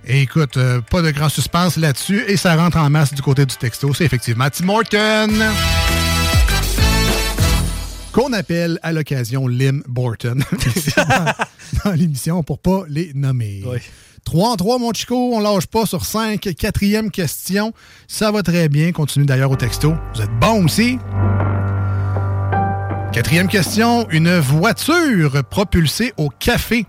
[0.05, 2.23] Et écoute, euh, pas de grand suspense là-dessus.
[2.27, 3.93] Et ça rentre en masse du côté du texto.
[3.93, 5.29] C'est effectivement Tim Horton.
[8.13, 10.39] Qu'on appelle à l'occasion Lim Borton.
[10.97, 11.33] Dans,
[11.83, 13.63] dans l'émission pour pas les nommer.
[14.27, 16.41] 3 en 3, mon Chico, on lâche pas sur 5.
[16.59, 17.71] Quatrième question.
[18.09, 18.91] Ça va très bien.
[18.91, 19.95] Continue d'ailleurs au texto.
[20.13, 20.99] Vous êtes bon aussi.
[23.13, 24.05] Quatrième question.
[24.09, 26.85] Une voiture propulsée au café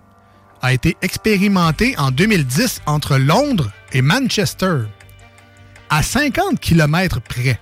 [0.63, 4.79] a été expérimentée en 2010 entre Londres et Manchester.
[5.91, 7.61] À 50 km près,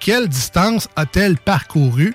[0.00, 2.14] quelle distance a-t-elle parcouru?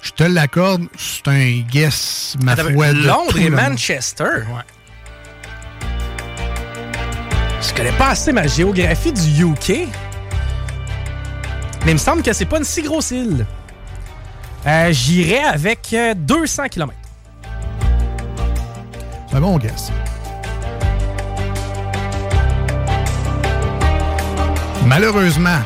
[0.00, 2.92] Je te l'accorde, c'est un guess, ma foi.
[2.92, 3.60] Londres et monde.
[7.62, 9.88] Je connais pas assez ma géographie du UK.
[11.84, 13.46] Mais il me semble que c'est pas une si grosse île.
[14.66, 16.92] Euh, J'irais avec euh, 200 km.
[19.28, 19.90] C'est un bon guess.
[24.86, 25.58] Malheureusement,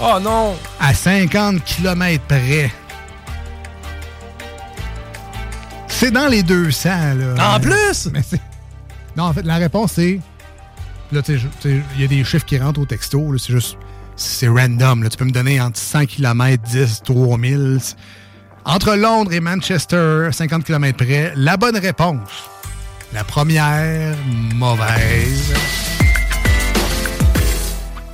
[0.00, 0.56] Oh non!
[0.80, 2.70] à 50 km près,
[5.88, 6.88] C'est dans les 200,
[7.36, 7.54] là.
[7.56, 8.08] En plus?
[8.12, 8.40] Mais c'est-
[9.16, 10.18] non, en fait, la réponse, c'est...
[11.12, 13.76] Là, tu il y a des chiffres qui rentrent au texto, c'est juste...
[14.16, 15.08] C'est random, là.
[15.10, 17.78] Tu peux me donner entre 100 km, 10, 3000...
[17.80, 17.96] c'est-
[18.64, 22.28] Entre Londres et Manchester, 50 km près, la bonne réponse.
[23.12, 24.16] La première,
[24.54, 25.52] mauvaise.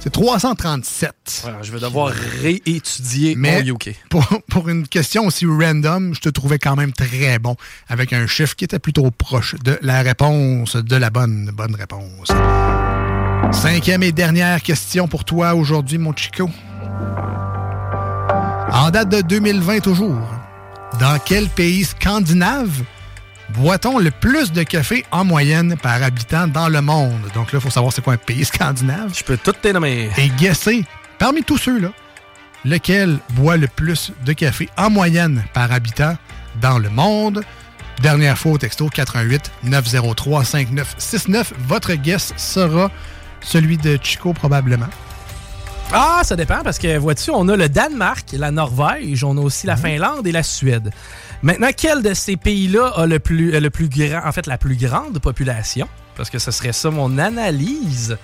[0.01, 1.45] C'est 337.
[1.47, 3.95] Alors, je vais devoir réétudier Mais mon UK.
[4.09, 7.57] Pour, pour une question aussi random, je te trouvais quand même très bon
[7.89, 12.29] avec un chiffre qui était plutôt proche de la réponse, de la bonne, bonne réponse.
[13.53, 16.51] Cinquième et dernière question pour toi aujourd'hui, mon Chico.
[18.73, 20.29] En date de 2020 toujours,
[21.01, 22.83] dans quel pays scandinave
[23.51, 27.23] boit-on le plus de café en moyenne par habitant dans le monde?
[27.35, 29.15] Donc là, il faut savoir c'est quoi un pays scandinave.
[29.17, 30.11] Je peux tout te nommer.
[30.19, 30.85] Et guesser,
[31.19, 31.89] parmi tous ceux-là,
[32.65, 36.17] lequel boit le plus de café en moyenne par habitant
[36.61, 37.43] dans le monde?
[38.03, 41.53] Dernière fois au texto 88 903 5969.
[41.67, 42.91] Votre guess sera
[43.41, 44.89] celui de Chico probablement.
[45.93, 49.67] Ah, ça dépend parce que, vois-tu, on a le Danemark, la Norvège, on a aussi
[49.67, 50.91] la Finlande et la Suède.
[51.41, 54.59] Maintenant, quel de ces pays-là a le plus, euh, le plus grand, en fait, la
[54.59, 55.89] plus grande population?
[56.15, 58.19] Parce que ce serait ça mon analyse.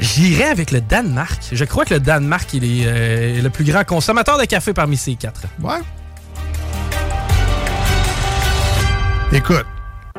[0.00, 1.40] J'irais avec le Danemark.
[1.52, 4.96] Je crois que le Danemark il est euh, le plus grand consommateur de café parmi
[4.96, 5.42] ces quatre.
[5.60, 5.80] Ouais.
[9.32, 9.66] Écoute,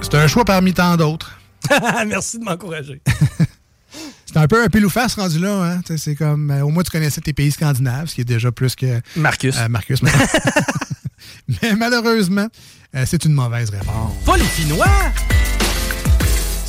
[0.01, 1.38] c'est un choix parmi tant d'autres.
[2.07, 3.01] Merci de m'encourager.
[4.25, 5.63] C'est un peu un pile ou face rendu là.
[5.63, 5.81] Hein?
[5.97, 8.75] C'est comme, euh, au moins tu connaissais tes pays scandinaves, ce qui est déjà plus
[8.75, 9.01] que...
[9.15, 9.57] Marcus.
[9.57, 10.03] Euh, Marcus.
[10.03, 10.11] mais-
[11.63, 12.47] Mais malheureusement,
[12.95, 14.13] euh, c'est une mauvaise réponse.
[14.25, 14.85] Pas les Finnois!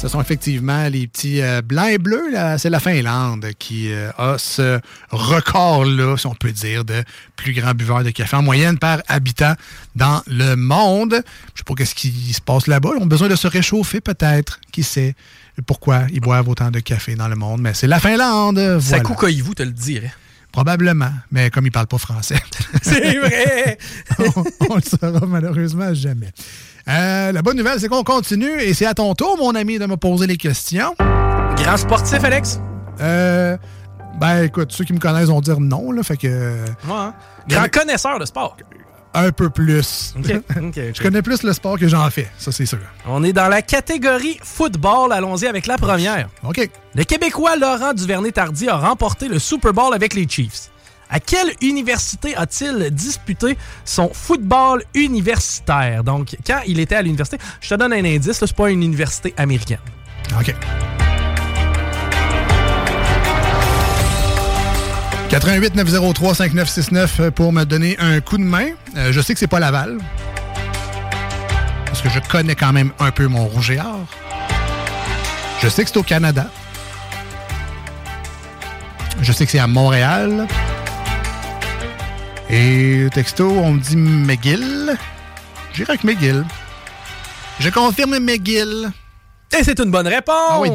[0.01, 2.33] Ce sont effectivement les petits euh, blancs et bleus.
[2.57, 7.05] C'est la Finlande qui euh, a ce record-là, si on peut dire, de
[7.37, 9.53] plus grand buveur de café en moyenne par habitant
[9.97, 11.23] dans le monde.
[11.53, 12.93] Je sais pas qu'est-ce qui se passe là-bas.
[12.97, 14.59] Ils ont besoin de se réchauffer peut-être.
[14.73, 15.15] Qui sait
[15.67, 17.61] pourquoi ils boivent autant de café dans le monde.
[17.61, 18.59] Mais c'est la Finlande.
[18.59, 18.81] Voilà.
[18.81, 20.15] Sakukoivu, te le dirais.
[20.53, 22.41] Probablement, mais comme ils parlent pas français.
[22.83, 23.79] C'est vrai!
[24.19, 26.31] on, on le saura malheureusement jamais.
[26.89, 29.87] Euh, la bonne nouvelle, c'est qu'on continue et c'est à ton tour, mon ami, de
[29.87, 30.95] me poser les questions.
[31.57, 32.61] Grand sportif, Alex?
[33.01, 33.57] Euh,
[34.19, 36.65] ben, écoute, ceux qui me connaissent vont dire non, là, fait que...
[36.85, 37.15] Moi, hein?
[37.49, 38.57] Grand connaisseur de sport.
[39.13, 40.15] Un peu plus.
[40.25, 42.79] Je connais plus le sport que j'en fais, ça c'est sûr.
[43.07, 45.13] On est dans la catégorie football.
[45.13, 46.29] Allons-y avec la première.
[46.45, 46.69] OK.
[46.95, 50.71] Le Québécois Laurent Duvernay-Tardy a remporté le Super Bowl avec les Chiefs.
[51.11, 56.05] À quelle université a-t-il disputé son football universitaire?
[56.05, 59.35] Donc, quand il était à l'université, je te donne un indice, c'est pas une université
[59.37, 59.81] américaine.
[60.39, 60.55] OK.
[65.31, 68.71] 88 903 5969 euh, pour me donner un coup de main.
[68.97, 69.99] Euh, je sais que c'est pas Laval.
[71.87, 74.07] Parce que je connais quand même un peu mon rouge et or.
[75.63, 76.51] Je sais que c'est au Canada.
[79.23, 80.49] Je sais que c'est à Montréal.
[82.49, 84.97] Et texto, on me dit McGill.
[85.73, 86.45] J'irai avec McGill.
[87.61, 88.91] Je confirme McGill.
[89.57, 90.35] Et c'est une bonne réponse!
[90.51, 90.71] Ah oui,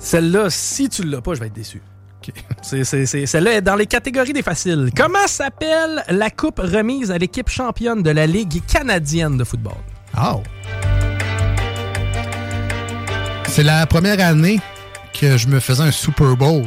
[0.00, 1.80] Celle-là, si tu l'as pas, je vais être déçu.
[2.62, 2.84] C'est-
[3.26, 4.90] Celle-là est dans les catégories des faciles.
[4.96, 9.76] Comment s'appelle la coupe remise à l'équipe championne de la Ligue canadienne de football?
[10.20, 10.42] Oh.
[13.48, 14.60] C'est la première année
[15.18, 16.64] que je me faisais un Super Bowl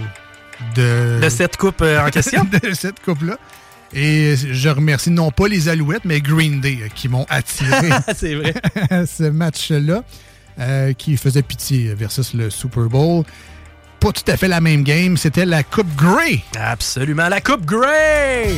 [0.75, 2.45] de, De cette coupe euh, en question?
[2.63, 3.37] de cette coupe-là.
[3.93, 8.35] Et je remercie non pas les Alouettes, mais Green Day euh, qui m'ont attiré c'est
[8.35, 8.53] vrai.
[8.89, 10.03] à ce match-là,
[10.59, 13.23] euh, qui faisait pitié versus le Super Bowl.
[13.99, 16.43] Pas tout à fait la même game, c'était la Coupe Grey.
[16.59, 18.55] Absolument, la Coupe Grey!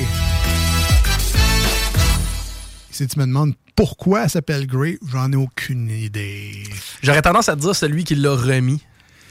[2.90, 6.64] Si tu me demandes pourquoi elle s'appelle Grey, j'en ai aucune idée.
[7.04, 8.82] J'aurais tendance à te dire celui qui l'a remis.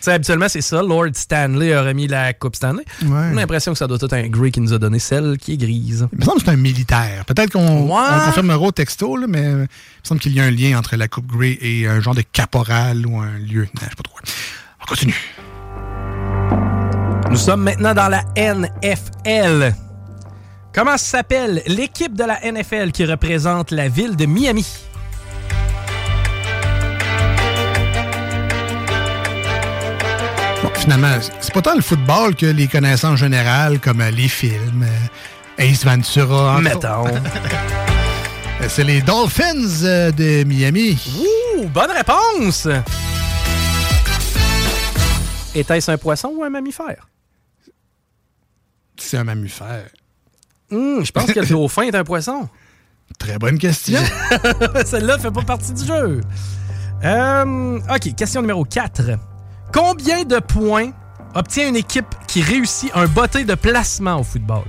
[0.05, 0.82] Sais, habituellement, c'est ça.
[0.82, 2.85] Lord Stanley a remis la Coupe Stanley.
[3.06, 3.28] Ouais.
[3.31, 5.56] J'ai l'impression que ça doit être un Grey qui nous a donné celle qui est
[5.56, 6.06] grise.
[6.12, 7.24] Il me semble que c'est un militaire.
[7.26, 8.02] Peut-être qu'on Ouais.
[8.12, 9.66] on confirmera au texto, là, mais il me
[10.02, 13.06] semble qu'il y a un lien entre la Coupe Grey et un genre de caporal
[13.06, 13.70] ou un lieutenant.
[13.76, 14.18] Je sais pas trop.
[14.82, 15.16] On continue.
[17.31, 19.74] Nous sommes maintenant dans la NFL.
[20.74, 24.66] Comment s'appelle l'équipe de la NFL qui représente la ville de Miami?
[30.85, 35.62] Finalement, c'est pas tant le football que les connaissances générales, comme euh, les films, euh,
[35.62, 36.61] Ace Ventura.
[36.61, 37.06] Mettons.
[38.69, 40.98] c'est les Dolphins euh, de Miami.
[41.56, 42.69] Ouh, bonne réponse!
[45.55, 47.09] Était-ce un poisson ou un mammifère?
[48.98, 49.89] C'est un mammifère.
[50.70, 52.47] Hum, je pense que le dauphin est un poisson.
[53.19, 54.01] Très bonne question.
[54.85, 56.20] Celle-là fait pas partie du jeu.
[57.05, 59.34] Euh, OK, question numéro 4.
[59.74, 60.92] Combien de points
[61.34, 64.62] obtient une équipe qui réussit un botté de placement au football?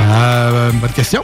[0.00, 1.22] Euh, bonne question.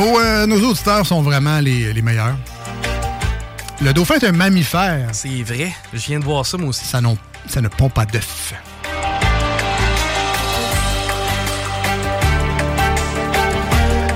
[0.00, 2.34] Nos, euh, nos auditeurs sont vraiment les, les meilleurs.
[3.82, 5.10] Le dauphin est un mammifère.
[5.12, 5.72] C'est vrai.
[5.92, 6.86] Je viens de voir ça, moi aussi.
[6.86, 8.54] Ça, non, ça ne pond pas d'œufs.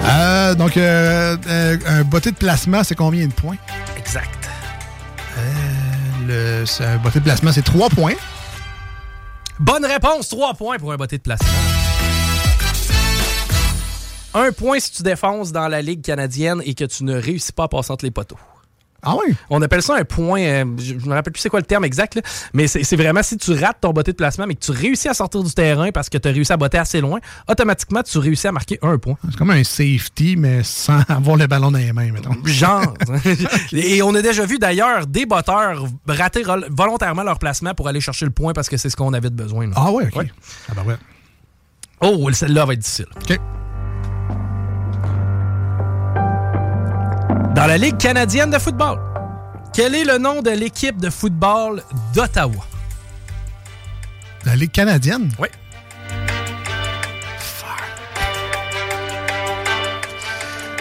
[0.06, 3.56] Euh, donc, euh, euh, un botté de placement, c'est combien de points?
[3.98, 4.30] Exact.
[6.26, 8.14] Le, un botté de placement, c'est 3 points.
[9.58, 11.63] Bonne réponse, 3 points pour un botté de placement.
[14.34, 17.64] Un point si tu défonces dans la Ligue canadienne et que tu ne réussis pas
[17.64, 18.38] à passer entre les poteaux.
[19.06, 19.34] Ah oui?
[19.50, 21.84] On appelle ça un point, euh, je je me rappelle plus c'est quoi le terme
[21.84, 22.22] exact, là,
[22.54, 25.14] mais c'est vraiment si tu rates ton botté de placement mais que tu réussis à
[25.14, 28.46] sortir du terrain parce que tu as réussi à botter assez loin, automatiquement tu réussis
[28.46, 29.16] à marquer un point.
[29.28, 32.34] C'est comme un safety, mais sans avoir le ballon dans les mains, mettons.
[32.46, 32.94] Genre.
[33.72, 38.24] Et on a déjà vu d'ailleurs des botteurs rater volontairement leur placement pour aller chercher
[38.24, 39.66] le point parce que c'est ce qu'on avait de besoin.
[39.66, 39.74] là.
[39.76, 40.26] Ah ouais, OK.
[40.70, 40.96] Ah ben ouais.
[42.00, 43.06] Oh, celle-là va être difficile.
[43.20, 43.38] OK.
[47.54, 48.98] Dans la Ligue canadienne de football,
[49.72, 51.82] quel est le nom de l'équipe de football
[52.12, 52.64] d'Ottawa?
[54.44, 55.30] La Ligue canadienne?
[55.38, 55.48] Oui.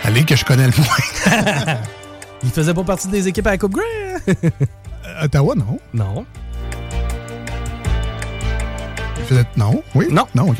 [0.03, 1.77] La Ligue que je connais le moins.
[2.43, 3.83] Il faisait pas partie des équipes à la Coupe Grey?
[4.27, 4.49] hein?
[5.23, 5.79] Ottawa, non.
[5.93, 6.25] non.
[9.17, 9.81] Il faisait- Non?
[9.95, 10.07] Oui?
[10.11, 10.27] Non.
[10.35, 10.57] Non, OK.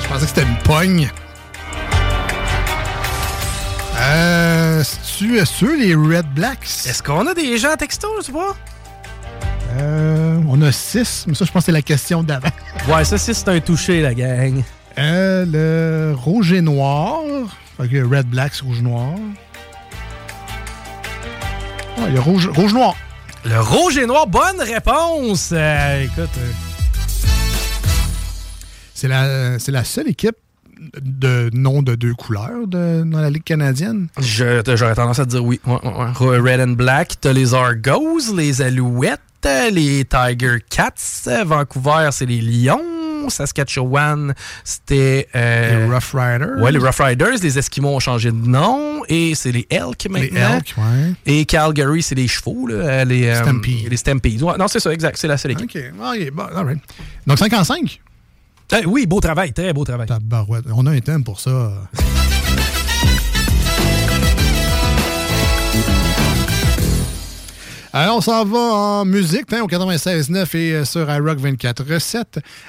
[0.00, 1.08] Je pensais que c'était une pogne.
[4.00, 6.64] Euh, C'est-tu sûr, les Red Blacks?
[6.86, 8.56] Est-ce qu'on a des gens à texto, je sais pas?
[9.78, 12.48] Euh, on a 6, mais ça, je pense que c'est la question d'avant.
[12.88, 14.62] Ouais, ça, si c'est un touché, la gang.
[14.98, 17.20] Euh, le rouge et noir.
[17.76, 19.12] Fait que Red Blacks, rouge noir.
[21.98, 22.94] Ouais, il y a rouge, rouge noir.
[23.44, 25.50] Le rouge et noir, bonne réponse!
[25.52, 26.52] Euh, écoute, euh,
[28.94, 30.36] C'est la, c'est la seule équipe
[31.00, 34.08] de nom de deux couleurs de- dans la Ligue canadienne?
[34.18, 35.60] j'aurais tendance à te dire oui.
[35.66, 36.38] Ouais, ouais, ouais.
[36.38, 39.20] Red and Black, t'as les Argos, les Alouettes,
[39.72, 41.44] les Tiger Cats.
[41.44, 42.80] Vancouver, c'est les Lions.
[43.28, 44.34] Saskatchewan,
[44.64, 45.28] c'était...
[45.34, 46.62] euh, Les Rough Riders.
[46.62, 47.36] Ouais, les Rough Riders.
[47.42, 49.02] Les Esquimaux ont changé de nom.
[49.08, 50.28] Et c'est les Elk maintenant.
[50.32, 51.12] Les Elk, ouais.
[51.26, 53.88] Et Calgary, c'est les chevaux, là, les, euh, Stampede.
[53.90, 54.42] les Stampedes.
[54.42, 55.16] Ouais, non, c'est ça, exact.
[55.18, 55.70] C'est la seule équipe.
[55.74, 55.82] OK.
[56.02, 56.78] Ah, ok, bon, all right.
[57.26, 58.00] Donc 5 en 5?
[58.02, 58.09] Euh,
[58.86, 60.06] oui, beau travail, très beau travail.
[60.06, 60.64] Tabarouette.
[60.72, 61.72] On a un thème pour ça.
[67.92, 72.22] Alors, on s'en va en musique, hein, au 96.9 et euh, sur iRock 24.7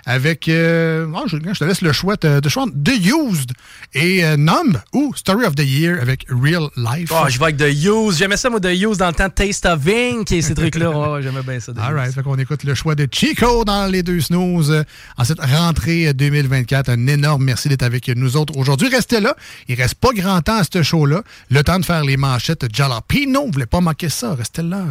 [0.08, 0.50] avec...
[0.50, 3.52] Euh, oh, je, je te laisse le choix de, de The Used
[3.94, 7.12] et euh, Numb ou Story of the Year avec Real Life.
[7.14, 8.18] Oh, je vais avec The Use.
[8.18, 10.90] J'aimais ça, moi, The Use, dans le temps de Taste of Ink et ces trucs-là.
[11.12, 11.72] Ouais, j'aimais bien ça.
[11.72, 11.98] The All Used.
[12.00, 14.84] right, fait qu'on écoute le choix de Chico dans les deux snooze euh,
[15.18, 16.90] en cette rentrée euh, 2024.
[16.90, 18.90] Un énorme merci d'être avec nous autres aujourd'hui.
[18.90, 19.36] Restez là.
[19.68, 21.22] Il reste pas grand temps à ce show-là.
[21.52, 23.46] Le temps de faire les manchettes Jalapino.
[23.46, 24.34] Vous voulez pas manquer ça?
[24.34, 24.84] Restez là.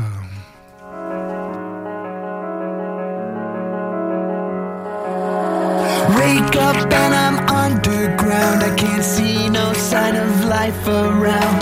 [6.18, 8.62] Wake up and I'm underground.
[8.62, 11.60] I can't see no sign of life around.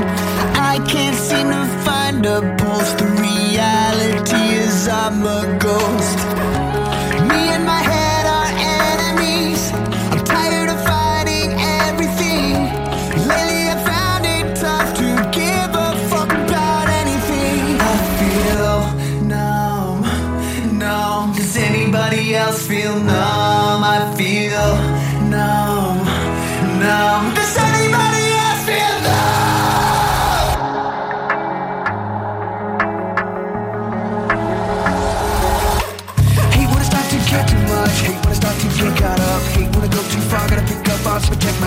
[0.72, 2.92] I can't seem to find a pulse.
[2.94, 6.18] The reality is I'm a ghost.
[7.30, 8.50] Me and my head are
[8.80, 9.60] enemies.
[10.12, 11.50] I'm tired of fighting
[11.86, 12.54] everything.
[13.30, 15.08] Lately I found it tough to
[15.38, 17.60] give a fuck about anything.
[17.92, 18.76] I feel
[19.34, 21.34] numb, numb.
[21.34, 23.37] Does anybody else feel numb?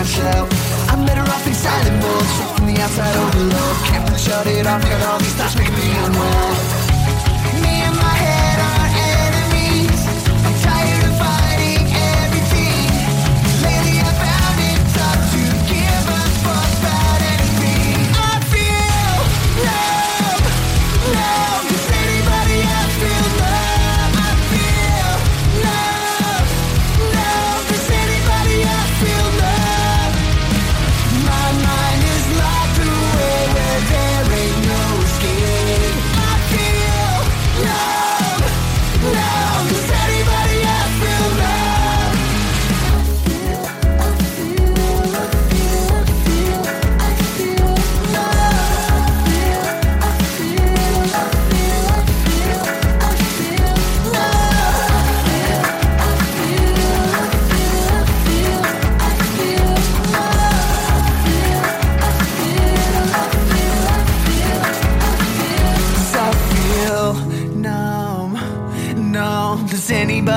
[0.02, 0.90] Protect myself.
[0.90, 2.22] I'm better off in silent mode.
[2.22, 3.76] Straight from the outside overload.
[3.86, 4.82] Can't shut it off.
[4.82, 6.81] Got all these thoughts making me unwell.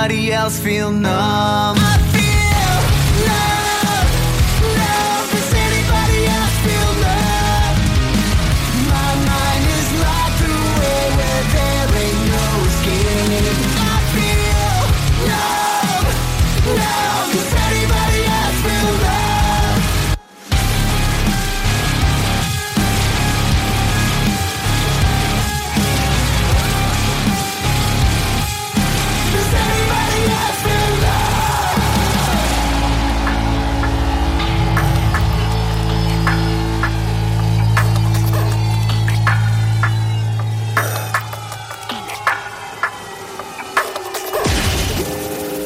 [0.05, 1.84] Anybody else feel numb?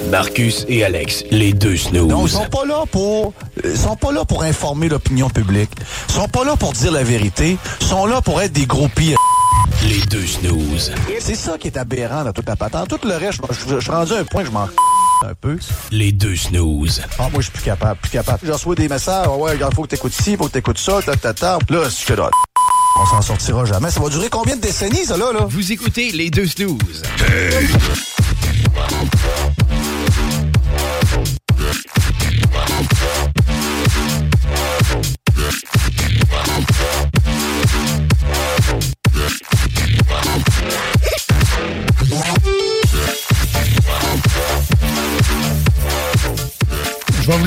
[0.10, 2.07] Marcus et Alex, les deux snooze.
[2.07, 3.34] Non, ils sont pas là pour
[3.64, 5.69] ils sont pas là pour informer l'opinion publique.
[6.10, 7.57] Ils sont pas là pour dire la vérité.
[7.81, 9.18] Ils sont là pour être des gros pires.
[9.88, 10.91] Les deux snooze.
[11.19, 12.90] C'est ça qui est aberrant dans toute la patente.
[12.90, 14.68] Tout le reste, je, suis rendu à un point que je m'en
[15.22, 15.57] un peu.
[15.91, 17.02] Les deux snooze.
[17.19, 18.40] Ah, moi, je suis plus capable, plus capable.
[18.44, 19.27] Je reçois des messages.
[19.27, 21.60] Ouais, regarde, faut que t'écoutes ci, faut que t'écoutes ça, ta, ta, ta.
[21.69, 22.30] Là, c'est que là,
[22.99, 23.91] on s'en sortira jamais.
[23.91, 25.45] Ça va durer combien de décennies, ça, là, là?
[25.48, 27.03] Vous écoutez les deux snooze.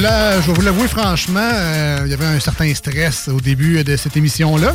[0.03, 3.83] La- je vais vous l'avouer franchement, euh, il y avait un certain stress au début
[3.85, 4.74] de cette émission-là.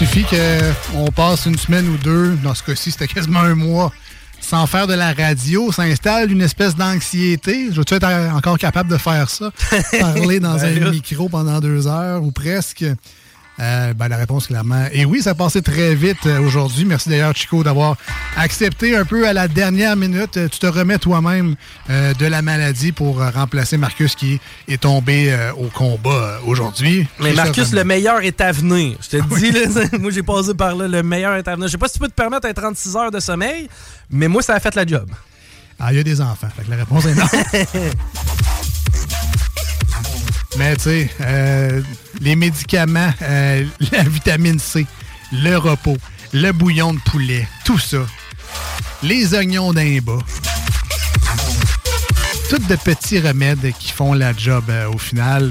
[0.00, 3.92] Il suffit qu'on passe une semaine ou deux, dans ce cas-ci, c'était quasiment un mois,
[4.40, 7.68] sans faire de la radio, s'installe une espèce d'anxiété.
[7.70, 9.50] Je vais-tu être encore capable de faire ça?
[10.00, 10.90] Parler dans Ben un là.
[10.90, 12.84] micro pendant deux heures ou presque?
[13.60, 14.86] Euh, ben, la réponse, clairement.
[14.92, 16.84] Et oui, ça a passé très vite euh, aujourd'hui.
[16.86, 17.96] Merci d'ailleurs, Chico, d'avoir
[18.36, 20.36] accepté un peu à la dernière minute.
[20.38, 21.56] Euh, Tu te remets toi-même
[21.90, 27.06] euh, de la maladie pour remplacer Marcus qui est tombé euh, au combat aujourd'hui.
[27.20, 28.96] Mais Marcus, le meilleur est à venir.
[29.02, 29.60] Je te dis, là,
[29.98, 31.68] moi j'ai passé par là, le meilleur est à venir.
[31.68, 33.68] Je sais pas si tu peux te permettre un 36 heures de sommeil,
[34.10, 35.10] mais moi ça a fait la job.
[35.78, 36.48] Ah, il y a des enfants.
[36.56, 37.26] Fait que la réponse est non.
[40.60, 41.80] Mais tu sais, euh,
[42.20, 44.86] les médicaments, euh, la vitamine C,
[45.32, 45.96] le repos,
[46.34, 48.00] le bouillon de poulet, tout ça,
[49.02, 50.18] les oignons d'un bas,
[52.50, 55.50] toutes de petits remèdes qui font la job euh, au final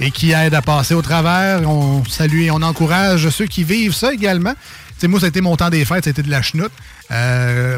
[0.00, 1.60] et qui aident à passer au travers.
[1.70, 4.54] On salue et on encourage ceux qui vivent ça également.
[4.54, 6.72] Tu sais, moi, ça a été mon temps des fêtes, c'était de la chenoute.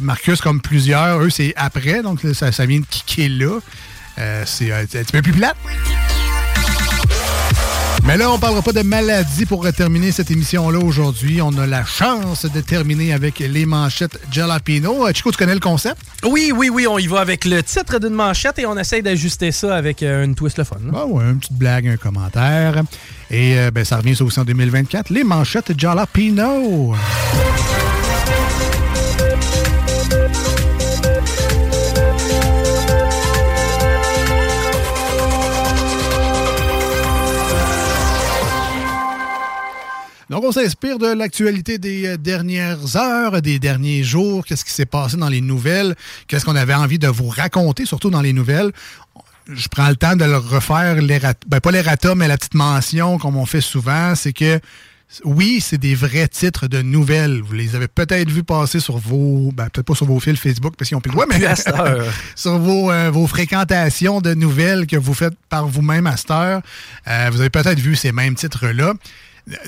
[0.00, 3.58] Marcus, comme plusieurs, eux, c'est après, donc ça, vient de kicker là.
[4.46, 5.56] C'est un petit peu plus plate.
[8.06, 11.40] Mais là, on parlera pas de maladie pour terminer cette émission-là aujourd'hui.
[11.40, 15.10] On a la chance de terminer avec les manchettes Jalapino.
[15.14, 16.02] Chico, tu connais le concept?
[16.22, 19.52] Oui, oui, oui, on y va avec le titre d'une manchette et on essaye d'ajuster
[19.52, 20.76] ça avec euh, une twist le fun.
[20.84, 20.92] là.
[20.94, 22.82] Ah ouais, une petite blague, un commentaire.
[23.30, 25.08] Et euh, ben, ça revient ça aussi en 2024.
[25.08, 26.94] Les manchettes Jalapino.
[40.34, 44.84] Donc, on s'inspire de l'actualité des euh, dernières heures, des derniers jours, qu'est-ce qui s'est
[44.84, 45.94] passé dans les nouvelles,
[46.26, 48.72] qu'est-ce qu'on avait envie de vous raconter, surtout dans les nouvelles?
[49.48, 53.16] Je prends le temps de le refaire, l'errat- ben, pas l'errata, mais la petite mention
[53.16, 54.58] comme on fait souvent, c'est que
[55.24, 57.40] oui, c'est des vrais titres de nouvelles.
[57.40, 60.74] Vous les avez peut-être vus passer sur vos, ben, peut-être pas sur vos fils Facebook
[60.76, 61.38] parce qu'ils ont plus le droit, mais
[62.34, 66.60] sur vos, euh, vos fréquentations de nouvelles que vous faites par vous-même à cette heure.
[67.06, 68.94] Euh, vous avez peut-être vu ces mêmes titres-là.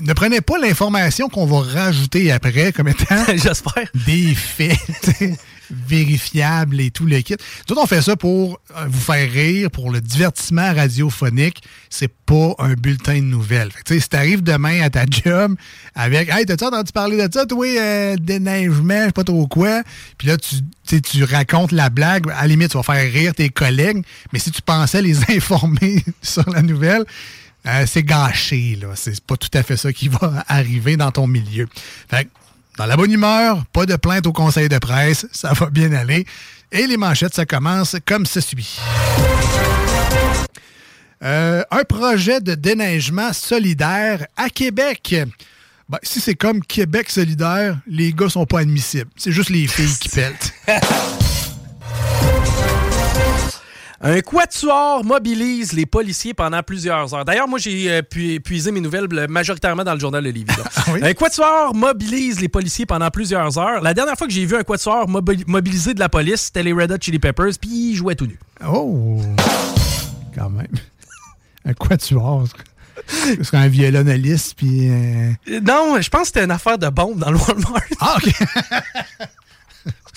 [0.01, 3.87] Ne prenez pas l'information qu'on va rajouter après comme étant J'espère.
[4.07, 4.77] des faits
[5.69, 7.35] vérifiables et tout le kit.
[7.67, 11.61] Tout on fait ça pour euh, vous faire rire, pour le divertissement radiophonique.
[11.89, 13.71] C'est pas un bulletin de nouvelles.
[13.71, 15.55] Fait que, tu sais, si t'arrives demain à ta job
[15.93, 19.83] avec Hey, t'as-tu entendu parler de ça, toi, euh, déneigement, je sais pas trop quoi?
[20.17, 22.29] Puis là, tu, tu sais, tu racontes la blague.
[22.31, 24.03] À la limite, tu vas faire rire tes collègues.
[24.33, 27.03] Mais si tu pensais les informer sur la nouvelle,
[27.67, 28.89] euh, c'est gâché, là.
[28.95, 31.67] C'est pas tout à fait ça qui va arriver dans ton milieu.
[32.09, 32.29] Fait que,
[32.77, 36.25] dans la bonne humeur, pas de plainte au conseil de presse, ça va bien aller.
[36.71, 38.77] Et les manchettes, ça commence comme ça suit.
[41.23, 45.15] Euh, un projet de déneigement solidaire à Québec.
[45.89, 49.09] Ben, si c'est comme Québec solidaire, les gars sont pas admissibles.
[49.15, 50.53] C'est juste les filles qui peltent.
[53.99, 57.25] Un quatuor mobilise les policiers pendant plusieurs heures.
[57.25, 60.45] D'ailleurs, moi, j'ai euh, pu- puisé mes nouvelles euh, majoritairement dans le journal de Lévis.
[60.45, 60.93] là.
[61.09, 63.81] Un quatuor mobilise les policiers pendant plusieurs heures.
[63.81, 66.73] La dernière fois que j'ai vu un quatuor mobi- mobiliser de la police, c'était les
[66.73, 68.39] Red Hot Chili Peppers, puis ils jouaient tout nus.
[68.67, 69.19] Oh!
[70.35, 70.67] Quand même.
[71.65, 72.43] Un quatuor.
[73.09, 74.89] Ce serait un violonaliste, puis...
[74.89, 75.31] Euh,
[75.65, 77.81] Non, je pense que c'était une affaire de bombe dans le Walmart.
[77.99, 78.31] Ah, OK.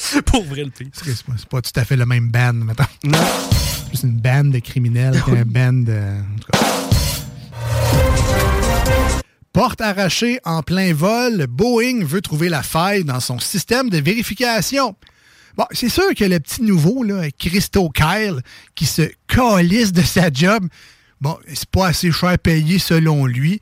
[0.27, 0.89] Pour vrai, le pire.
[0.93, 2.85] C'est pas, pas tout à fait le même band, mettons.
[3.05, 3.19] Non.
[3.51, 5.93] C'est plus une band de criminels qu'un band de...
[5.93, 6.59] en tout cas.
[9.53, 14.95] Porte arrachée en plein vol, Boeing veut trouver la faille dans son système de vérification.
[15.57, 18.41] Bon, c'est sûr que le petit nouveau, là, Christo Kyle,
[18.77, 20.69] qui se calisse de sa job,
[21.21, 23.61] bon, c'est pas assez cher payé selon lui.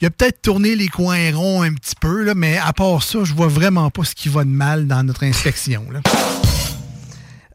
[0.00, 3.24] Il a peut-être tourné les coins ronds un petit peu, là, mais à part ça,
[3.24, 5.86] je vois vraiment pas ce qui va de mal dans notre inspection.
[5.90, 6.00] Là.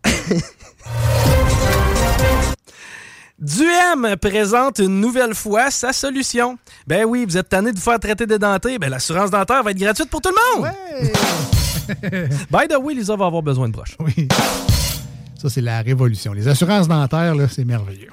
[3.40, 6.58] Duhem présente une nouvelle fois sa solution.
[6.86, 8.78] Ben oui, vous êtes tanné de vous faire traiter des dentés.
[8.78, 10.72] Ben l'assurance dentaire va être gratuite pour tout le monde.
[12.52, 13.96] By the way, Lisa va avoir besoin de broches.
[14.00, 14.28] Oui.
[15.42, 16.34] Ça, c'est la révolution.
[16.34, 18.10] Les assurances dentaires, là, c'est merveilleux.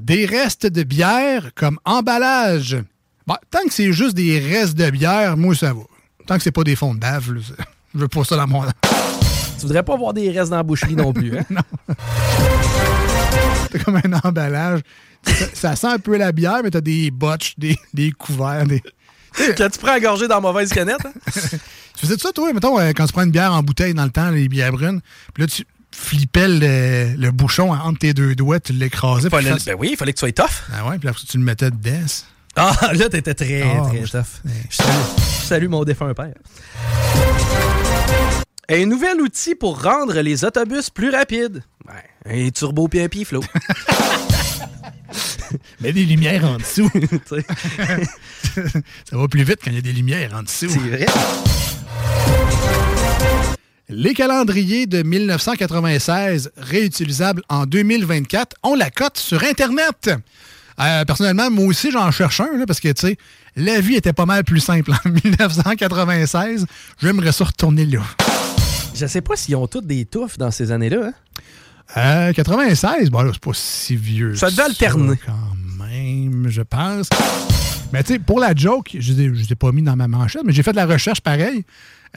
[0.00, 2.78] Des restes de bière comme emballage.
[3.26, 5.82] Bon, tant que c'est juste des restes de bière, moi, ça va.
[6.26, 7.40] Tant que c'est pas des fonds de bave, là,
[7.94, 8.62] je veux pas ça dans mon...
[8.62, 11.44] Tu voudrais pas avoir des restes dans la boucherie non plus, hein?
[11.50, 11.60] non.
[13.70, 14.80] C'est comme un emballage.
[15.22, 18.82] Ça, ça sent un peu la bière, mais t'as des botches, des, des couverts, des...
[19.56, 21.12] Quand tu prends à gorger dans la mauvaise canette, hein?
[21.96, 24.10] Tu faisais ça, toi, mettons, euh, quand tu prends une bière en bouteille dans le
[24.10, 25.02] temps, les bières brunes,
[25.34, 29.28] puis là, tu flippais le, le bouchon entre tes deux doigts, tu l'écrasais.
[29.28, 30.62] ben oui, il fallait que tu sois tough.
[30.72, 32.06] Ah ouais, puis après, tu le mettais dedans.
[32.56, 34.40] Ah, là, t'étais très, Ah, très je- tough.
[34.70, 34.88] Je salue,
[35.18, 36.34] je salue mon défunt père.
[38.68, 41.62] Un nouvel outil pour rendre les autobus plus rapides.
[41.88, 43.42] Ouais, un turbo puis un piflo.
[45.80, 46.88] Mets des lumières en dessous.
[49.10, 50.68] Ça va plus vite quand il y a des lumières en dessous.
[50.68, 51.06] C'est vrai.
[53.92, 60.10] Les calendriers de 1996 réutilisables en 2024 ont la cote sur Internet.
[60.78, 63.16] Euh, personnellement, moi aussi, j'en cherche un, là, parce que, tu sais,
[63.56, 66.66] la vie était pas mal plus simple en 1996.
[67.02, 68.00] J'aimerais ça retourner là.
[68.94, 71.08] Je sais pas s'ils ont tous des touffes dans ces années-là.
[71.96, 72.28] hein.
[72.28, 74.36] Euh, 96, bon, là, c'est pas si vieux.
[74.36, 75.16] Ça devait alterner.
[75.26, 77.08] Quand même, je pense.
[77.92, 80.42] Mais tu sais, pour la joke, je ne les ai pas mis dans ma manchette,
[80.44, 81.64] mais j'ai fait de la recherche pareil.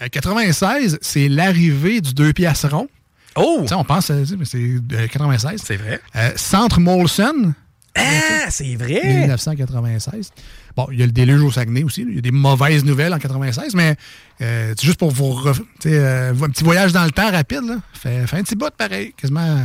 [0.01, 2.87] Euh, 96, c'est l'arrivée du 2 piastres rond.
[3.35, 3.65] Oh!
[3.71, 5.61] on pense, euh, mais c'est euh, 96.
[5.63, 5.99] C'est vrai.
[6.15, 7.53] Euh, Centre Molson.
[7.95, 9.01] Ah, c'est vrai!
[9.03, 10.31] 1996.
[10.75, 12.01] Bon, il y a le déluge au Saguenay aussi.
[12.07, 13.95] Il y a des mauvaises nouvelles en 96, mais
[14.41, 15.31] euh, c'est juste pour vous.
[15.31, 17.61] ref- euh, un petit voyage dans le temps rapide.
[17.67, 17.75] Là.
[17.93, 19.13] Fait, fait un petit bout pareil.
[19.15, 19.63] Quasiment.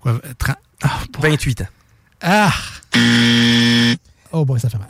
[0.00, 1.66] Quoi, 30 ah, 28 ans.
[2.22, 2.52] ah!
[4.30, 4.88] Oh boy, ça fait mal.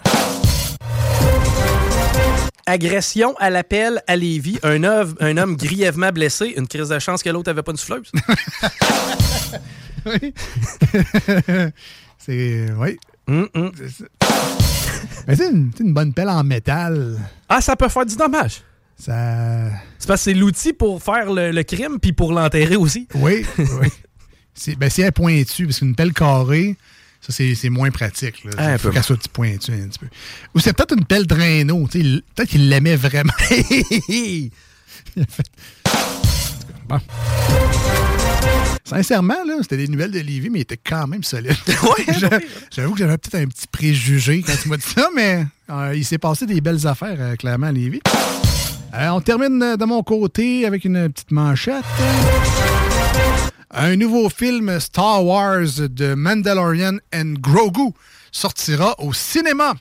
[2.68, 4.58] Agression à l'appel à Lévis.
[4.62, 6.52] Un, œuvre- un homme grièvement blessé.
[6.56, 8.10] Une crise de chance que l'autre avait pas une souffleuse.
[10.06, 10.34] oui.
[12.18, 12.66] c'est.
[12.76, 12.98] Oui.
[13.26, 14.04] Hum, C'est ça.
[15.26, 17.18] Mais c'est une, bonne pelle en métal.
[17.48, 18.62] Ah, ça peut faire du dommage.
[18.98, 19.70] Ça.
[19.98, 23.06] C'est parce que c'est l'outil pour faire le, le crime puis pour l'enterrer aussi.
[23.14, 23.88] Oui, oui.
[24.54, 26.76] C'est ben, c'est un pointu, parce qu'une pelle carrée,
[27.20, 28.44] ça, c'est moins pratique.
[28.44, 28.50] Là.
[28.56, 30.06] Ah, un faut qu'elle soit petit pointu un petit peu.
[30.54, 31.86] Ou c'est peut-être une pelle draino.
[31.90, 33.32] tu sais, il- Peut-être qu'il l'aimait vraiment.
[36.88, 36.98] Bon.
[38.84, 41.52] Sincèrement, là, c'était des nouvelles de Lévis, mais il était quand même solide.
[42.18, 42.40] J'a-
[42.74, 46.04] J'avoue que j'avais peut-être un petit préjugé quand tu m'as dit ça, mais euh, il
[46.04, 48.00] s'est passé des belles affaires, euh, clairement, à Lévis.
[48.94, 51.84] Euh, on termine de mon côté avec une petite manchette.
[53.70, 57.92] Un nouveau film Star Wars de Mandalorian and Grogu
[58.32, 59.74] sortira au cinéma.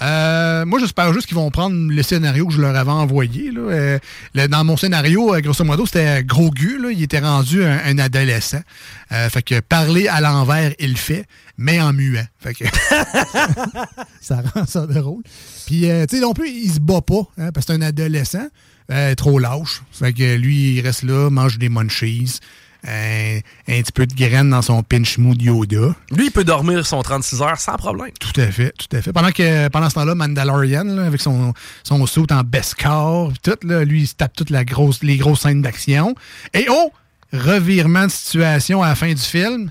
[0.00, 3.50] Euh, moi, j'espère juste qu'ils vont prendre le scénario que je leur avais envoyé.
[3.50, 3.60] là.
[3.62, 3.98] Euh,
[4.34, 6.78] le- dans mon scénario, euh, grosso modo, c'était Grogu.
[6.80, 8.60] Là, il était rendu un, un adolescent.
[9.12, 11.26] Euh, fait que parler à l'envers, il le fait,
[11.58, 12.28] mais en muet.
[12.38, 12.64] Fait que
[14.20, 15.22] ça rend ça drôle.
[15.66, 17.82] Puis, euh, tu sais, non plus, il se bat pas, hein, parce que c'est un
[17.82, 18.46] adolescent,
[18.92, 19.82] euh, trop lâche.
[19.90, 22.38] Fait que lui, il reste là, mange des munchies,
[22.88, 23.38] un,
[23.68, 25.94] un petit peu de graines dans son pinch mood Yoda.
[26.10, 28.10] Lui, il peut dormir son 36 heures sans problème.
[28.18, 29.12] Tout à fait, tout à fait.
[29.12, 31.52] Pendant que pendant ce temps-là, Mandalorian, là, avec son,
[31.84, 35.40] son saut en Beskar, tout, là, lui, il se tape toutes la grosse, les grosses
[35.42, 36.14] scènes d'action.
[36.54, 36.92] Et oh!
[37.32, 39.70] Revirement de situation à la fin du film.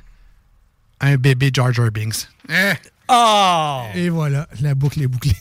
[0.99, 2.27] Un bébé Jar Jar Binks.
[2.49, 2.73] Eh!
[3.10, 3.81] Oh!
[3.95, 5.35] Et voilà, la boucle est bouclée.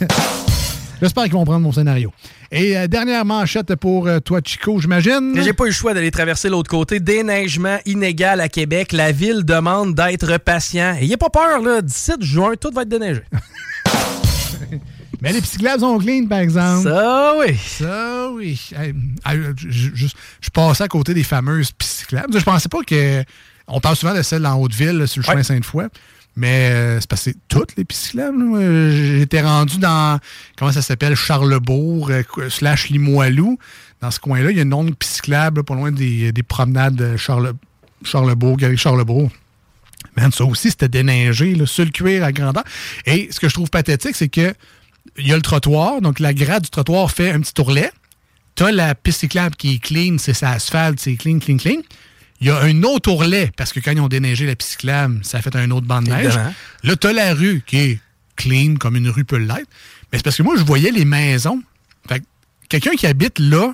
[1.00, 2.10] J'espère qu'ils vont prendre mon scénario.
[2.50, 5.34] Et euh, dernière manchette pour euh, toi, Chico, j'imagine.
[5.42, 7.00] J'ai pas eu le choix d'aller traverser l'autre côté.
[7.00, 8.92] Déneigement inégal à Québec.
[8.92, 10.94] La ville demande d'être patient.
[10.98, 11.82] Ayez pas peur, là.
[11.82, 13.20] 17 juin, tout va être déneigé.
[15.22, 16.88] Mais les cyclables sont clean, par exemple.
[16.88, 17.56] Ça, oui.
[17.56, 18.60] Ça, oui.
[18.78, 18.92] Hey,
[19.56, 20.06] je, je-
[20.40, 22.38] je passais à côté des fameuses cyclables.
[22.38, 23.24] Je pensais pas que.
[23.68, 25.86] On parle souvent de celles en Haute-Ville, sur le chemin Sainte-Foy.
[26.36, 28.14] Mais euh, c'est c'est toutes les pistes.
[28.14, 28.60] Moi,
[28.90, 30.20] J'étais rendu dans.
[30.58, 33.58] Comment ça s'appelle Charlebourg, euh, slash Limoilou.
[34.02, 36.94] Dans ce coin-là, il y a une longue piste cyclable, pas loin des, des promenades
[36.94, 37.54] de Charle,
[38.04, 39.30] Charlebourg, Galerie Charlebourg.
[40.16, 42.64] Man, ça aussi, c'était déneigé, là, sur le cuir à grandeur.
[43.06, 44.52] Et ce que je trouve pathétique, c'est que
[45.16, 47.90] il y a le trottoir, donc la grade du trottoir fait un petit tourlet.
[48.56, 51.80] Tu as la piste qui est clean, c'est sa asphalte, c'est clean, clean, clean.
[52.40, 54.82] Il y a un autre tourlet, parce que quand ils ont déneigé la piste
[55.22, 56.26] ça a fait un autre banc de neige.
[56.26, 56.54] Évidemment.
[56.82, 58.00] Là, tu as la rue qui est
[58.36, 59.68] clean, comme une rue peut l'être.
[60.12, 61.62] Mais c'est parce que moi, je voyais les maisons.
[62.08, 62.24] Fait que
[62.68, 63.72] quelqu'un qui habite là,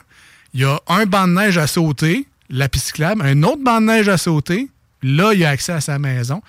[0.54, 3.80] il y a un banc de neige à sauter, la piste cyclable, un autre banc
[3.80, 4.68] de neige à sauter.
[5.02, 6.42] Là, il a accès à sa maison.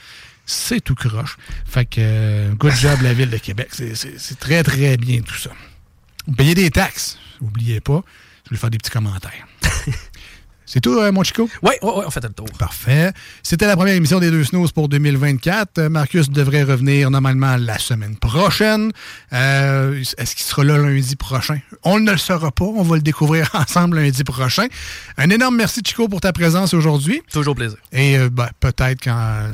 [0.46, 1.38] C'est tout croche.
[1.66, 3.70] Fait que, euh, good job, la Ville de Québec.
[3.72, 5.52] C'est- très, très bien tout ça.
[6.28, 7.18] Vous payez des taxes.
[7.42, 8.04] N'oubliez pas.
[8.46, 9.48] Je vais faire des petits commentaires.
[10.74, 11.48] C'est tout, euh, mon Chico?
[11.62, 12.48] Oui, ouais, ouais, on fait le tour.
[12.58, 13.14] Parfait.
[13.44, 15.78] C'était la première émission des deux snooze pour 2024.
[15.78, 18.92] Euh, Marcus devrait revenir normalement la semaine prochaine.
[19.34, 21.60] Euh, Est-ce qu'il sera là lundi prochain?
[21.84, 22.66] On ne le saura pas.
[22.66, 24.66] On va le découvrir ensemble lundi prochain.
[25.20, 27.22] Un énorme merci, Chico, pour ta présence aujourd'hui.
[27.32, 27.78] Toujours plaisir.
[27.92, 29.52] Et euh, ben, peut-être quand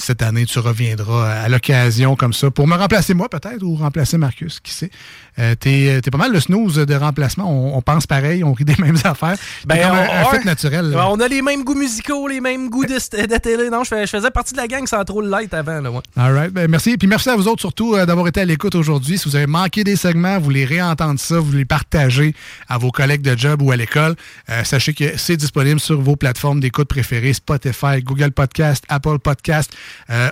[0.00, 4.18] cette année, tu reviendras à l'occasion comme ça pour me remplacer moi, peut-être, ou remplacer
[4.18, 4.90] Marcus, qui sait.
[5.38, 7.50] Euh, T'es t'es pas mal le snooze de remplacement.
[7.50, 9.36] On, on pense pareil, on rit des mêmes affaires.
[9.68, 10.38] T'es comme un, un Ben, ouais.
[10.38, 10.90] fait naturel.
[10.90, 11.08] là.
[11.10, 13.70] On a les mêmes goûts musicaux, les mêmes goûts de, de télé.
[13.70, 15.80] Non, je, fais- je faisais partie de la gang sans trop le light avant.
[15.80, 16.00] Là, ouais.
[16.16, 16.52] All right.
[16.52, 16.96] Ben, merci.
[16.98, 19.18] Puis merci à vous autres surtout euh, d'avoir été à l'écoute aujourd'hui.
[19.18, 22.34] Si vous avez manqué des segments, vous voulez réentendre ça, vous voulez partager
[22.68, 24.16] à vos collègues de job ou à l'école,
[24.50, 29.70] euh, sachez que c'est disponible sur vos plateformes d'écoute préférées, Spotify, Google Podcast, Apple Podcast,
[29.72, 29.76] euh,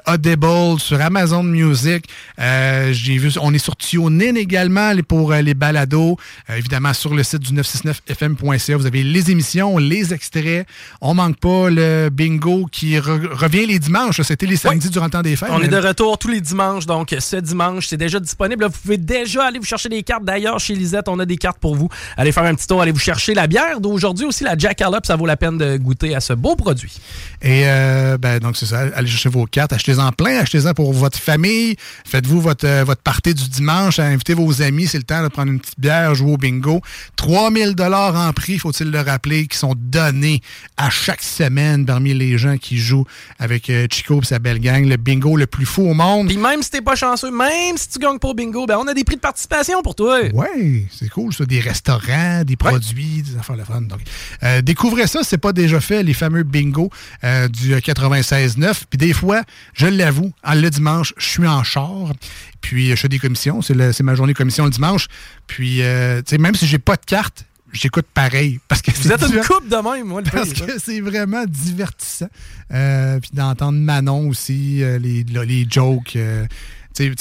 [0.06, 2.04] Audible, sur Amazon Music.
[2.40, 6.16] Euh, J'ai vu, on est sur TuneIn également pour euh, les balados.
[6.50, 10.66] Euh, évidemment, sur le site du 969fm.ca, vous avez les émissions, les extraits.
[11.00, 14.20] On manque pas le bingo qui re- revient les dimanches.
[14.22, 15.48] C'était les samedis durant le temps des fêtes.
[15.52, 18.64] On est de retour tous les dimanches, donc ce dimanche, c'est déjà disponible.
[18.66, 20.24] Vous pouvez déjà aller vous chercher des cartes.
[20.24, 21.88] D'ailleurs, chez Lisette, on a des cartes pour vous.
[22.16, 25.06] Allez faire un petit tour, allez vous chercher la bière d'aujourd'hui aussi, la Jackalope.
[25.06, 26.98] Ça vaut la peine de goûter à ce beau produit.
[27.42, 28.80] Et euh, ben, donc, c'est ça.
[28.94, 31.76] Allez chercher vos cartes, achetez-en plein, achetez-en pour votre famille.
[32.04, 34.86] Faites-vous votre, euh, votre party du dimanche, invitez vos amis.
[34.86, 36.80] C'est le temps de prendre une petite bière, jouer au bingo.
[37.16, 40.42] 3000 dollars en prix, faut-il le rappeler, qui sont donnés
[40.76, 43.06] à chaque semaine parmi les gens qui jouent
[43.38, 44.84] avec euh, Chico et sa belle gang.
[44.84, 46.28] Le bingo le plus fou au monde.
[46.28, 48.86] Puis même si t'es pas chanceux, même si tu gagnes pas au bingo, ben on
[48.86, 50.20] a des prix de participation pour toi.
[50.32, 51.44] Ouais, c'est cool, ça.
[51.44, 53.80] Des restaurants, des produits, des affaires le fun.
[53.82, 54.00] Donc,
[54.42, 56.90] euh, découvrez ça, c'est pas déjà fait, les fameux bingo
[57.24, 58.82] euh, du 96.9.
[58.90, 59.27] Puis des fois,
[59.74, 62.12] je l'avoue, le dimanche, je suis en char.
[62.60, 63.62] Puis euh, je fais des commissions.
[63.62, 65.06] C'est ma journée commission le dimanche.
[65.46, 68.60] Puis, euh, tu sais, même si j'ai pas de carte, j'écoute pareil.
[68.68, 72.28] Parce que Vous êtes une coupe de même, moi, le parce que c'est vraiment divertissant.
[72.72, 76.16] Euh, puis d'entendre Manon aussi, euh, les, là, les jokes.
[76.16, 76.46] euh,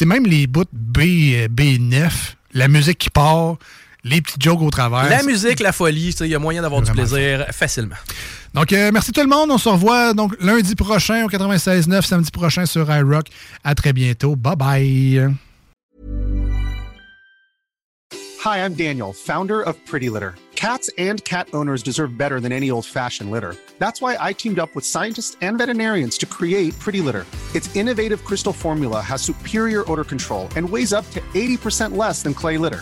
[0.06, 2.10] même les bouts B, euh, B9,
[2.54, 3.58] la musique qui part,
[4.04, 5.10] les petits jokes au travers.
[5.10, 7.96] La musique, la folie, il y a moyen d'avoir du plaisir facilement.
[8.58, 9.52] Donc, euh, merci tout le monde.
[9.52, 13.28] On se revoit donc lundi prochain au 96.9, samedi prochain sur iRock.
[13.64, 14.36] À très bientôt.
[14.36, 15.36] Bye bye.
[18.44, 20.34] Hi, I'm Daniel, founder of Pretty Litter.
[20.56, 23.56] Cats and cat owners deserve better than any old fashioned litter.
[23.78, 27.28] That's why I teamed up with scientists and veterinarians to create Pretty Litter.
[27.54, 32.34] Its innovative crystal formula has superior odor control and weighs up to 80% less than
[32.34, 32.82] clay litter.